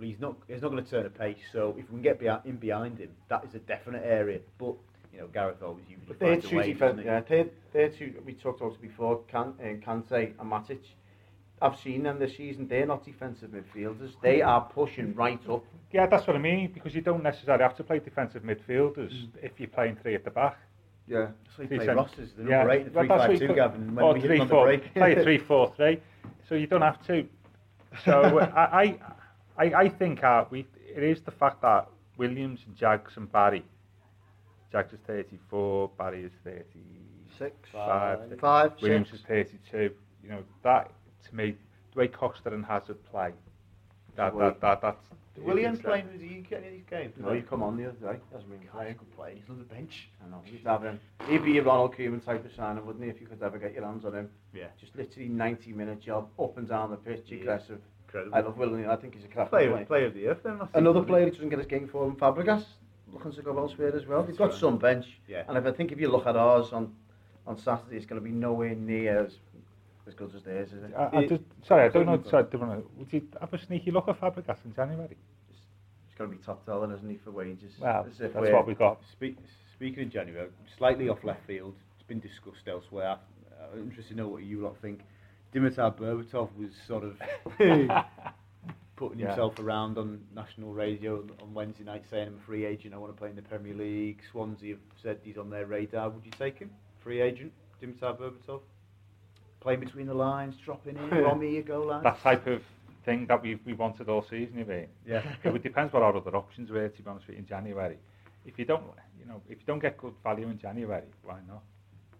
but 0.00 0.08
he's 0.08 0.18
not 0.18 0.34
he's 0.48 0.62
not 0.62 0.70
going 0.70 0.82
to 0.82 0.90
turn 0.90 1.06
a 1.06 1.10
pace. 1.10 1.36
So 1.52 1.76
if 1.78 1.84
we 1.90 1.96
can 1.96 2.02
get 2.02 2.18
behind, 2.18 2.46
in 2.46 2.56
behind 2.56 2.98
him, 2.98 3.10
that 3.28 3.44
is 3.44 3.54
a 3.54 3.58
definite 3.58 4.02
area. 4.02 4.40
But 4.58 4.74
you 5.12 5.20
know, 5.20 5.26
Gareth 5.26 5.62
always 5.62 5.84
usually 5.88 6.06
but 6.08 6.18
finds 6.18 6.48
two 6.48 6.56
a 6.56 6.60
way. 6.60 6.72
Defense, 6.72 7.02
yeah, 7.04 7.20
they're, 7.28 7.46
they're 7.72 7.90
two 7.90 8.14
we 8.24 8.32
talked 8.32 8.62
about 8.62 8.80
before. 8.80 9.22
Can 9.28 9.52
and 9.60 9.84
Kante 9.84 10.32
and 10.40 10.50
Matic. 10.50 10.80
I've 11.62 11.78
seen 11.78 12.02
them 12.02 12.18
this 12.18 12.34
season. 12.38 12.66
They're 12.66 12.86
not 12.86 13.04
defensive 13.04 13.50
midfielders. 13.50 14.12
They 14.22 14.40
are 14.40 14.62
pushing 14.62 15.14
right 15.14 15.40
up. 15.50 15.62
Yeah, 15.92 16.06
that's 16.06 16.26
what 16.26 16.34
I 16.34 16.38
mean. 16.38 16.72
Because 16.72 16.94
you 16.94 17.02
don't 17.02 17.22
necessarily 17.22 17.62
have 17.62 17.76
to 17.76 17.84
play 17.84 17.98
defensive 17.98 18.42
midfielders 18.42 19.12
mm. 19.12 19.28
if 19.42 19.52
you're 19.58 19.68
playing 19.68 19.98
three 20.00 20.14
at 20.14 20.24
the 20.24 20.30
back. 20.30 20.56
Yeah, 21.10 21.28
so 21.56 21.62
you 21.62 21.68
play 21.68 21.86
Rosses, 21.88 22.30
the 22.36 22.44
number 22.44 22.50
yeah. 22.50 22.70
eight, 22.70 22.84
the 22.84 23.00
three 23.00 23.08
five 23.08 23.38
two, 23.38 23.54
Gavin. 23.54 23.94
When 23.94 24.14
we 24.14 24.20
three, 24.20 24.46
four, 24.46 24.78
play 24.94 25.12
a 25.14 25.22
three 25.24 25.38
four 25.38 25.72
three. 25.76 26.00
So 26.48 26.54
you 26.54 26.66
don't 26.66 26.82
have 26.82 27.04
to. 27.06 27.26
So 28.04 28.38
I, 28.56 28.96
I, 29.58 29.64
I 29.64 29.88
think 29.88 30.22
uh, 30.22 30.44
we 30.50 30.66
it 30.94 31.02
is 31.02 31.20
the 31.22 31.32
fact 31.32 31.62
that 31.62 31.88
Williams 32.16 32.60
and 32.66 32.76
Jags 32.76 33.16
and 33.16 33.30
Barry 33.30 33.64
Jack 34.70 34.92
is 34.92 34.98
34, 35.06 35.90
Barry 35.98 36.24
is 36.24 36.32
36, 36.44 37.68
five, 37.72 38.18
five 38.40 38.72
Williams 38.80 39.08
six. 39.08 39.20
is 39.20 39.26
32. 39.26 39.90
You 40.22 40.28
know, 40.28 40.42
that, 40.62 40.92
to 41.28 41.34
me, 41.34 41.56
the 41.92 41.98
way 41.98 42.08
Costa 42.08 42.52
and 42.52 42.64
Hazard 42.64 43.02
play, 43.10 43.32
that, 44.16 44.36
that, 44.38 44.60
that, 44.60 44.80
that's... 44.80 45.06
Williams 45.44 45.80
playing, 45.80 46.06
did 46.12 46.20
he 46.20 46.36
get 46.40 46.62
uh, 46.62 46.66
any 46.66 46.66
of 46.68 46.72
these 46.74 46.84
games? 46.88 47.14
No, 47.18 47.32
he 47.32 47.40
come 47.40 47.62
on 47.62 47.76
the 47.76 47.88
other 47.88 48.12
day. 48.12 48.20
Hasn't 48.32 48.50
been 48.50 48.68
playing. 48.68 48.96
Good 48.98 49.16
play. 49.16 49.34
He's 49.36 49.48
on 49.50 49.58
the 49.58 49.64
bench. 49.64 50.08
I 50.24 50.30
know. 50.30 50.42
He's 50.44 50.60
having. 50.64 50.98
He'd 51.28 51.44
be 51.44 51.58
a 51.58 51.62
Ronald 51.62 51.94
Koeman 51.94 52.24
type 52.24 52.44
of 52.44 52.52
signing, 52.54 52.84
wouldn't 52.84 53.04
he? 53.04 53.10
If 53.10 53.20
you 53.20 53.26
could 53.26 53.42
ever 53.42 53.58
get 53.58 53.74
your 53.74 53.84
hands 53.84 54.04
on 54.04 54.14
him. 54.14 54.30
Yeah. 54.54 54.66
Just 54.80 54.96
literally 54.96 55.28
90 55.28 55.72
minute 55.72 56.00
job, 56.00 56.28
up 56.38 56.56
and 56.58 56.68
down 56.68 56.90
the 56.90 56.96
pitch, 56.96 57.26
yeah. 57.28 57.38
aggressive. 57.38 57.80
Incredible. 58.06 58.36
I 58.36 58.40
love 58.40 58.56
Williams. 58.56 58.88
I 58.90 58.96
think 58.96 59.14
he's 59.14 59.24
a 59.24 59.28
crafty 59.28 59.50
player. 59.50 59.70
Player, 59.70 59.84
player 59.84 60.06
of 60.06 60.14
the 60.14 60.26
earth. 60.26 60.42
Then 60.42 60.60
another 60.74 61.02
player 61.02 61.26
who 61.26 61.30
doesn't 61.30 61.48
get 61.48 61.58
his 61.58 61.68
game 61.68 61.88
for 61.88 62.06
him, 62.06 62.16
Fabregas 62.16 62.64
looking 63.12 63.32
to 63.32 63.42
go 63.42 63.58
elsewhere 63.58 63.94
as 63.94 64.06
well. 64.06 64.22
They've 64.22 64.36
got 64.36 64.54
some 64.54 64.78
bench, 64.78 65.06
yeah. 65.28 65.42
and 65.48 65.56
if 65.58 65.66
I 65.66 65.72
think 65.72 65.92
if 65.92 66.00
you 66.00 66.08
look 66.08 66.26
at 66.26 66.36
ours 66.36 66.72
on 66.72 66.94
on 67.46 67.58
Saturday, 67.58 67.96
it's 67.96 68.06
going 68.06 68.20
to 68.20 68.24
be 68.24 68.32
nowhere 68.32 68.74
near 68.74 69.24
as 69.24 69.38
as 70.10 70.14
good 70.16 70.34
as 70.34 70.42
theirs, 70.42 70.72
is 70.72 70.82
it? 70.82 70.92
I, 70.96 71.18
I 71.18 71.26
just, 71.26 71.42
sorry, 71.66 71.86
I 71.86 71.88
don't 71.88 72.06
know. 72.06 72.22
Sorry, 72.28 72.44
don't 72.50 72.60
know. 72.60 72.84
Would 72.96 73.12
you 73.12 73.22
have 73.40 73.52
a 73.52 73.66
sneaky 73.66 73.90
look 73.90 74.08
at 74.08 74.20
Fabregas 74.20 74.64
in 74.64 74.74
January? 74.74 75.16
It's, 75.50 75.60
it's 76.08 76.18
going 76.18 76.30
to 76.30 76.36
be 76.36 76.42
top 76.42 76.66
dollar, 76.66 76.92
isn't 76.94 77.08
he, 77.08 77.18
for 77.24 77.30
wages? 77.30 77.72
Well, 77.78 78.06
that's 78.18 78.34
what 78.34 78.66
we've 78.66 78.78
got. 78.78 79.00
Speak, 79.12 79.38
speaking 79.74 80.04
of 80.04 80.12
January, 80.12 80.48
slightly 80.76 81.08
off 81.08 81.22
left 81.22 81.46
field, 81.46 81.74
it's 81.98 82.06
been 82.06 82.20
discussed 82.20 82.66
elsewhere. 82.68 83.18
I'm 83.72 83.78
uh, 83.78 83.82
interested 83.82 84.14
to 84.14 84.16
know 84.16 84.28
what 84.28 84.42
you 84.42 84.60
lot 84.60 84.76
think. 84.82 85.00
Dimitar 85.54 85.96
Berbatov 85.96 86.50
was 86.56 86.70
sort 86.86 87.04
of 87.04 87.16
putting 88.96 89.18
yeah. 89.18 89.28
himself 89.28 89.58
around 89.58 89.98
on 89.98 90.20
national 90.34 90.72
radio 90.72 91.24
on 91.42 91.54
Wednesday 91.54 91.84
night 91.84 92.04
saying 92.10 92.28
I'm 92.28 92.38
a 92.38 92.46
free 92.46 92.64
agent, 92.64 92.94
I 92.94 92.98
want 92.98 93.14
to 93.14 93.18
play 93.18 93.30
in 93.30 93.36
the 93.36 93.42
Premier 93.42 93.74
League. 93.74 94.20
Swansea 94.30 94.74
have 94.74 94.80
said 95.02 95.18
he's 95.22 95.38
on 95.38 95.50
their 95.50 95.66
radar. 95.66 96.10
Would 96.10 96.24
you 96.24 96.32
take 96.38 96.58
him? 96.58 96.70
Free 97.02 97.20
agent, 97.20 97.52
Dimitar 97.82 98.18
Berbatov? 98.18 98.60
Playing 99.60 99.80
between 99.80 100.06
the 100.06 100.14
lines, 100.14 100.56
dropping 100.64 100.96
in, 100.96 101.10
Romy, 101.10 101.54
you 101.54 101.62
go, 101.62 101.84
lads. 101.84 102.02
That 102.04 102.22
type 102.22 102.46
of 102.46 102.62
thing 103.04 103.26
that 103.26 103.42
we 103.42 103.58
we 103.66 103.74
wanted 103.74 104.08
all 104.08 104.22
season, 104.22 104.58
you 104.58 104.64
mean? 104.64 104.86
Yeah. 105.06 105.22
it 105.44 105.52
would 105.52 105.62
depend 105.62 105.92
what 105.92 106.02
our 106.02 106.16
other 106.16 106.34
options 106.34 106.70
were, 106.70 106.88
to 106.88 107.02
be 107.02 107.08
honest 107.08 107.26
with 107.26 107.36
you, 107.36 107.40
in 107.40 107.46
January. 107.46 107.98
If 108.46 108.58
you 108.58 108.64
don't, 108.64 108.82
you 109.18 109.26
know, 109.26 109.42
if 109.48 109.58
you 109.58 109.66
don't 109.66 109.78
get 109.78 109.98
good 109.98 110.14
value 110.22 110.48
in 110.48 110.58
January, 110.58 111.02
why 111.22 111.38
not? 111.46 111.62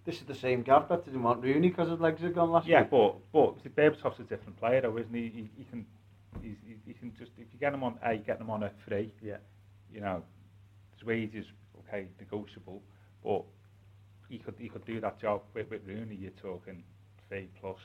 This 0.05 0.17
is 0.17 0.27
the 0.27 0.35
same 0.35 0.63
gap 0.63 0.89
that 0.89 1.05
didn't 1.05 1.23
want 1.23 1.43
Rooney 1.43 1.69
because 1.69 1.89
his 1.91 2.01
legs 2.01 2.21
had 2.21 2.35
gone 2.35 2.51
last 2.51 2.67
yeah, 2.67 2.83
week. 2.83 2.89
Yeah, 2.93 3.09
but 3.33 3.65
but 3.65 3.77
Berbatov's 3.77 4.21
a 4.21 4.25
different 4.25 4.59
player, 4.59 4.83
though, 4.83 4.97
isn't 4.99 5.15
he? 5.15 5.29
He, 5.29 5.51
he 5.57 5.65
can 5.65 5.87
he's, 6.43 6.57
he 6.87 6.93
can 6.95 7.13
just 7.19 7.33
if 7.39 7.47
you 7.53 7.59
get 7.59 7.73
him 7.73 7.83
on 7.83 7.99
A, 8.05 8.17
get 8.17 8.39
them 8.39 8.51
on 8.51 8.63
a 8.63 8.71
free. 8.87 9.13
Yeah. 9.23 9.37
You 9.93 10.01
know, 10.01 10.23
his 10.95 11.05
wages 11.05 11.47
okay 11.79 12.07
negotiable, 12.19 12.83
but 13.25 13.45
he 14.29 14.39
could 14.39 14.55
he 14.59 14.69
could 14.69 14.85
do 14.85 15.01
that 15.01 15.19
job 15.21 15.43
with, 15.55 15.71
with 15.71 15.83
Rooney. 15.87 16.17
You're 16.17 16.31
talking 16.33 16.83
three 17.31 17.49
plus. 17.59 17.79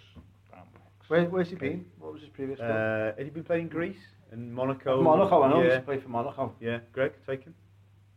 Where, 1.07 1.25
where's 1.25 1.49
he 1.49 1.55
been? 1.55 1.85
What 1.99 2.13
was 2.13 2.21
his 2.21 2.31
previous? 2.31 2.59
Uh, 2.59 3.13
had 3.15 3.25
he 3.25 3.29
been 3.29 3.43
playing 3.43 3.67
Greece 3.67 4.01
and 4.31 4.51
Monaco? 4.51 5.01
Monaco, 5.03 5.43
I 5.43 5.49
know. 5.51 5.61
Yeah. 5.61 5.75
He's 5.75 5.85
played 5.85 6.01
for 6.01 6.09
Monaco. 6.09 6.55
Yeah, 6.59 6.79
Greg, 6.91 7.13
take 7.27 7.43
him. 7.43 7.53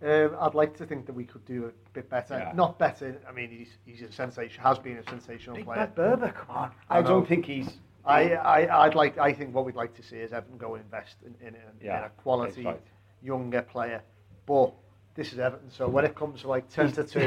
Um, 0.01 0.37
I'd 0.41 0.55
like 0.55 0.75
to 0.79 0.87
think 0.87 1.05
that 1.05 1.13
we 1.13 1.25
could 1.25 1.45
do 1.45 1.67
a 1.67 1.73
bit 1.93 2.09
better. 2.09 2.39
Yeah. 2.39 2.53
Not 2.55 2.79
better. 2.79 3.21
I 3.29 3.33
mean, 3.33 3.51
he's 3.51 3.77
he's 3.85 4.09
a 4.09 4.11
sensation. 4.11 4.63
Has 4.63 4.79
been 4.79 4.97
a 4.97 5.03
sensational 5.11 5.57
Big 5.57 5.67
player. 5.67 5.93
Berber, 5.95 6.31
come 6.33 6.57
on. 6.57 6.71
I, 6.89 6.99
I 6.99 7.03
don't 7.03 7.29
think 7.29 7.45
he's 7.45 7.79
I, 8.09 8.33
I, 8.33 8.87
I'd 8.87 8.95
like. 8.95 9.19
I 9.19 9.35
think 9.35 9.55
what 9.55 9.67
we'd 9.67 9.77
like 9.77 9.95
to 9.97 10.03
see 10.03 10.17
is 10.17 10.33
Everton 10.33 10.57
go 10.57 10.77
invest 10.77 11.17
in, 11.27 11.35
in, 11.47 11.55
in, 11.55 11.61
yeah, 11.83 11.99
in 11.99 12.05
a 12.05 12.09
quality 12.11 12.65
right. 12.65 12.81
younger 13.23 13.61
player. 13.61 14.03
But 14.47 14.73
this 15.19 15.33
is 15.33 15.41
Everton. 15.41 15.69
So 15.69 15.89
when 15.89 16.05
it 16.05 16.15
comes 16.15 16.43
to 16.43 16.49
like 16.49 16.69
10 16.71 16.93
to 16.93 17.03
2 17.05 17.21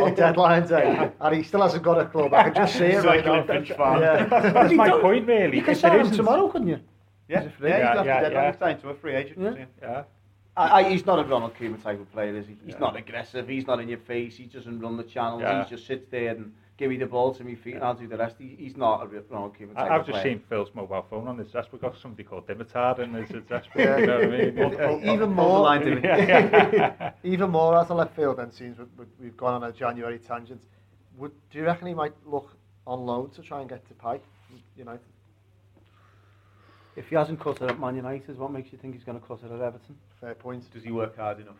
on 0.00 0.14
deadline 0.14 0.66
day, 0.68 0.84
eh, 0.84 1.10
and 1.20 1.36
he 1.36 1.42
still 1.42 1.60
hasn't 1.60 1.82
got 1.82 2.00
a 2.00 2.06
club, 2.06 2.32
I 2.32 2.44
can 2.44 2.54
just 2.54 2.76
see 2.78 2.84
it 2.84 3.04
right 3.12 3.24
now. 3.24 3.42
Fan. 3.44 3.64
Yeah. 3.66 4.24
That's 4.52 4.72
my 4.74 4.88
point, 5.00 5.26
really. 5.26 5.56
You 5.58 5.62
can 5.64 5.72
If 5.74 5.82
there 5.82 5.90
sign 5.90 6.06
him 6.06 6.12
tomorrow, 6.12 6.48
couldn't 6.48 6.68
you? 6.68 6.78
Yeah, 7.28 7.40
He's 7.42 7.48
a 7.48 7.50
free- 7.50 7.68
yeah, 7.70 7.78
Yeah, 7.78 7.96
he's 7.98 8.06
yeah, 8.06 8.20
deadline. 8.20 8.44
yeah. 8.44 8.58
Signed 8.58 8.80
to 8.82 8.88
a 8.90 8.94
free 8.94 9.14
agent. 9.16 9.38
Yeah. 9.40 9.48
isn't 9.48 9.58
he? 9.60 9.66
Yeah. 9.82 10.02
I, 10.56 10.80
I, 10.84 10.90
he's 10.90 11.04
not 11.04 11.18
a 11.18 11.24
Ronald 11.24 11.54
Koeman 11.56 11.82
type 11.82 12.00
of 12.00 12.10
player, 12.12 12.36
is 12.36 12.46
he? 12.46 12.56
He's 12.64 12.74
Yeah. 12.74 12.78
not 12.80 12.96
aggressive. 12.96 13.48
He's 13.48 13.66
not 13.66 13.80
in 13.80 13.88
your 13.88 13.98
face. 13.98 14.36
He 14.36 14.44
doesn't 14.44 14.78
run 14.80 14.96
the 14.96 15.02
channels. 15.02 15.42
Yeah. 15.42 15.64
He 15.64 15.70
just 15.70 15.86
sits 15.88 16.06
there 16.10 16.30
and 16.30 16.52
give 16.78 16.90
me 16.90 16.96
the 16.96 17.06
ball 17.06 17.34
to 17.34 17.44
me 17.44 17.56
feet, 17.56 17.74
and 17.74 17.84
I'll 17.84 17.94
do 17.94 18.06
the 18.06 18.16
rest. 18.16 18.36
He, 18.38 18.56
he's 18.58 18.76
not 18.76 19.02
a 19.02 19.06
real 19.06 19.22
Ronald 19.28 19.54
Koeman 19.58 19.74
type 19.74 19.90
I, 19.90 19.96
I've 19.96 20.06
just 20.06 20.20
player. 20.20 20.22
seen 20.36 20.42
Phil's 20.48 20.70
mobile 20.74 21.04
phone 21.10 21.26
on 21.28 21.36
his 21.36 21.48
desk. 21.48 21.68
We've 21.72 21.82
got 21.82 21.98
somebody 22.00 22.22
called 22.22 22.46
Dimitar 22.46 23.00
in 23.00 23.12
his 23.12 23.28
desk. 23.48 23.66
Yeah. 23.76 23.98
You 23.98 24.06
know 24.06 24.18
what 24.20 24.24
I 24.24 24.90
mean? 24.90 25.02
Even 25.14 25.30
more, 25.32 25.60
line, 25.60 25.82
Dimmy. 25.82 26.02
yeah. 26.04 27.12
even 27.24 27.50
more 27.50 27.76
as 27.76 27.90
a 27.90 27.94
left 27.94 28.14
field 28.16 28.38
then 28.38 28.52
seems 28.52 28.78
we- 28.78 28.84
we- 28.96 29.06
we've 29.20 29.36
gone 29.36 29.54
on 29.62 29.64
a 29.68 29.72
January 29.72 30.18
tangent. 30.18 30.62
Would, 31.18 31.32
do 31.50 31.58
you 31.58 31.64
reckon 31.64 31.88
he 31.88 31.94
might 31.94 32.14
look 32.24 32.56
on 32.86 33.04
loan 33.04 33.30
to 33.30 33.42
try 33.42 33.60
and 33.60 33.68
get 33.68 33.86
to 33.88 33.94
Pike? 33.94 34.22
United. 34.76 35.00
If 36.96 37.08
he 37.08 37.16
hasn't 37.16 37.38
cut 37.40 37.60
it 37.60 37.70
at 37.70 37.78
Man 37.78 37.96
United, 37.96 38.38
what 38.38 38.50
makes 38.52 38.72
you 38.72 38.78
think 38.78 38.94
he's 38.94 39.04
going 39.04 39.20
to 39.20 39.26
cut 39.26 39.40
it 39.44 39.52
at 39.52 39.60
Everton? 39.60 39.96
Fair 40.20 40.34
point. 40.34 40.68
Does 40.72 40.82
he 40.84 40.90
work 40.90 41.16
hard 41.16 41.40
enough? 41.40 41.56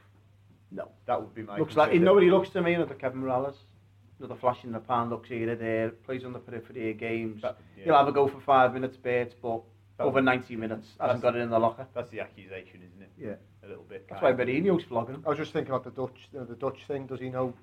No. 0.70 0.88
That 1.06 1.20
would 1.20 1.34
be 1.34 1.42
my. 1.42 1.58
Looks 1.58 1.74
concern. 1.74 1.92
like 1.92 2.00
nobody 2.02 2.30
looks 2.30 2.50
to 2.50 2.62
me 2.62 2.74
another 2.74 2.94
Kevin 2.94 3.22
Mirallas. 3.22 3.54
Another 4.18 4.34
flash 4.34 4.64
in 4.64 4.72
the 4.72 4.80
pan, 4.80 5.10
looks 5.10 5.28
here 5.28 5.50
or 5.52 5.54
there, 5.56 5.90
plays 5.90 6.24
on 6.24 6.32
the 6.32 6.38
periphery 6.40 6.90
of 6.90 6.98
games. 6.98 7.42
That- 7.42 7.56
yeah. 7.76 7.84
He'll 7.84 7.96
have 7.96 8.08
a 8.08 8.12
go 8.12 8.26
for 8.26 8.40
five 8.40 8.74
minutes, 8.74 8.96
bit, 8.96 9.36
but 9.40 9.62
That- 9.96 10.04
over 10.04 10.20
90 10.20 10.56
minutes, 10.56 10.96
hasn't 11.00 11.22
got 11.22 11.36
it 11.36 11.40
in 11.40 11.50
the 11.50 11.58
locker. 11.58 11.86
That's 11.94 12.10
the 12.10 12.20
accusation, 12.20 12.82
isn't 12.82 13.02
it? 13.02 13.10
Yeah. 13.16 13.36
A 13.64 13.68
little 13.68 13.84
bit. 13.84 14.06
That's 14.08 14.20
why 14.22 14.30
kind 14.32 14.40
of. 14.40 14.48
Mourinho's 14.48 14.84
flogging 14.84 15.14
him. 15.16 15.22
I 15.24 15.28
was 15.28 15.38
just 15.38 15.52
thinking 15.52 15.72
about 15.72 15.84
the 15.84 15.90
Dutch, 15.90 16.28
the, 16.32 16.44
the 16.44 16.56
Dutch 16.56 16.84
thing. 16.86 17.06
Does 17.06 17.20
he 17.20 17.28
know? 17.30 17.54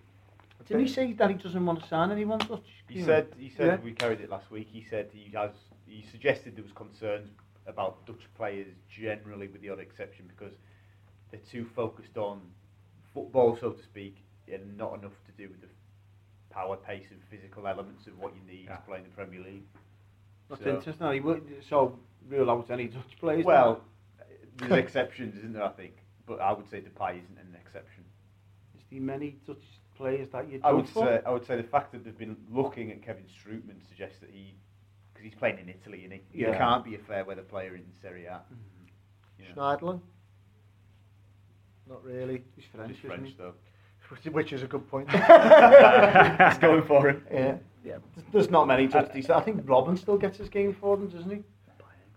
Didn't 0.68 0.86
he 0.86 0.92
say 0.92 1.12
that 1.14 1.30
he 1.30 1.36
doesn't 1.36 1.66
want 1.66 1.82
to 1.82 1.88
sign 1.88 2.12
anyone 2.12 2.40
Dutch? 2.40 2.66
He 2.88 3.04
said. 3.04 3.28
He 3.38 3.50
said 3.50 3.80
Yeah. 3.80 3.84
we 3.84 3.92
carried 3.92 4.22
it 4.22 4.30
last 4.30 4.50
week. 4.50 4.68
He 4.72 4.84
said 4.90 5.10
he 5.14 5.30
has. 5.36 5.52
He 5.86 6.04
suggested 6.04 6.56
there 6.56 6.64
was 6.64 6.72
concerns 6.74 7.30
about 7.68 8.06
Dutch 8.06 8.28
players 8.38 8.68
generally, 8.90 9.48
with 9.48 9.62
the 9.62 9.70
odd 9.70 9.80
exception, 9.80 10.26
because 10.28 10.54
they're 11.32 11.40
too 11.52 11.66
focused 11.76 12.18
on 12.18 12.42
football, 13.14 13.58
so 13.60 13.72
to 13.72 13.84
speak, 13.84 14.18
and 14.52 14.78
not 14.78 14.98
enough 15.00 15.14
to 15.26 15.32
do 15.34 15.50
with 15.50 15.62
the 15.62 15.68
power, 16.56 16.78
pace, 16.78 17.06
and 17.12 17.22
physical 17.30 17.68
elements 17.68 18.08
of 18.08 18.18
what 18.18 18.34
you 18.34 18.42
need 18.52 18.66
Yeah. 18.66 18.78
to 18.78 18.82
play 18.84 18.98
in 19.00 19.04
the 19.04 19.10
Premier 19.10 19.42
League. 19.42 19.66
That's 20.48 20.64
So- 20.64 20.76
interesting. 20.76 21.12
He 21.12 21.20
would, 21.20 21.64
so 21.64 22.00
rule 22.30 22.50
out 22.50 22.72
any 22.72 22.88
Dutch 22.88 23.18
players. 23.20 23.44
Well, 23.46 23.84
there's 24.58 24.72
exceptions, 24.72 25.36
isn't 25.36 25.52
there? 25.54 25.64
I 25.64 25.70
think, 25.74 25.96
but 26.26 26.40
I 26.40 26.54
would 26.54 26.68
say 26.70 26.82
Depay 26.82 27.22
isn't 27.22 27.38
an 27.38 27.56
exception. 27.60 28.06
is 28.78 28.84
there 28.90 29.02
many 29.02 29.32
Dutch 29.46 29.64
players 29.96 30.30
that 30.30 30.48
you? 30.50 30.62
I 30.64 30.72
would 30.72 30.88
say 30.88 31.22
I 31.26 31.30
would 31.32 31.46
say 31.46 31.58
the 31.58 31.64
fact 31.68 31.92
that 31.92 32.04
they've 32.06 32.18
been 32.18 32.38
looking 32.50 32.90
at 32.92 33.02
Kevin 33.02 33.26
Strootman 33.26 33.84
suggests 33.88 34.20
that 34.20 34.30
he, 34.30 34.56
because 35.14 35.26
he's 35.26 35.36
playing 35.36 35.60
in 35.60 35.68
Italy, 35.68 36.06
and 36.06 36.14
he, 36.14 36.22
Yeah. 36.32 36.52
he 36.54 36.58
can't 36.58 36.86
be 36.86 36.96
a 36.96 37.00
fair 37.00 37.26
weather 37.26 37.44
player 37.44 37.76
in 37.76 37.92
Serie 38.02 38.26
A. 38.28 38.32
Mm-hmm. 38.36 38.86
You 39.40 39.46
know, 39.50 39.56
Schneiderlin? 39.56 40.02
Not 41.88 42.04
really. 42.04 42.44
he's 42.56 42.66
French. 42.66 42.92
just 42.94 43.00
isn't 43.04 43.10
French 43.10 43.28
he? 43.30 43.36
though. 43.38 43.56
Which- 44.10 44.26
Which 44.34 44.54
is 44.54 44.64
a 44.64 44.68
good 44.68 44.88
point. 44.90 45.10
He's 45.12 46.58
going 46.60 46.84
for 46.84 47.10
him. 47.10 47.24
Yeah, 47.32 47.40
yeah. 47.84 47.98
There's- 48.16 48.30
There's 48.32 48.50
not 48.50 48.68
many 48.68 48.88
Dutch. 48.88 49.12
decent- 49.14 49.38
I 49.38 49.42
think 49.42 49.62
Robin 49.68 49.98
still 49.98 50.18
gets 50.18 50.38
his 50.38 50.50
game 50.50 50.74
for 50.74 50.98
them, 50.98 51.08
doesn't 51.10 51.30
he? 51.32 51.44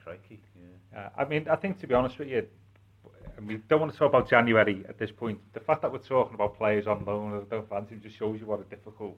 Crikey. 0.04 0.40
Yeah. 0.92 1.00
Uh, 1.00 1.08
I 1.18 1.24
mean, 1.24 1.46
I 1.48 1.56
think 1.56 1.78
to 1.80 1.86
be 1.86 1.94
honest 1.94 2.18
with 2.18 2.28
you, 2.28 2.46
and 3.36 3.46
we 3.46 3.56
don't 3.68 3.80
want 3.80 3.92
to 3.92 3.98
talk 3.98 4.08
about 4.08 4.28
January 4.28 4.84
at 4.88 4.98
this 4.98 5.10
point. 5.12 5.38
The 5.52 5.60
fact 5.60 5.82
that 5.82 5.92
we're 5.92 5.98
talking 5.98 6.34
about 6.34 6.56
players 6.58 6.86
on 6.86 7.04
loan 7.04 7.32
or 7.32 7.42
don't 7.42 7.68
fancy 7.68 7.96
just 7.96 8.16
shows 8.16 8.40
you 8.40 8.46
what 8.46 8.60
a 8.60 8.64
difficult 8.64 9.16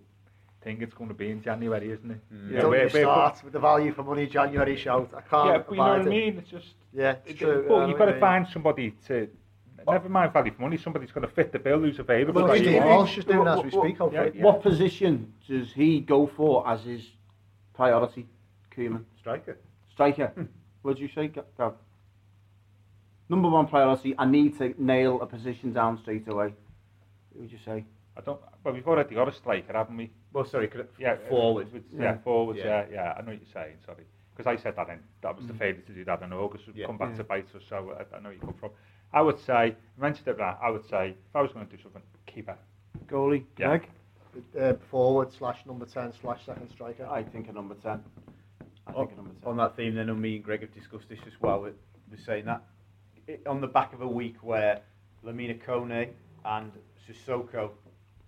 thing 0.62 0.82
it's 0.82 0.92
going 0.92 1.08
to 1.08 1.14
be 1.14 1.30
in 1.30 1.40
January, 1.42 1.90
isn't 1.90 2.10
it? 2.10 2.20
Mm. 2.32 2.48
You 2.48 2.54
know, 2.56 2.60
Don't 2.62 2.70
we're- 2.70 2.86
you 2.86 2.90
we're- 2.92 3.04
start 3.04 3.42
with 3.44 3.52
the 3.54 3.58
value 3.60 3.92
for 3.92 4.02
money 4.02 4.26
January 4.26 4.76
shout. 4.76 5.10
I 5.16 5.20
can't 5.22 5.48
Yeah, 5.48 5.58
but 5.58 5.70
you 5.70 5.76
know 5.78 5.82
what 5.84 5.90
I 5.92 5.96
abide 5.96 6.06
it. 6.06 6.10
mean. 6.10 6.38
It's 6.38 6.50
just 6.50 6.74
Yeah, 6.92 7.12
it's 7.24 7.30
it- 7.30 7.38
true. 7.38 7.64
But 7.66 7.74
I 7.74 7.78
know 7.82 7.88
you've 7.88 7.98
got 7.98 8.06
to 8.06 8.20
find 8.20 8.46
somebody 8.48 8.90
to. 9.06 9.28
Never 9.88 10.08
mind 10.08 10.32
value 10.32 10.52
for 10.52 10.62
money. 10.62 10.76
Somebody's 10.76 11.10
going 11.12 11.26
to 11.26 11.32
fit 11.32 11.52
the 11.52 11.58
bill 11.58 11.80
who's 11.80 11.98
available. 11.98 12.42
Well, 12.44 12.56
Steve 12.56 12.82
Walsh 12.84 13.18
is 13.18 13.24
doing 13.24 13.46
as 13.46 13.62
we 13.62 13.70
What- 13.70 13.84
speak, 13.84 14.00
what- 14.00 14.12
hopefully. 14.14 14.32
yeah. 14.34 14.44
What 14.44 14.62
position 14.62 15.32
does 15.48 15.72
he 15.72 16.00
go 16.00 16.26
for 16.26 16.66
as 16.68 16.84
his 16.84 17.10
priority, 17.74 18.26
Koeman? 18.76 19.04
striker. 19.18 19.58
Striker. 19.90 20.28
Hmm. 20.28 20.44
What 20.82 20.96
did 20.96 21.02
you 21.02 21.08
say, 21.08 21.28
Gav? 21.28 21.74
Number 23.28 23.48
one 23.48 23.68
priority, 23.68 24.14
I 24.18 24.24
need 24.26 24.58
to 24.58 24.74
nail 24.82 25.20
a 25.22 25.26
position 25.26 25.72
down 25.72 25.98
straight 25.98 26.26
away. 26.26 26.54
What 27.30 27.42
would 27.42 27.52
you 27.52 27.58
say? 27.64 27.84
I 28.16 28.22
don't. 28.22 28.40
Well, 28.64 28.74
we've 28.74 28.86
already 28.86 29.14
got 29.14 29.28
a 29.28 29.32
striker, 29.32 29.72
haven't 29.72 29.96
we? 29.96 30.10
Well, 30.32 30.44
sorry, 30.44 30.68
could 30.68 30.80
it, 30.80 30.92
Yeah, 30.98 31.12
uh, 31.12 31.28
forward. 31.28 31.72
with- 31.72 31.84
yeah, 31.92 32.02
Yeah. 32.02 32.18
forwards. 32.18 32.58
Yeah. 32.58 32.86
Yeah. 32.88 32.92
yeah, 32.92 33.14
I 33.16 33.20
know 33.20 33.28
what 33.32 33.40
you're 33.40 33.46
saying. 33.52 33.76
Sorry, 33.86 34.04
because 34.36 34.46
I 34.50 34.56
said 34.60 34.74
that 34.76 34.88
in 34.88 34.98
that 35.22 35.36
was 35.36 35.46
the 35.46 35.52
mm. 35.52 35.58
failure 35.58 35.80
to 35.80 35.92
do 35.92 36.04
that 36.04 36.22
in 36.22 36.32
August. 36.32 36.66
We've 36.66 36.76
Yeah. 36.76 36.86
come 36.86 36.98
back 36.98 37.10
Yeah. 37.10 37.16
to 37.18 37.24
bite 37.24 37.54
us, 37.54 37.62
so 37.68 37.92
I, 37.92 38.16
I 38.16 38.18
know 38.20 38.30
where 38.30 38.32
you 38.34 38.40
come 38.40 38.54
from. 38.54 38.70
I 39.12 39.20
would 39.22 39.38
say, 39.40 39.74
mentioned 39.98 40.28
it. 40.28 40.38
That 40.38 40.58
I 40.62 40.70
would 40.70 40.88
say, 40.88 41.10
if 41.10 41.36
I 41.36 41.42
was 41.42 41.52
going 41.52 41.66
to 41.66 41.76
do 41.76 41.82
something, 41.82 42.02
keeper. 42.26 42.56
Goalie, 43.06 43.44
Yeah. 43.58 43.78
Greg? 43.78 43.88
Uh, 44.58 44.74
forward 44.90 45.32
slash 45.32 45.58
number 45.66 45.84
10 45.84 46.12
slash 46.20 46.44
second 46.46 46.70
striker. 46.70 47.04
I 47.06 47.22
think 47.24 47.48
a 47.48 47.52
number 47.52 47.74
10. 47.74 48.00
I 48.86 48.92
on, 48.92 49.06
think 49.08 49.12
a 49.12 49.16
number 49.22 49.34
10. 49.42 49.48
on 49.50 49.56
that 49.56 49.76
theme, 49.76 49.94
then, 49.96 50.08
and 50.08 50.20
me 50.20 50.36
and 50.36 50.44
Greg 50.44 50.60
have 50.60 50.72
discussed 50.72 51.08
this 51.08 51.18
as 51.26 51.32
well. 51.40 51.62
We're, 51.62 51.72
we're 52.10 52.24
saying 52.24 52.44
that 52.44 52.62
it, 53.26 53.44
on 53.46 53.60
the 53.60 53.66
back 53.66 53.92
of 53.92 54.02
a 54.02 54.06
week 54.08 54.36
where 54.42 54.80
Lamine 55.24 55.60
Kone 55.64 56.10
and 56.44 56.72
Sissoko 57.08 57.70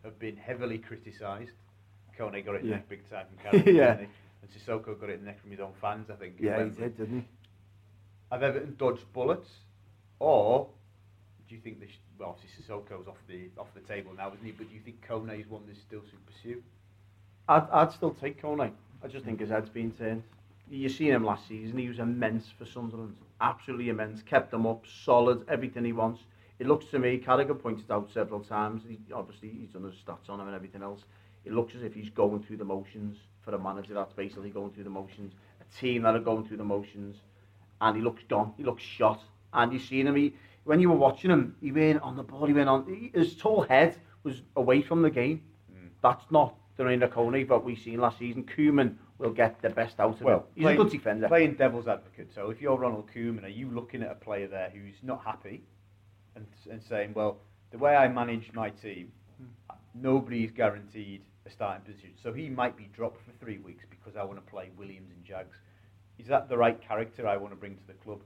have 0.03 0.19
been 0.19 0.37
heavily 0.37 0.79
criticised. 0.79 1.53
Kone 2.19 2.45
got 2.45 2.57
it 2.57 2.63
in 2.63 2.69
Yeah. 2.69 2.75
neck 2.77 2.89
big 2.89 3.09
time 3.09 3.27
from 3.29 3.39
Cardiff, 3.51 3.67
Yeah. 3.75 3.95
didn't 3.95 4.01
he? 4.01 4.09
and 4.43 4.51
Sissoko 4.51 4.99
got 5.01 5.09
it 5.09 5.15
in 5.15 5.21
the 5.21 5.27
neck 5.27 5.41
from 5.41 5.53
his 5.53 5.61
own 5.61 5.73
fans, 5.81 6.11
I 6.11 6.15
think. 6.15 6.35
Yeah, 6.41 6.65
he 6.65 6.71
did, 6.71 6.97
didn't 6.99 7.21
he? 7.21 7.25
Have 8.33 8.43
Everton 8.43 8.75
dodged 8.77 9.11
bullets, 9.13 9.49
or 10.23 10.69
do 11.49 11.55
you 11.57 11.61
think 11.61 11.81
this? 11.81 11.91
Well, 12.17 12.29
obviously 12.31 12.63
Sissoko's 12.63 13.09
off 13.09 13.19
the 13.29 13.51
off 13.59 13.67
the 13.75 13.81
table 13.81 14.13
now, 14.17 14.29
isn't 14.29 14.45
he? 14.45 14.53
But 14.53 14.69
do 14.69 14.75
you 14.75 14.81
think 14.81 15.05
Kone 15.07 15.39
is 15.39 15.49
one 15.49 15.63
that's 15.67 15.81
still 15.81 16.03
should 16.09 16.25
pursue? 16.27 16.63
I'd, 17.49 17.69
I'd 17.73 17.93
still 17.93 18.15
take 18.15 18.41
Kone. 18.41 18.71
I 19.03 19.09
just 19.09 19.25
think 19.25 19.41
his 19.41 19.51
head's 19.51 19.69
been 19.69 19.91
turned. 19.91 20.23
You 20.71 20.89
seen 20.89 21.09
him 21.09 21.25
last 21.25 21.49
season. 21.49 21.77
He 21.77 21.89
was 21.89 21.99
immense 21.99 22.47
for 22.57 22.65
Sunderland. 22.65 23.17
Absolutely 23.41 23.89
immense. 23.89 24.23
Kept 24.23 24.53
them 24.53 24.65
up, 24.65 24.85
solid, 25.05 25.45
everything 25.49 25.85
he 25.85 25.93
wants. 25.93 26.23
It 26.61 26.69
looks 26.69 26.87
to 26.93 27.01
me, 27.01 27.19
Carragher 27.19 27.61
pointed 27.61 27.91
out 27.91 28.09
several 28.15 28.41
times, 28.41 28.83
he, 28.89 29.01
obviously 29.13 29.49
he's 29.49 29.71
done 29.71 29.83
his 29.83 29.95
stats 29.95 30.31
on 30.31 30.39
him 30.39 30.47
and 30.47 30.55
everything 30.55 30.83
else. 30.83 31.01
It 31.45 31.53
looks 31.53 31.75
as 31.75 31.83
if 31.83 31.93
he's 31.93 32.09
going 32.11 32.45
through 32.45 32.59
the 32.59 32.65
motions 32.65 33.19
for 33.45 33.53
a 33.53 33.59
manager 33.59 33.95
that's 33.95 34.13
basically 34.13 34.51
going 34.51 34.71
through 34.71 34.85
the 34.85 34.91
motions. 34.91 35.33
A 35.61 35.81
team 35.81 36.03
that 36.03 36.15
are 36.15 36.21
going 36.21 36.47
through 36.47 36.59
the 36.59 36.65
motions. 36.65 37.17
And 37.81 37.97
he 37.97 38.03
looks 38.03 38.23
gone. 38.29 38.55
He 38.57 38.63
looks 38.63 38.85
shot. 38.85 39.21
And 39.53 39.73
you 39.73 39.79
seen 39.79 40.07
him, 40.07 40.17
he, 40.17 40.35
when 40.65 40.81
you 40.81 40.91
were 40.91 40.97
watching 40.97 41.31
him, 41.31 41.57
he 41.61 41.73
went 41.73 42.03
on 42.03 42.17
the 42.17 42.23
ball, 42.23 42.47
he 42.47 42.53
went 42.53 42.69
on, 42.69 42.87
he, 42.87 43.19
his 43.19 43.37
tall 43.37 43.63
head 43.63 43.97
was 44.23 44.43
away 44.57 44.83
from 44.83 45.03
the 45.03 45.11
game. 45.11 45.43
Mm. 45.73 45.89
That's 46.03 46.25
not 46.31 46.55
the 46.77 46.85
Reina 46.85 47.09
Coney 47.09 47.45
that 47.45 47.65
we 47.65 47.77
seen 47.77 48.01
last 48.01 48.19
season. 48.19 48.45
Koeman 48.45 48.97
will 49.19 49.31
get 49.33 49.61
the 49.61 49.71
best 49.71 50.01
out 50.01 50.21
of 50.21 50.27
him. 50.27 50.41
He's 50.55 50.63
playing, 50.65 50.81
a 50.81 50.83
good 50.83 50.93
defender. 50.93 51.29
Playing 51.29 51.55
devil's 51.55 51.87
advocate. 51.87 52.31
So 52.35 52.51
if 52.51 52.61
you're 52.61 52.77
Ronald 52.77 53.09
Koeman, 53.15 53.45
are 53.45 53.49
you 53.49 53.71
looking 53.71 54.03
at 54.03 54.11
a 54.11 54.15
player 54.15 54.49
there 54.49 54.71
who's 54.71 54.97
not 55.03 55.25
happy 55.25 55.63
and, 56.35 56.47
and 56.71 56.83
saying, 56.83 57.13
well, 57.15 57.39
the 57.71 57.79
way 57.79 57.95
I 57.97 58.09
manage 58.09 58.53
my 58.53 58.71
team, 58.71 59.13
hmm. 59.39 59.75
nobody's 59.95 60.51
guaranteed 60.51 61.23
a 61.47 61.51
starting 61.51 61.85
position. 61.85 62.13
So 62.23 62.33
he 62.33 62.49
might 62.49 62.77
be 62.77 62.89
dropped 62.95 63.21
for 63.25 63.33
three 63.45 63.59
weeks 63.59 63.85
because 63.91 64.17
I 64.17 64.25
want 64.25 64.45
to 64.45 64.51
play 64.51 64.71
Williams 64.77 65.11
and 65.15 65.25
Jags. 65.25 65.57
Is 66.19 66.27
that 66.29 66.49
the 66.49 66.57
right 66.57 66.81
character 66.81 67.27
I 67.27 67.37
want 67.37 67.53
to 67.53 67.57
bring 67.57 67.77
to 67.77 67.87
the 67.87 67.95
club? 67.95 68.21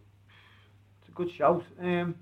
Good 1.17 1.31
shout. 1.33 1.65
Um, 1.81 2.15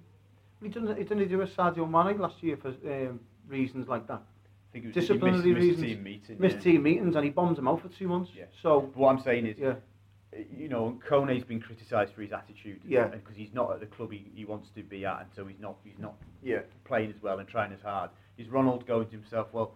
he 0.62 0.68
didn't, 0.68 0.96
he 0.96 1.04
didn't 1.04 1.28
do 1.28 1.40
a 1.42 1.46
Sadio 1.46 1.88
Mane 1.90 2.18
last 2.18 2.42
year 2.42 2.56
for 2.56 2.68
um, 2.68 3.20
reasons 3.48 3.88
like 3.88 4.06
that. 4.06 4.22
I 4.22 4.72
think 4.72 4.84
it 4.86 4.88
was 4.88 4.94
Disciplinary 4.94 5.52
missed, 5.52 5.54
missed 5.54 5.80
reasons. 5.80 5.86
team 5.86 6.02
meeting. 6.02 6.36
Missed 6.40 6.56
yeah. 6.56 6.62
team 6.62 6.82
meetings 6.84 7.14
and 7.16 7.24
he 7.24 7.30
bombed 7.30 7.56
them 7.56 7.68
out 7.68 7.82
for 7.82 7.88
two 7.88 8.08
months. 8.08 8.30
Yeah. 8.36 8.44
So, 8.62 8.80
But 8.80 8.96
what 8.96 9.08
I'm 9.16 9.22
saying 9.22 9.46
is, 9.46 9.58
yeah. 9.58 9.74
you 10.56 10.68
know, 10.68 10.98
Kone's 11.06 11.44
been 11.44 11.60
criticised 11.60 12.14
for 12.14 12.22
his 12.22 12.32
attitude. 12.32 12.80
Yeah. 12.86 13.08
Because 13.08 13.36
he's 13.36 13.52
not 13.52 13.72
at 13.72 13.80
the 13.80 13.86
club 13.86 14.12
he, 14.12 14.30
he 14.34 14.44
wants 14.44 14.70
to 14.76 14.82
be 14.82 15.04
at, 15.04 15.20
and 15.20 15.28
so 15.36 15.44
he's 15.46 15.60
not 15.60 15.76
he's 15.84 15.98
not 15.98 16.14
Yeah. 16.42 16.60
playing 16.84 17.10
as 17.14 17.22
well 17.22 17.38
and 17.40 17.48
trying 17.48 17.72
as 17.72 17.80
hard. 17.82 18.10
Is 18.38 18.48
Ronald 18.48 18.86
going 18.86 19.06
to 19.06 19.12
himself? 19.12 19.48
Well, 19.52 19.74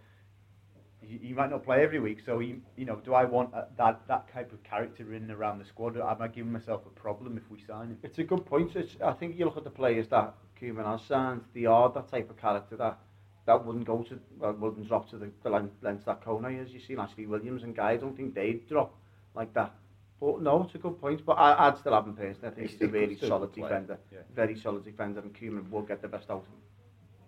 he, 1.01 1.19
he 1.19 1.33
might 1.33 1.51
not 1.51 1.65
play 1.65 1.83
every 1.83 2.01
week. 2.01 2.19
So 2.25 2.39
he, 2.39 2.57
you 2.77 2.85
know, 2.85 2.97
do 2.97 3.15
I 3.15 3.25
want 3.25 3.55
a, 3.55 3.67
that 3.77 4.01
that 4.09 4.33
type 4.33 4.53
of 4.53 4.63
character 4.65 5.05
running 5.05 5.31
around 5.31 5.59
the 5.59 5.65
squad? 5.65 5.97
Am 5.97 6.21
I 6.21 6.29
giving 6.29 6.53
myself 6.53 6.83
a 6.87 7.01
problem 7.01 7.37
if 7.37 7.51
we 7.51 7.63
sign 7.67 7.89
him? 7.89 7.99
It's 8.03 8.19
a 8.19 8.25
good 8.25 8.45
point. 8.45 8.75
It's, 8.77 8.97
I 9.05 9.13
think 9.13 9.39
you 9.39 9.45
look 9.45 9.57
at 9.57 9.65
the 9.65 9.71
players 9.71 10.09
that 10.09 10.35
Koeman 10.61 10.85
has 10.85 11.03
signed. 11.03 11.43
They 11.55 11.67
are 11.67 11.91
that 11.91 12.11
type 12.11 12.31
of 12.31 12.37
character 12.37 12.77
that 12.77 12.99
that 13.47 13.65
wouldn't 13.65 13.87
go 13.87 14.03
to 14.03 14.19
well, 14.39 14.53
wouldn't 14.53 14.89
drop 14.89 15.09
to 15.11 15.17
the, 15.17 15.31
the 15.43 15.51
length 15.51 16.05
that 16.05 16.23
Kona 16.23 16.49
is. 16.49 16.71
You 16.71 16.81
see, 16.81 16.97
Ashley 16.97 17.27
Williams 17.27 17.63
and 17.63 17.75
Guy. 17.75 17.93
I 17.93 17.97
don't 17.97 18.17
think 18.17 18.35
they'd 18.35 18.69
drop 18.69 18.95
like 19.35 19.55
that. 19.55 19.75
But 20.21 20.43
no, 20.43 20.65
it's 20.65 20.75
a 20.75 20.79
good 20.79 21.01
point. 21.01 21.25
But 21.25 21.35
I, 21.35 21.69
I'd 21.69 21.79
still 21.79 21.93
have 21.93 22.07
him 22.07 22.15
personally. 22.15 22.49
I 22.49 22.51
think 22.51 22.71
he's, 22.71 22.79
he's 22.79 22.89
a 22.89 22.93
really 22.93 23.17
solid 23.17 23.53
player. 23.53 23.69
defender. 23.69 23.99
Yeah. 24.13 24.19
Very 24.35 24.59
solid 24.61 24.85
defender, 24.85 25.21
and 25.21 25.33
Koeman 25.33 25.71
will 25.71 25.83
get 25.83 26.03
the 26.03 26.09
best 26.09 26.29
out 26.29 26.39
of 26.39 26.47
him. 26.47 26.61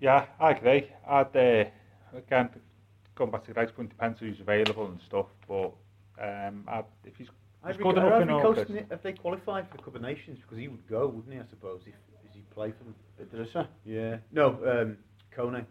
Yeah, 0.01 0.27
I 0.41 0.51
agree. 0.51 0.91
I'd, 1.07 1.37
uh, 1.37 1.65
again, 2.17 2.51
going 3.21 3.31
back 3.31 3.45
to 3.45 3.53
the 3.53 3.61
right 3.61 3.77
point, 3.77 3.91
depends 3.91 4.19
who's 4.19 4.41
available 4.41 4.87
and 4.87 4.99
stuff, 5.03 5.27
but 5.47 5.73
um, 6.21 6.65
I'd, 6.67 6.85
if 7.05 7.15
he's, 7.17 7.27
he's 7.27 7.77
Ivory, 7.77 7.83
good 7.85 7.97
enough 7.99 8.13
Ivory 8.15 8.23
in 8.35 8.43
Coast, 8.43 8.61
August. 8.71 8.87
if 8.91 9.03
they 9.03 9.13
qualified 9.13 9.69
for 9.71 9.77
the 9.77 9.83
Cup 9.83 9.95
of 9.95 10.01
Nations, 10.01 10.39
because 10.41 10.57
he 10.57 10.69
would 10.69 10.87
go, 10.89 11.07
wouldn't 11.07 11.35
he, 11.35 11.39
I 11.39 11.45
suppose, 11.51 11.83
if, 11.87 11.93
if 12.25 12.33
he 12.35 12.41
play 12.55 12.73
for 12.73 12.85
them. 12.85 12.95
Idrissa. 13.23 13.67
Yeah. 13.85 14.17
No, 14.33 14.47
um, 14.67 14.97
Kone, 15.37 15.67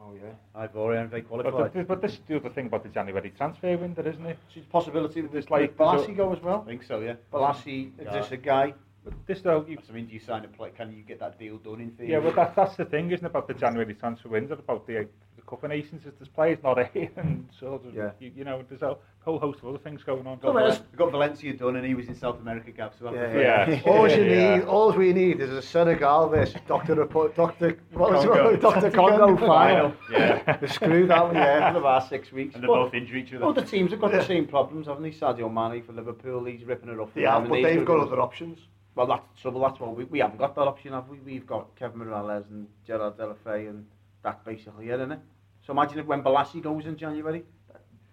Oh 0.00 0.14
yeah. 0.14 0.66
Ivorian, 0.66 1.06
if 1.06 1.10
they 1.10 1.20
But, 1.22 1.28
qualified. 1.28 1.72
the, 1.72 1.82
but 1.84 2.00
this 2.02 2.12
is 2.12 2.20
the 2.28 2.36
other 2.36 2.50
thing 2.50 2.66
about 2.66 2.82
the 2.84 2.88
January 2.90 3.30
transfer 3.36 3.76
window, 3.78 4.02
isn't 4.06 4.24
it? 4.26 4.38
So 4.52 4.58
it's 4.58 4.66
a 4.66 4.70
possibility 4.70 5.22
that 5.22 5.32
There's 5.32 5.46
there's 5.46 5.50
like- 5.50 5.76
like 5.80 6.06
Bolasie 6.06 6.16
go 6.16 6.32
as 6.32 6.40
well. 6.42 6.62
I 6.64 6.68
think 6.68 6.82
so, 6.84 7.00
yeah. 7.00 7.14
Bolasie, 7.32 7.90
Yeah. 7.98 8.04
Idrissa 8.04 8.40
Gueye. 8.40 8.74
But 9.04 9.14
this 9.26 9.40
though, 9.40 9.64
you, 9.66 9.78
I 9.88 9.92
mean, 9.92 10.06
do 10.06 10.12
you 10.12 10.20
sign 10.20 10.44
a 10.44 10.48
play? 10.48 10.70
Can 10.76 10.92
you 10.94 11.02
get 11.02 11.18
that 11.20 11.38
deal 11.38 11.56
done 11.56 11.80
in 11.80 11.90
theory? 11.92 12.10
yeah, 12.10 12.18
well 12.18 12.32
that, 12.32 12.54
that's 12.54 12.76
the 12.76 12.84
thing, 12.84 13.10
isn't 13.10 13.24
it, 13.24 13.30
about 13.30 13.48
the 13.48 13.54
January 13.54 13.94
transfer 13.94 14.28
window, 14.28 14.54
about 14.54 14.86
the, 14.86 14.92
the 14.94 15.08
Cup 15.48 15.64
of 15.64 15.70
Nations, 15.70 16.04
is 16.04 16.12
there's 16.18 16.28
players 16.28 16.58
not 16.62 16.78
here, 16.92 17.10
and 17.16 17.48
sort 17.58 17.86
of, 17.86 17.94
Yeah. 17.94 18.10
you, 18.20 18.30
you 18.36 18.44
know, 18.44 18.62
there's 18.68 18.82
a 18.82 18.96
whole 19.20 19.38
host 19.38 19.60
of 19.60 19.68
other 19.70 19.78
things 19.78 20.02
going 20.02 20.26
on. 20.26 20.40
So 20.40 20.52
there's- 20.52 20.80
We 20.92 20.98
got 20.98 21.10
Valencia 21.10 21.52
done, 21.54 21.76
and 21.76 21.86
he 21.86 21.94
was 21.94 22.08
in 22.08 22.14
South 22.14 22.38
America, 22.40 22.70
Gab. 22.70 22.92
So 22.98 23.12
Yeah, 23.14 23.66
yeah. 23.66 23.80
All 23.86 24.08
you 24.08 24.24
need, 24.24 24.62
all 24.64 24.92
we 24.92 25.12
need 25.12 25.40
is 25.40 25.50
a 25.50 25.62
Senegal 25.62 26.28
versus 26.28 26.60
Doctor 26.66 26.94
Repo- 26.96 27.34
Doctor 27.34 27.78
what 27.92 28.12
was 28.12 28.24
Congo. 28.24 28.48
it? 28.50 28.60
Doctor 28.60 28.90
Congo 28.90 29.36
final. 29.38 29.92
Yeah. 30.12 30.66
Screw 30.66 31.06
that 31.06 31.24
one. 31.24 31.34
yeah, 31.34 31.72
for 31.72 31.78
the 31.80 31.84
last 31.84 32.08
six 32.10 32.30
weeks. 32.32 32.54
and 32.54 32.62
they're 32.62 32.68
But 32.68 32.84
both 32.84 32.94
injured 32.94 33.16
each 33.16 33.32
other. 33.34 33.52
the 33.52 33.66
teams 33.66 33.90
have 33.92 34.00
got 34.00 34.12
the 34.12 34.24
same 34.24 34.46
problems, 34.46 34.86
haven't 34.86 35.02
they? 35.02 35.10
Sadio 35.10 35.52
Mane 35.52 35.82
for 35.82 35.92
Liverpool, 35.92 36.44
he's 36.44 36.64
ripping 36.64 36.90
it 36.90 37.00
up. 37.00 37.12
for 37.12 37.20
Yeah, 37.20 37.40
but 37.40 37.50
they've 37.50 37.64
they've 37.64 37.84
got 37.86 37.96
to- 37.96 38.02
other 38.02 38.20
options. 38.20 38.58
Well, 38.94 39.06
that's 39.06 39.24
the 39.36 39.40
trouble. 39.42 39.60
That's 39.60 39.78
what 39.80 39.96
we, 39.96 40.04
we 40.04 40.18
haven't 40.18 40.38
got 40.38 40.54
that 40.56 40.62
option, 40.62 40.92
have 40.92 41.08
we? 41.08 41.18
We've 41.20 41.46
got 41.46 41.74
Kevin 41.76 42.00
Mirallas 42.00 42.50
and 42.50 42.66
Gerard 42.84 43.16
Deulofeu, 43.16 43.68
and 43.70 43.86
that's 44.24 44.42
basically 44.44 44.88
it, 44.88 44.94
isn't 44.94 45.12
it? 45.12 45.20
So 45.68 45.72
imagine 45.72 45.98
if 45.98 46.06
when 46.06 46.22
Bolasie 46.22 46.62
goes 46.62 46.86
in 46.86 46.96
January, 46.96 47.44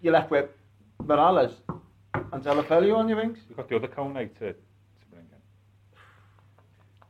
you're 0.02 0.12
left 0.12 0.30
with 0.30 0.50
Mirallas 1.02 1.54
and 2.12 2.44
Deulofeu 2.44 2.94
on 2.94 3.08
your 3.08 3.16
wings. 3.16 3.38
You've 3.48 3.56
got 3.56 3.70
the 3.70 3.76
other 3.76 3.88
Kone 3.88 4.28
to, 4.34 4.52
to 4.52 4.54
bring 5.10 5.24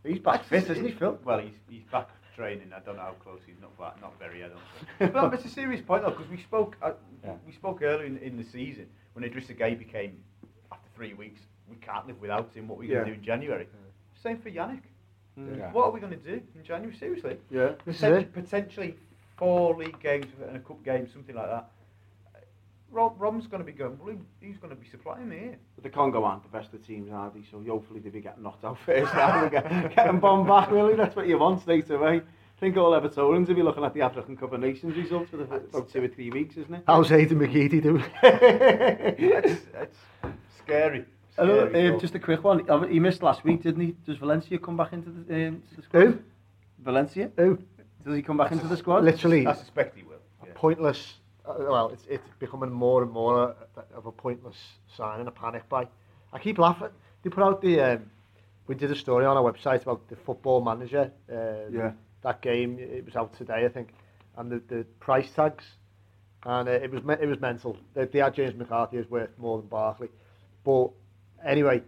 in. 0.04 0.12
He's 0.12 0.20
back 0.22 0.44
fit, 0.44 0.70
isn't 0.70 0.84
he, 0.86 0.92
Phil? 0.92 1.18
Well, 1.24 1.40
he's, 1.40 1.54
he's 1.68 1.82
back 1.90 2.10
training. 2.36 2.70
I 2.72 2.78
don't 2.78 2.94
know 2.94 3.02
how 3.02 3.16
close 3.24 3.40
he's 3.44 3.56
not 3.60 3.76
back, 3.76 4.00
not 4.00 4.16
very. 4.20 4.44
I 4.44 4.48
don't 4.50 4.60
think. 5.00 5.12
but 5.14 5.34
it's 5.34 5.46
a 5.46 5.48
serious 5.48 5.80
point 5.84 6.04
though, 6.04 6.10
because 6.10 6.28
we 6.30 6.40
spoke 6.40 6.76
uh, 6.80 6.92
Yeah. 7.24 7.32
we 7.44 7.52
spoke 7.52 7.82
earlier 7.82 8.06
in, 8.06 8.16
in 8.18 8.36
the 8.36 8.44
season 8.44 8.86
when 9.14 9.28
Idrissa 9.28 9.58
Gueye 9.58 9.76
became 9.76 10.16
after 10.70 10.88
three 10.94 11.14
weeks. 11.14 11.40
We 11.68 11.74
can't 11.78 12.06
live 12.06 12.20
without 12.20 12.54
him. 12.54 12.68
What 12.68 12.76
are 12.76 12.78
we 12.82 12.86
going 12.86 13.00
to 13.02 13.08
Yeah. 13.08 13.14
do 13.14 13.18
in 13.18 13.24
January? 13.24 13.66
Same 14.22 14.38
for 14.38 14.50
Yannick. 14.50 14.82
Yeah. 15.36 15.72
What 15.72 15.86
are 15.86 15.90
we 15.90 15.98
going 15.98 16.12
to 16.12 16.18
do 16.18 16.40
in 16.54 16.62
January? 16.62 16.96
Seriously? 16.96 17.36
Yeah. 17.50 17.72
This 17.84 18.00
is 18.00 18.24
potentially 18.32 18.94
four 19.36 19.76
league 19.76 20.00
games 20.00 20.26
and 20.46 20.56
a 20.56 20.60
cup 20.60 20.84
game, 20.84 21.08
something 21.12 21.34
like 21.34 21.48
that. 21.48 21.70
Rob, 22.90 23.14
Rom's 23.18 23.46
going 23.46 23.60
to 23.60 23.66
be 23.66 23.76
going, 23.76 23.98
well, 24.02 24.16
he's 24.40 24.56
going 24.58 24.70
to 24.70 24.80
be 24.80 24.88
supplying 24.88 25.28
me 25.28 25.38
here. 25.38 25.58
But 25.74 25.84
the 25.84 25.90
Congo 25.90 26.24
aren't 26.24 26.44
the 26.44 26.56
best 26.56 26.72
of 26.72 26.86
teams, 26.86 27.10
are 27.12 27.30
they? 27.34 27.42
So 27.50 27.62
hopefully 27.68 28.00
they'll 28.00 28.12
be 28.12 28.20
getting 28.20 28.42
knocked 28.42 28.64
out 28.64 28.78
first 28.86 29.12
round 29.12 29.52
and 29.54 29.92
get, 29.94 29.96
them 29.96 30.20
bombed 30.20 30.46
back, 30.46 30.70
really. 30.70 30.94
That's 30.94 31.16
what 31.16 31.26
you 31.26 31.38
want 31.38 31.60
straight 31.60 31.90
away. 31.90 32.22
I 32.56 32.60
think 32.60 32.76
all 32.78 32.92
Evertonians 32.92 33.48
will 33.48 33.54
be 33.54 33.62
looking 33.62 33.84
at 33.84 33.92
the 33.92 34.00
African 34.00 34.36
Cup 34.36 34.52
of 34.54 34.60
Nations 34.60 34.96
results 34.96 35.30
for 35.30 35.36
the, 35.36 35.44
about 35.44 35.90
two 35.90 36.04
or 36.04 36.08
three 36.08 36.30
weeks, 36.30 36.56
isn't 36.56 36.72
it? 36.72 36.84
How's 36.86 37.12
Aidan 37.12 37.38
McGeady 37.38 37.82
doing? 37.82 38.04
it's, 38.22 39.62
it's 39.74 39.98
scary. 40.56 41.04
scary 41.34 41.90
uh, 41.90 41.98
just 41.98 42.14
a 42.14 42.18
quick 42.18 42.42
one. 42.42 42.68
Um, 42.70 42.90
he 42.90 42.98
missed 42.98 43.22
last 43.22 43.44
week, 43.44 43.62
didn't 43.62 43.82
he? 43.82 43.94
Does 44.06 44.16
Valencia 44.16 44.58
come 44.58 44.78
back 44.78 44.94
into 44.94 45.10
the, 45.10 45.48
um, 45.48 45.62
the 45.76 45.82
squad? 45.82 46.00
Who? 46.00 46.18
Valencia? 46.78 47.30
Who? 47.36 47.58
Does 48.06 48.14
he 48.14 48.22
come 48.22 48.36
back 48.36 48.52
into 48.52 48.68
the 48.68 48.76
squad? 48.76 49.02
Literally 49.02 49.46
I 49.48 49.54
suspect 49.54 49.96
he 49.96 50.04
will. 50.04 50.20
Yeah. 50.44 50.52
pointless. 50.54 51.14
Uh, 51.44 51.54
well, 51.58 51.88
it's 51.88 52.04
it's 52.08 52.28
becoming 52.38 52.70
more 52.70 53.02
and 53.02 53.10
more 53.10 53.56
of 53.94 54.06
a 54.06 54.12
pointless 54.12 54.56
sign 54.96 55.18
and 55.18 55.28
a 55.28 55.32
panic 55.32 55.68
buy. 55.68 55.88
I 56.32 56.38
keep 56.38 56.58
laughing. 56.58 56.90
They 57.22 57.30
put 57.30 57.42
out 57.42 57.60
the. 57.60 57.80
Um, 57.80 58.10
we 58.68 58.74
did 58.76 58.90
a 58.92 58.96
story 58.96 59.24
on 59.26 59.36
our 59.36 59.52
website 59.52 59.82
about 59.82 60.08
the 60.08 60.16
football 60.16 60.60
manager. 60.60 61.10
Uh, 61.30 61.68
Yeah. 61.70 61.92
That 62.22 62.40
game 62.42 62.78
it 62.80 63.04
was 63.04 63.14
out 63.16 63.36
today, 63.36 63.64
I 63.64 63.68
think, 63.68 63.88
and 64.36 64.50
the, 64.50 64.60
the 64.68 64.84
price 64.98 65.30
tags, 65.30 65.64
and 66.44 66.68
uh, 66.68 66.72
it 66.72 66.90
was 66.90 67.02
me- 67.04 67.20
it 67.20 67.26
was 67.26 67.40
mental. 67.40 67.76
They, 67.94 68.04
they 68.06 68.18
had 68.20 68.34
James 68.34 68.54
McCarthy 68.56 68.96
is 68.96 69.08
worth 69.10 69.30
more 69.38 69.58
than 69.58 69.68
Barkley, 69.68 70.08
but 70.64 70.90
anyway, 71.44 71.82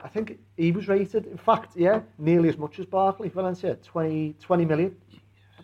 I 0.00 0.08
think 0.08 0.38
he 0.56 0.72
was 0.72 0.88
rated. 0.88 1.26
In 1.26 1.38
fact, 1.38 1.76
yeah, 1.76 2.00
nearly 2.18 2.48
as 2.48 2.56
much 2.56 2.78
as 2.80 2.86
Barkley. 2.86 3.28
Valencia, 3.28 3.76
20, 3.76 4.34
20 4.40 4.64
million. 4.64 4.96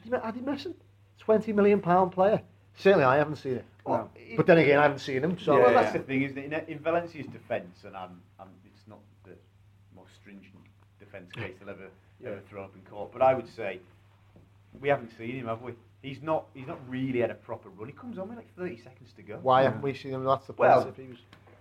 Had 0.04 0.20
he, 0.20 0.26
had 0.26 0.34
he 0.34 0.40
missing? 0.40 0.74
20 1.18 1.52
million 1.52 1.80
pound 1.80 2.12
player. 2.12 2.40
Certainly, 2.76 3.04
I 3.04 3.16
haven't 3.16 3.36
seen 3.36 3.54
it. 3.54 3.64
No. 3.86 4.08
But 4.36 4.46
then 4.46 4.58
again, 4.58 4.78
I 4.78 4.82
haven't 4.82 5.00
seen 5.00 5.22
him. 5.22 5.38
So 5.38 5.60
well, 5.60 5.72
that's 5.72 5.94
yeah. 5.94 6.00
the 6.00 6.04
thing, 6.04 6.22
isn't 6.22 6.38
it? 6.38 6.44
In, 6.44 6.74
in 6.74 6.78
Valencia's 6.78 7.26
defence, 7.26 7.84
and 7.84 7.96
I'm, 7.96 8.20
I'm, 8.38 8.48
it's 8.64 8.86
not 8.88 9.00
the 9.24 9.32
most 9.94 10.14
stringent 10.20 10.54
defence 10.98 11.30
case 11.32 11.54
they'll 11.60 11.70
ever, 11.70 11.88
ever 12.24 12.40
throw 12.48 12.64
up 12.64 12.74
in 12.74 12.80
court, 12.90 13.10
but 13.12 13.22
I 13.22 13.34
would 13.34 13.48
say 13.54 13.80
we 14.80 14.88
haven't 14.88 15.10
seen 15.18 15.36
him, 15.36 15.46
have 15.46 15.62
we? 15.62 15.72
He's 16.02 16.22
not, 16.22 16.46
he's 16.54 16.66
not 16.66 16.80
really 16.88 17.20
had 17.20 17.30
a 17.30 17.34
proper 17.34 17.68
run. 17.68 17.88
He 17.88 17.94
comes 17.94 18.18
on 18.18 18.28
with 18.28 18.38
like 18.38 18.56
30 18.56 18.78
seconds 18.78 19.12
to 19.16 19.22
go. 19.22 19.38
why 19.42 19.62
haven't 19.62 19.82
we 19.82 19.94
seen 19.94 20.12
him? 20.12 20.24
That's 20.24 20.46
the 20.46 20.52
point. 20.52 20.70
Well- 20.70 20.88
if 20.88 20.96
he 20.96 21.08
was 21.08 21.18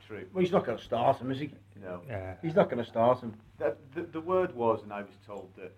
True. 0.08 0.26
Well, 0.34 0.42
he's 0.42 0.52
not 0.52 0.66
going 0.66 0.78
to 0.78 0.84
start 0.84 1.22
him, 1.22 1.32
is 1.32 1.40
he? 1.40 1.52
No. 1.82 2.02
Yeah. 2.06 2.34
He's 2.42 2.54
not 2.54 2.70
going 2.70 2.84
to 2.84 2.90
start 2.90 3.22
him. 3.22 3.34
The, 3.60 3.78
the, 3.96 4.02
the 4.02 4.20
word 4.20 4.54
was, 4.54 4.84
and 4.84 4.92
I 4.92 5.04
was 5.04 5.14
told 5.26 5.50
that 5.56 5.72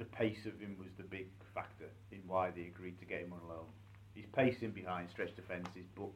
the 0.00 0.06
pace 0.06 0.46
of 0.46 0.58
him 0.58 0.74
was 0.78 0.88
the 0.96 1.04
big 1.04 1.26
factor 1.54 1.84
in 2.10 2.18
why 2.26 2.50
they 2.50 2.62
agreed 2.62 2.98
to 2.98 3.04
get 3.04 3.20
him 3.20 3.32
on 3.32 3.48
loan. 3.48 3.66
He's 4.14 4.26
pacing 4.34 4.70
behind 4.70 5.10
stretch 5.10 5.36
defences, 5.36 5.84
but 5.94 6.08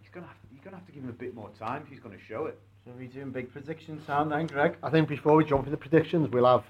he's 0.00 0.08
gonna 0.10 0.28
have, 0.28 0.36
you're 0.50 0.62
gonna 0.64 0.76
have 0.76 0.86
to 0.86 0.92
give 0.92 1.02
him 1.02 1.10
a 1.10 1.12
bit 1.12 1.34
more 1.34 1.50
time 1.58 1.82
if 1.82 1.88
he's 1.88 2.00
going 2.00 2.16
to 2.16 2.24
show 2.24 2.46
it. 2.46 2.58
So 2.84 2.92
we're 2.96 3.08
doing 3.08 3.30
big 3.30 3.52
predictions 3.52 4.08
now 4.08 4.24
then, 4.24 4.46
Greg. 4.46 4.76
I 4.82 4.88
think 4.88 5.08
before 5.08 5.36
we 5.36 5.44
jump 5.44 5.66
into 5.66 5.76
predictions, 5.76 6.30
we'll 6.30 6.46
have. 6.46 6.64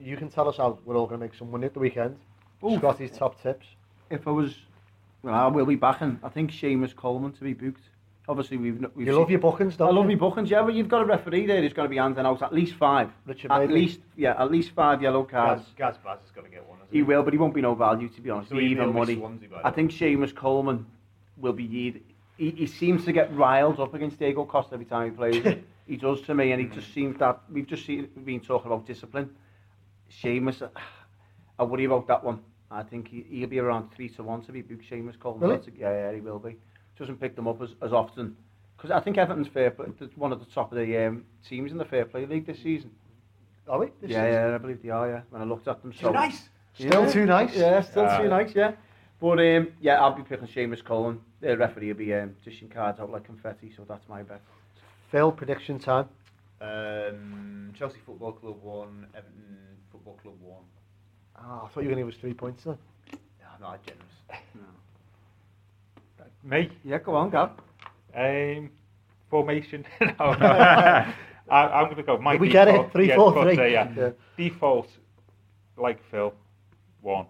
You 0.00 0.16
can 0.16 0.30
tell 0.30 0.48
us 0.48 0.56
how 0.56 0.78
we're 0.86 0.96
all 0.96 1.06
going 1.06 1.20
to 1.20 1.26
make 1.26 1.34
some 1.34 1.50
money 1.50 1.66
at 1.66 1.74
the 1.74 1.80
weekend. 1.80 2.16
Oof. 2.64 2.78
Scotty's 2.78 3.10
top 3.10 3.42
tips. 3.42 3.66
If 4.08 4.26
I 4.26 4.30
was, 4.30 4.54
well, 5.22 5.34
I 5.34 5.48
will 5.48 5.66
be 5.66 5.74
backing. 5.74 6.18
I 6.22 6.28
think 6.28 6.52
Seamus 6.52 6.94
Coleman 6.96 7.32
to 7.32 7.44
be 7.44 7.52
booked. 7.52 7.82
Obviously, 8.30 8.58
we've, 8.58 8.78
we've 8.94 9.08
You 9.08 9.16
love 9.16 9.26
seen- 9.26 9.32
your 9.32 9.40
bookings, 9.40 9.76
don't 9.76 9.88
I 9.88 9.90
love 9.90 10.04
you? 10.04 10.10
me 10.10 10.14
bookings, 10.14 10.50
yeah, 10.52 10.62
but 10.62 10.72
you've 10.72 10.88
got 10.88 11.02
a 11.02 11.04
referee 11.04 11.46
there 11.46 11.60
who's 11.60 11.72
going 11.72 11.86
to 11.86 11.90
be 11.90 11.96
handing 11.96 12.24
out 12.24 12.40
at 12.42 12.54
least 12.54 12.74
five. 12.76 13.10
Richard 13.26 13.50
at 13.50 13.66
Bailey. 13.66 13.74
least, 13.80 13.98
yeah, 14.16 14.40
at 14.40 14.52
least 14.52 14.70
five 14.70 15.02
yellow 15.02 15.24
cards. 15.24 15.64
Gaz, 15.76 15.96
Gaz 15.96 15.96
Baz 16.04 16.20
has 16.20 16.30
got 16.30 16.44
to 16.44 16.48
get 16.48 16.64
one. 16.68 16.78
hasn't 16.78 16.94
He 16.94 17.02
will, 17.02 17.24
but 17.24 17.32
he 17.32 17.40
won't 17.40 17.54
be 17.54 17.60
no 17.60 17.74
value, 17.74 18.08
to 18.08 18.20
be 18.20 18.30
honest. 18.30 18.50
So 18.50 18.60
even 18.60 18.92
money. 18.92 19.16
Swansea, 19.16 19.48
I 19.64 19.68
way. 19.70 19.74
think 19.74 19.90
Seamus 19.90 20.32
Coleman 20.32 20.86
will 21.38 21.52
be. 21.54 21.66
He, 21.66 22.02
he, 22.36 22.50
he 22.52 22.66
seems 22.68 23.04
to 23.06 23.12
get 23.12 23.34
riled 23.34 23.80
up 23.80 23.94
against 23.94 24.20
Diego 24.20 24.44
Costa 24.44 24.74
every 24.74 24.86
time 24.86 25.10
he 25.10 25.16
plays. 25.16 25.56
he 25.88 25.96
does 25.96 26.20
to 26.22 26.32
me, 26.32 26.52
and 26.52 26.60
he 26.60 26.68
just 26.68 26.88
mm. 26.92 26.94
seems 26.94 27.18
that 27.18 27.40
we've 27.50 27.66
just 27.66 27.84
seen, 27.84 28.08
been 28.24 28.38
talking 28.38 28.70
about 28.70 28.86
discipline. 28.86 29.28
Seamus, 30.22 30.70
I 31.58 31.64
worry 31.64 31.86
about 31.86 32.06
that 32.06 32.22
one. 32.22 32.38
I 32.70 32.84
think 32.84 33.08
he, 33.08 33.26
he'll 33.28 33.48
be 33.48 33.58
around 33.58 33.90
three 33.92 34.08
to 34.10 34.22
one 34.22 34.42
to 34.42 34.52
be 34.52 34.62
booked. 34.62 34.88
Seamus 34.88 35.18
Coleman, 35.18 35.50
Really? 35.50 35.72
Yeah, 35.76 35.90
yeah, 35.90 36.12
he 36.14 36.20
will 36.20 36.38
be. 36.38 36.56
Doesn't 37.00 37.18
pick 37.18 37.34
them 37.34 37.48
up 37.48 37.60
as, 37.62 37.70
as 37.80 37.94
often 37.94 38.36
because 38.76 38.90
I 38.90 39.00
think 39.00 39.16
Everton's 39.16 39.48
fair, 39.48 39.70
play, 39.70 39.86
one 40.16 40.32
of 40.32 40.38
the 40.38 40.44
top 40.54 40.70
of 40.70 40.76
the 40.76 41.06
um, 41.06 41.24
teams 41.48 41.72
in 41.72 41.78
the 41.78 41.84
fair 41.86 42.04
play 42.04 42.26
league 42.26 42.46
this 42.46 42.62
season. 42.62 42.90
Are 43.66 43.78
we? 43.78 43.86
This 44.02 44.10
yeah, 44.10 44.26
is- 44.26 44.34
yeah, 44.34 44.54
I 44.54 44.58
believe 44.58 44.82
they 44.82 44.90
are. 44.90 45.08
Yeah, 45.08 45.20
when 45.30 45.40
I 45.40 45.46
looked 45.46 45.66
at 45.66 45.80
them, 45.80 45.92
Too 45.92 46.10
nice. 46.12 46.50
Still 46.74 47.04
Yeah. 47.04 47.10
too 47.10 47.24
nice. 47.24 47.56
Yeah, 47.56 47.80
still 47.80 48.04
Ah. 48.06 48.18
too 48.20 48.28
nice, 48.28 48.54
yeah. 48.54 48.72
But 49.18 49.38
um, 49.38 49.68
yeah, 49.80 49.98
I'll 50.00 50.12
be 50.14 50.22
picking 50.22 50.46
Seamus 50.46 50.84
Coleman. 50.84 51.20
The 51.40 51.56
referee 51.56 51.88
will 51.88 51.94
be 51.98 52.12
um, 52.12 52.36
dishing 52.44 52.68
cards 52.68 53.00
out 53.00 53.10
like 53.10 53.24
confetti, 53.24 53.72
so 53.74 53.84
that's 53.88 54.06
my 54.06 54.22
bet. 54.22 54.42
Phil, 55.10 55.32
prediction 55.32 55.78
time. 55.78 56.06
Um, 56.60 57.72
Chelsea 57.78 57.98
Football 58.04 58.32
Club 58.32 58.62
one, 58.62 59.06
Everton 59.14 59.56
Football 59.90 60.18
Club 60.22 60.34
one. 60.42 60.64
Oh, 61.38 61.62
I 61.64 61.68
thought 61.68 61.82
you 61.82 61.88
were 61.88 61.94
going 61.94 62.04
to 62.06 62.10
give 62.12 62.14
us 62.14 62.20
three 62.20 62.34
points 62.34 62.64
then. 62.64 62.76
No, 63.40 63.68
not 63.68 63.80
generous. 63.86 64.04
Me? 66.42 66.70
Yeah, 66.84 66.98
go 66.98 67.14
on, 67.14 67.30
Gab. 67.30 67.60
Um, 68.14 68.70
formation. 69.28 69.84
no, 70.00 70.08
I, 70.18 71.12
I'm 71.50 71.84
going 71.86 71.96
to 71.96 72.02
go. 72.02 72.18
My 72.18 72.36
we 72.36 72.48
get 72.48 72.68
it? 72.68 72.72
default- 72.72 72.92
Three, 72.92 73.08
yeah, 73.08 73.16
four, 73.16 73.32
three. 73.44 73.58
uh, 73.58 73.64
yeah. 73.64 73.92
Yeah. 73.96 74.10
Default, 74.36 74.88
like 75.76 76.00
Phil, 76.10 76.32
one, 77.02 77.26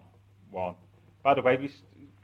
one. 0.51 0.75
By 1.23 1.33
the 1.33 1.41
way, 1.41 1.57
we 1.57 1.69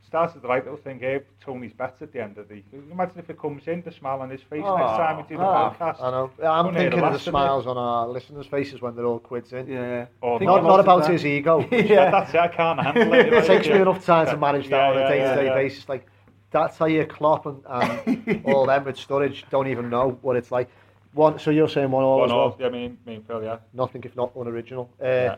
started 0.05 0.41
the 0.41 0.47
right 0.47 0.63
little 0.63 0.79
thing 0.79 0.99
here. 0.99 1.25
Tony's 1.41 1.73
bets 1.73 2.01
at 2.01 2.11
the 2.13 2.21
end 2.23 2.37
of 2.37 2.47
the. 2.47 2.63
Imagine 2.91 3.19
if 3.19 3.29
it 3.29 3.37
comes 3.39 3.67
in, 3.67 3.81
the 3.83 3.91
smile 3.91 4.21
on 4.21 4.29
his 4.29 4.41
face 4.41 4.63
Oh, 4.65 4.77
next 4.77 4.91
time 4.97 5.17
we 5.17 5.23
do 5.23 5.37
the 5.37 5.43
ah, 5.43 5.73
podcast. 5.73 6.01
I 6.01 6.11
know. 6.11 6.31
I'm 6.43 6.65
Couldn't 6.65 6.79
thinking 6.79 6.89
the 6.91 6.95
of 6.97 6.99
the 6.99 7.01
last 7.01 7.15
of 7.15 7.21
it. 7.27 7.31
smiles 7.31 7.67
on 7.67 7.77
our 7.77 8.07
listeners' 8.07 8.47
faces 8.47 8.81
when 8.81 8.95
they're 8.95 9.05
all 9.05 9.19
quids 9.19 9.51
in. 9.53 9.67
Yeah. 9.67 10.05
Or 10.21 10.39
Think 10.39 10.47
Not, 10.49 10.59
about 10.59 10.67
not 10.67 10.79
about 10.79 11.01
then. 11.03 11.11
his 11.11 11.25
ego. 11.25 11.59
yeah, 11.71 12.09
that's 12.11 12.33
it. 12.33 12.39
I 12.39 12.47
can't 12.47 12.79
handle 12.79 13.13
it. 13.13 13.33
it 13.33 13.45
takes 13.45 13.67
me 13.67 13.75
enough 13.75 14.03
time 14.05 14.25
to 14.27 14.37
manage 14.37 14.69
that 14.69 14.71
Yeah, 14.71 14.89
on 14.89 14.97
a 14.97 15.07
day-to-day 15.09 15.45
yeah, 15.45 15.49
yeah. 15.49 15.55
basis. 15.55 15.87
Like 15.89 16.05
that's 16.51 16.77
how 16.77 16.85
you 16.85 17.05
Klopp 17.05 17.45
and, 17.45 17.61
and 17.69 18.45
all 18.45 18.65
them 18.65 18.85
with 18.85 18.97
storage 18.97 19.45
don't 19.49 19.67
even 19.67 19.89
know 19.89 20.17
what 20.21 20.35
it's 20.35 20.51
like. 20.51 20.69
One, 21.13 21.39
so 21.39 21.49
you're 21.51 21.69
saying 21.69 21.89
one 21.91 22.03
all 22.03 22.19
One 22.19 22.29
as 22.29 22.31
all. 22.31 22.49
well. 22.49 22.57
Yeah, 22.59 22.69
me, 22.69 22.95
me 23.05 23.15
and 23.15 23.25
Phil, 23.27 23.43
yeah. 23.43 23.57
Nothing 23.73 24.03
if 24.03 24.15
not 24.15 24.31
unoriginal. 24.35 24.89
Uh, 25.01 25.05
Yeah. 25.05 25.35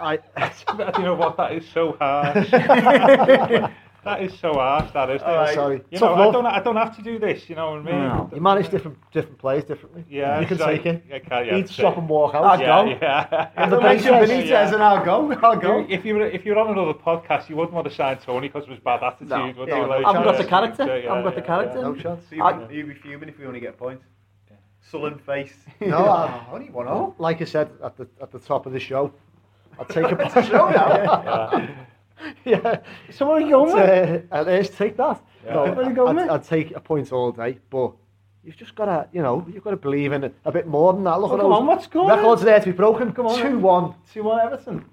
I, 0.00 0.18
you 0.98 1.04
know 1.04 1.14
what? 1.16 1.36
That 1.36 1.52
is 1.52 1.66
so 1.68 1.96
harsh. 1.98 2.50
that 4.04 4.22
is 4.22 4.32
so 4.38 4.54
harsh. 4.54 4.90
That 4.92 5.10
is. 5.10 5.20
Alright, 5.22 5.54
sorry. 5.54 5.82
You 5.90 5.98
Tough 5.98 6.16
know, 6.16 6.28
I 6.28 6.32
don't. 6.32 6.46
I 6.46 6.62
don't 6.62 6.76
have 6.76 6.96
to 6.96 7.02
do 7.02 7.18
this. 7.18 7.48
You 7.48 7.56
know 7.56 7.72
what 7.72 7.80
I 7.80 7.82
mean? 7.82 7.94
No. 7.94 8.30
you 8.34 8.40
manage 8.40 8.70
different 8.70 8.96
different 9.12 9.38
players 9.38 9.64
differently. 9.64 10.04
Yeah, 10.08 10.40
you 10.40 10.46
can 10.46 10.58
so- 10.58 10.66
take 10.66 10.86
it. 10.86 11.04
I 11.12 11.18
can, 11.18 11.46
yeah, 11.46 11.56
Eat, 11.56 11.66
take 11.66 11.74
stop, 11.74 11.98
and 11.98 12.08
walk 12.08 12.34
out. 12.34 12.44
I'll 12.44 12.60
Yeah, 12.60 12.84
go. 12.84 12.98
yeah. 13.02 13.50
And 13.56 13.72
the 13.72 13.76
Don't 13.76 13.84
mention 13.84 14.12
Benitez 14.14 14.46
yeah. 14.48 14.72
and 14.74 14.82
I'll 14.82 15.04
go. 15.04 15.32
I'll 15.42 15.56
go. 15.58 15.84
If 15.88 16.04
you 16.04 16.14
were 16.14 16.26
if 16.26 16.44
you're 16.44 16.58
on 16.58 16.70
another 16.70 16.94
podcast, 16.94 17.48
you 17.48 17.56
wouldn't 17.56 17.74
want 17.74 17.88
to 17.88 17.94
sign 17.94 18.18
Tony 18.18 18.48
because 18.48 18.64
of 18.64 18.70
his 18.70 18.80
bad 18.80 19.02
attitude. 19.02 19.28
No. 19.28 19.46
Yeah, 19.66 19.80
you? 19.82 19.86
Like, 19.88 20.04
I 20.04 20.08
haven't 20.12 20.24
got 20.24 20.38
the 20.38 20.44
character. 20.44 20.84
yeah, 20.86 20.92
I 21.12 21.16
haven't 21.16 21.24
got 21.24 21.34
the 21.34 21.40
yeah, 21.40 21.46
character. 21.46 21.82
No 21.82 21.94
chance. 21.94 22.24
So 22.28 22.36
you'd, 22.36 22.42
I- 22.42 22.52
be, 22.66 22.74
you'd 22.76 22.88
be 22.88 22.94
fuming 22.94 23.28
if 23.28 23.38
we 23.38 23.46
only 23.46 23.60
get 23.60 23.76
points. 23.78 24.02
point. 24.04 24.60
Sullen 24.90 25.18
face. 25.18 25.52
No, 25.80 25.98
I, 26.06 26.46
only 26.52 26.70
one 26.70 27.12
like 27.18 27.42
I 27.42 27.44
said 27.44 27.70
at 27.84 27.96
the 27.96 28.08
at 28.22 28.32
the 28.32 28.38
top 28.38 28.66
of 28.66 28.72
the 28.72 28.80
show, 28.80 29.12
I'll 29.78 29.84
take 29.84 30.06
a 30.06 30.42
Show 30.44 30.68
now. 30.70 31.68
yeah. 32.44 32.80
So 33.10 33.26
where 33.26 33.36
are 33.36 33.40
you 33.40 33.50
going 33.50 33.74
with? 33.74 34.24
Uh, 34.32 34.36
and 34.36 34.46
let's 34.46 34.70
take 34.70 34.96
that. 34.96 35.22
Yeah. 35.44 35.54
No, 35.54 35.62
Where 35.72 35.80
are 35.86 35.88
you 35.88 35.94
going 35.94 36.18
I'd. 36.18 36.28
I'd 36.28 36.44
take 36.44 36.74
a 36.76 36.80
point 36.80 37.12
all 37.12 37.32
day, 37.32 37.58
but 37.70 37.92
you've 38.44 38.56
just 38.56 38.74
got 38.74 38.86
to, 38.86 39.08
you 39.12 39.22
know, 39.22 39.46
you've 39.52 39.64
got 39.64 39.70
to 39.70 39.76
believe 39.76 40.12
in 40.12 40.24
it 40.24 40.34
a 40.44 40.52
bit 40.52 40.66
more 40.66 40.92
than 40.92 41.04
that. 41.04 41.20
Look 41.20 41.30
Oh, 41.32 41.34
at 41.36 41.40
come 41.40 41.50
those 41.50 41.58
on, 41.60 41.66
what's 41.66 41.86
going 41.86 42.08
records 42.08 42.42
there 42.42 42.60
to 42.60 42.66
be 42.66 42.72
broken. 42.72 43.12
Come 43.12 43.26
on, 43.26 43.40
two 43.40 43.58
one, 43.58 43.94
2-1 44.14 44.44
Everton. 44.46 44.84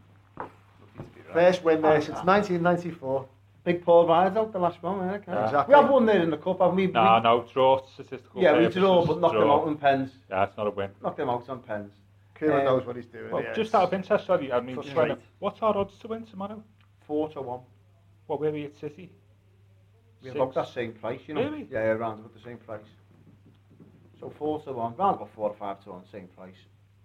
first 1.34 1.64
win 1.64 1.82
there 1.82 2.02
since 2.02 2.18
1994. 2.24 3.28
Big 3.64 3.84
Paul 3.84 4.08
Ryder 4.08 4.40
out 4.40 4.54
the 4.54 4.60
last 4.60 4.82
one, 4.84 5.10
eh? 5.10 5.18
Yeah. 5.28 5.46
Exactly. 5.46 5.74
We 5.76 5.82
have 5.82 5.90
one 5.90 6.06
there 6.06 6.22
in 6.22 6.30
the 6.30 6.38
cup, 6.38 6.60
haven't 6.60 6.76
we? 6.76 6.86
No, 6.86 7.16
we, 7.16 7.22
no, 7.24 7.46
draw 7.52 7.84
statistical. 7.88 8.40
Yeah, 8.40 8.52
we 8.54 8.60
purposes, 8.66 8.82
draw, 8.82 9.06
but 9.08 9.20
knocked 9.20 9.34
them 9.34 9.50
out 9.50 9.64
on 9.64 9.78
pens. 9.78 10.12
Yeah, 10.30 10.44
it's 10.44 10.56
not 10.56 10.68
a 10.68 10.70
win. 10.70 10.92
Knocked 11.02 11.18
them 11.18 11.30
out 11.32 11.50
on 11.50 11.60
pens. 11.62 11.92
Kieran 12.38 12.60
Um, 12.60 12.66
knows 12.66 12.86
what 12.86 12.96
he's 12.96 13.08
doing. 13.08 13.32
Well, 13.32 13.42
yeah, 13.42 13.54
just 13.54 13.74
out 13.74 13.84
of 13.84 13.94
interest, 13.96 14.28
sorry, 14.28 14.52
I 14.52 14.60
mean, 14.60 14.76
Frustrating. 14.76 15.18
what's 15.40 15.62
our 15.64 15.76
odds 15.76 15.98
to 16.00 16.08
win 16.10 16.26
tomorrow? 16.26 16.62
Four 17.08 17.30
to 17.30 17.42
one. 17.42 17.62
What 18.28 18.40
were 18.40 18.52
we 18.52 18.66
at 18.66 18.76
City? 18.80 19.12
We 20.22 20.30
Six. 20.30 20.36
about 20.36 20.54
that 20.56 20.70
same 20.70 20.94
price, 20.94 21.22
you 21.28 21.34
know. 21.36 21.44
Really? 21.44 21.68
Yeah, 21.72 21.80
around 21.92 22.20
about 22.20 22.34
the 22.34 22.42
same 22.42 22.58
price. 22.58 22.82
So 24.20 24.30
four 24.38 24.62
to 24.64 24.72
one, 24.74 24.96
round 24.96 25.18
about 25.18 25.30
four 25.36 25.50
to 25.52 25.56
five 25.58 25.84
to 25.84 25.92
one, 25.92 26.02
same 26.12 26.28
price. 26.36 26.56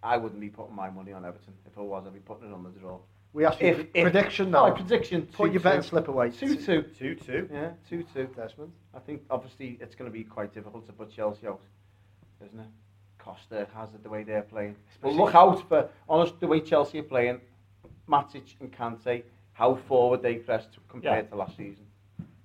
I 0.02 0.16
wouldn't 0.16 0.40
be 0.40 0.48
putting 0.48 0.74
my 0.74 0.88
money 0.88 1.12
on 1.12 1.24
Everton. 1.24 1.52
If 1.66 1.76
I 1.76 1.82
was, 1.82 2.04
I'd 2.06 2.14
be 2.14 2.20
putting 2.20 2.48
it 2.48 2.54
on 2.54 2.62
the 2.62 2.70
draw. 2.70 2.98
we 3.34 3.44
asked 3.44 3.60
you 3.60 3.68
If, 3.68 3.80
if 3.92 4.02
prediction 4.04 4.50
no, 4.50 4.68
now. 4.68 4.74
prediction. 4.74 5.22
Put 5.26 5.48
two, 5.48 5.52
your 5.52 5.60
bet 5.60 5.74
and 5.74 5.84
slip 5.84 6.08
away. 6.08 6.30
Two 6.30 6.56
two. 6.56 6.82
2 6.82 7.16
2. 7.16 7.48
Yeah, 7.52 7.70
two 7.88 8.04
two. 8.14 8.28
Desmond. 8.34 8.72
I 8.94 9.00
think 9.00 9.22
obviously 9.28 9.76
it's 9.82 9.94
going 9.94 10.10
to 10.10 10.16
be 10.16 10.24
quite 10.24 10.54
difficult 10.54 10.86
to 10.86 10.92
put 10.94 11.10
Chelsea 11.10 11.46
out, 11.46 11.60
isn't 12.46 12.58
it? 12.58 12.66
Costa 13.18 13.66
has 13.74 13.92
it 13.92 14.02
the 14.02 14.08
way 14.08 14.22
they're 14.22 14.40
playing. 14.42 14.76
But 15.02 15.12
look 15.12 15.34
out 15.34 15.68
for 15.68 15.90
honest 16.08 16.40
the 16.40 16.46
way 16.46 16.60
Chelsea 16.60 17.00
are 17.00 17.02
playing. 17.02 17.40
Matic 18.08 18.54
and 18.60 18.72
Kante, 18.72 19.22
how 19.60 19.74
forward 19.88 20.20
they 20.22 20.36
press 20.48 20.64
to, 20.74 20.78
compared 20.94 21.24
Yeah. 21.24 21.30
to 21.30 21.36
last 21.36 21.54
season. 21.56 21.84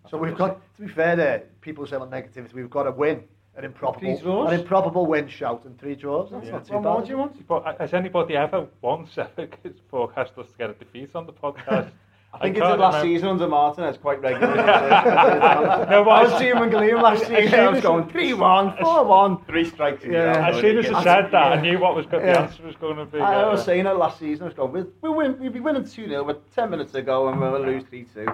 So 0.09 0.17
we've 0.17 0.37
got, 0.43 0.51
to 0.75 0.81
be 0.81 0.87
fair 0.99 1.15
there, 1.15 1.39
people 1.61 1.87
say 1.87 1.95
on 1.95 2.09
negativity, 2.09 2.53
we've 2.53 2.69
got 2.69 2.83
to 2.83 2.91
win 2.91 3.17
an 3.57 3.63
improbable, 3.63 4.47
an 4.47 4.53
improbable 4.59 5.05
win 5.13 5.27
shout 5.29 5.61
and 5.65 5.79
three 5.79 5.95
draws. 5.95 6.29
That's 6.31 6.45
Yeah. 6.45 6.51
not 6.57 6.65
too 6.67 6.73
What 6.75 6.83
more 6.83 6.97
bad. 6.99 7.05
do 7.05 7.11
you 7.13 7.17
want? 7.17 7.33
Uh, 7.49 7.73
has 7.79 7.93
anybody 7.93 8.35
ever 8.35 8.67
once 8.81 9.17
ever 9.17 9.47
forecast 9.89 10.37
us 10.37 10.47
to 10.51 10.57
get 10.57 10.69
a 10.69 10.73
defeat 10.73 11.15
on 11.15 11.25
the 11.25 11.33
podcast? 11.33 11.89
I 12.35 12.43
think 12.43 12.57
I 12.57 12.59
it's 12.59 12.67
can't 12.67 12.79
last 12.79 12.93
remember. 12.95 13.15
season 13.15 13.27
under 13.29 13.47
Martinez 13.47 13.97
quite 13.97 14.21
regularly. 14.21 14.57
No, 14.65 16.03
but 16.03 16.09
I 16.11 16.19
I 16.19 16.23
was 16.23 16.37
seeing 16.39 16.55
him 16.55 16.69
Gleam 16.69 17.01
last 17.01 17.27
season. 17.27 17.49
soon 17.49 17.59
I 17.59 17.69
was 17.69 17.81
going 17.81 18.09
3 18.09 18.33
1, 18.33 18.77
4 18.81 19.03
1. 19.05 19.45
Three 19.45 19.65
strikes 19.65 20.03
in 20.03 20.11
Yeah. 20.13 20.49
As 20.49 20.59
soon 20.59 20.77
as 20.77 20.91
I 20.91 21.03
said 21.03 21.31
that, 21.31 21.51
I 21.53 21.61
knew 21.61 21.79
what 21.79 21.95
was 21.95 22.05
go- 22.05 22.19
the 22.19 22.39
answer 22.39 22.63
was 22.63 22.75
going 22.75 22.97
to 22.97 23.05
be. 23.05 23.19
I 23.19 23.43
uh, 23.43 23.51
was 23.51 23.63
saying 23.63 23.85
it 23.85 23.91
last 23.95 24.19
season. 24.19 24.43
I 24.43 24.45
was 24.47 24.53
going, 24.53 24.71
we'll, 24.71 24.87
we'll, 25.01 25.15
win, 25.15 25.39
we'll 25.39 25.51
be 25.51 25.59
winning 25.59 25.83
2 25.83 26.07
0 26.07 26.23
with 26.23 26.37
10 26.55 26.69
minutes 26.69 26.91
to 26.93 27.01
go 27.01 27.29
and 27.29 27.39
we'll 27.39 27.59
lose 27.61 27.83
3 27.89 28.05
2. 28.13 28.25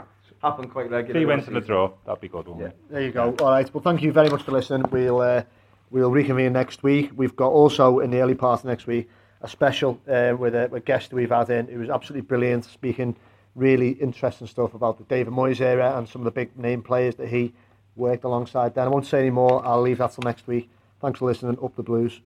Happened 0.42 0.72
quite 0.72 0.90
regularly. 0.90 1.14
three 1.14 1.26
wins 1.26 1.42
last 1.42 1.48
in 1.50 1.54
the 1.54 1.62
draw. 1.62 1.92
That'd 2.06 2.20
be 2.20 2.28
good, 2.28 2.48
wouldn't 2.48 2.62
Yeah. 2.62 2.68
it? 2.70 2.76
There 2.90 3.02
you 3.02 3.12
go. 3.12 3.36
All 3.42 3.52
right. 3.52 3.72
Well, 3.72 3.84
thank 3.84 4.02
you 4.02 4.12
very 4.12 4.30
much 4.30 4.42
for 4.42 4.52
listening. 4.52 4.86
We'll 4.92 5.22
uh, 5.22 5.44
we'll 5.92 6.10
reconvene 6.10 6.54
next 6.54 6.82
week. 6.82 7.12
We've 7.16 7.36
got 7.36 7.50
also 7.50 8.00
in 8.00 8.10
the 8.10 8.22
early 8.22 8.34
part 8.34 8.62
of 8.62 8.66
next 8.66 8.88
week 8.88 9.08
a 9.42 9.48
special 9.48 10.00
uh, 10.10 10.34
with 10.38 10.56
a, 10.56 10.74
a 10.74 10.80
guest 10.80 11.14
we've 11.14 11.30
had 11.30 11.50
in 11.52 11.68
who 11.68 11.78
was 11.80 11.90
absolutely 11.92 12.26
brilliant, 12.26 12.66
speaking 12.66 13.16
really 13.56 13.92
interesting 13.92 14.48
stuff 14.48 14.74
about 14.74 14.98
the 14.98 15.04
David 15.06 15.34
Moyes 15.34 15.62
era 15.62 15.98
and 15.98 16.08
some 16.08 16.22
of 16.22 16.26
the 16.26 16.32
big 16.32 16.58
name 16.58 16.82
players 16.82 17.16
that 17.16 17.28
he 17.30 17.54
worked 17.96 18.24
alongside. 18.24 18.76
Then 18.76 18.88
I 18.88 18.90
won't 18.90 19.06
say 19.06 19.20
any 19.20 19.30
more. 19.30 19.66
I'll 19.66 19.82
leave 19.82 19.98
that 19.98 20.14
till 20.14 20.24
next 20.24 20.48
week. 20.48 20.70
Thanks 21.02 21.20
for 21.20 21.26
listening. 21.26 21.58
Up 21.64 21.76
the 21.76 21.84
Blues. 21.84 22.22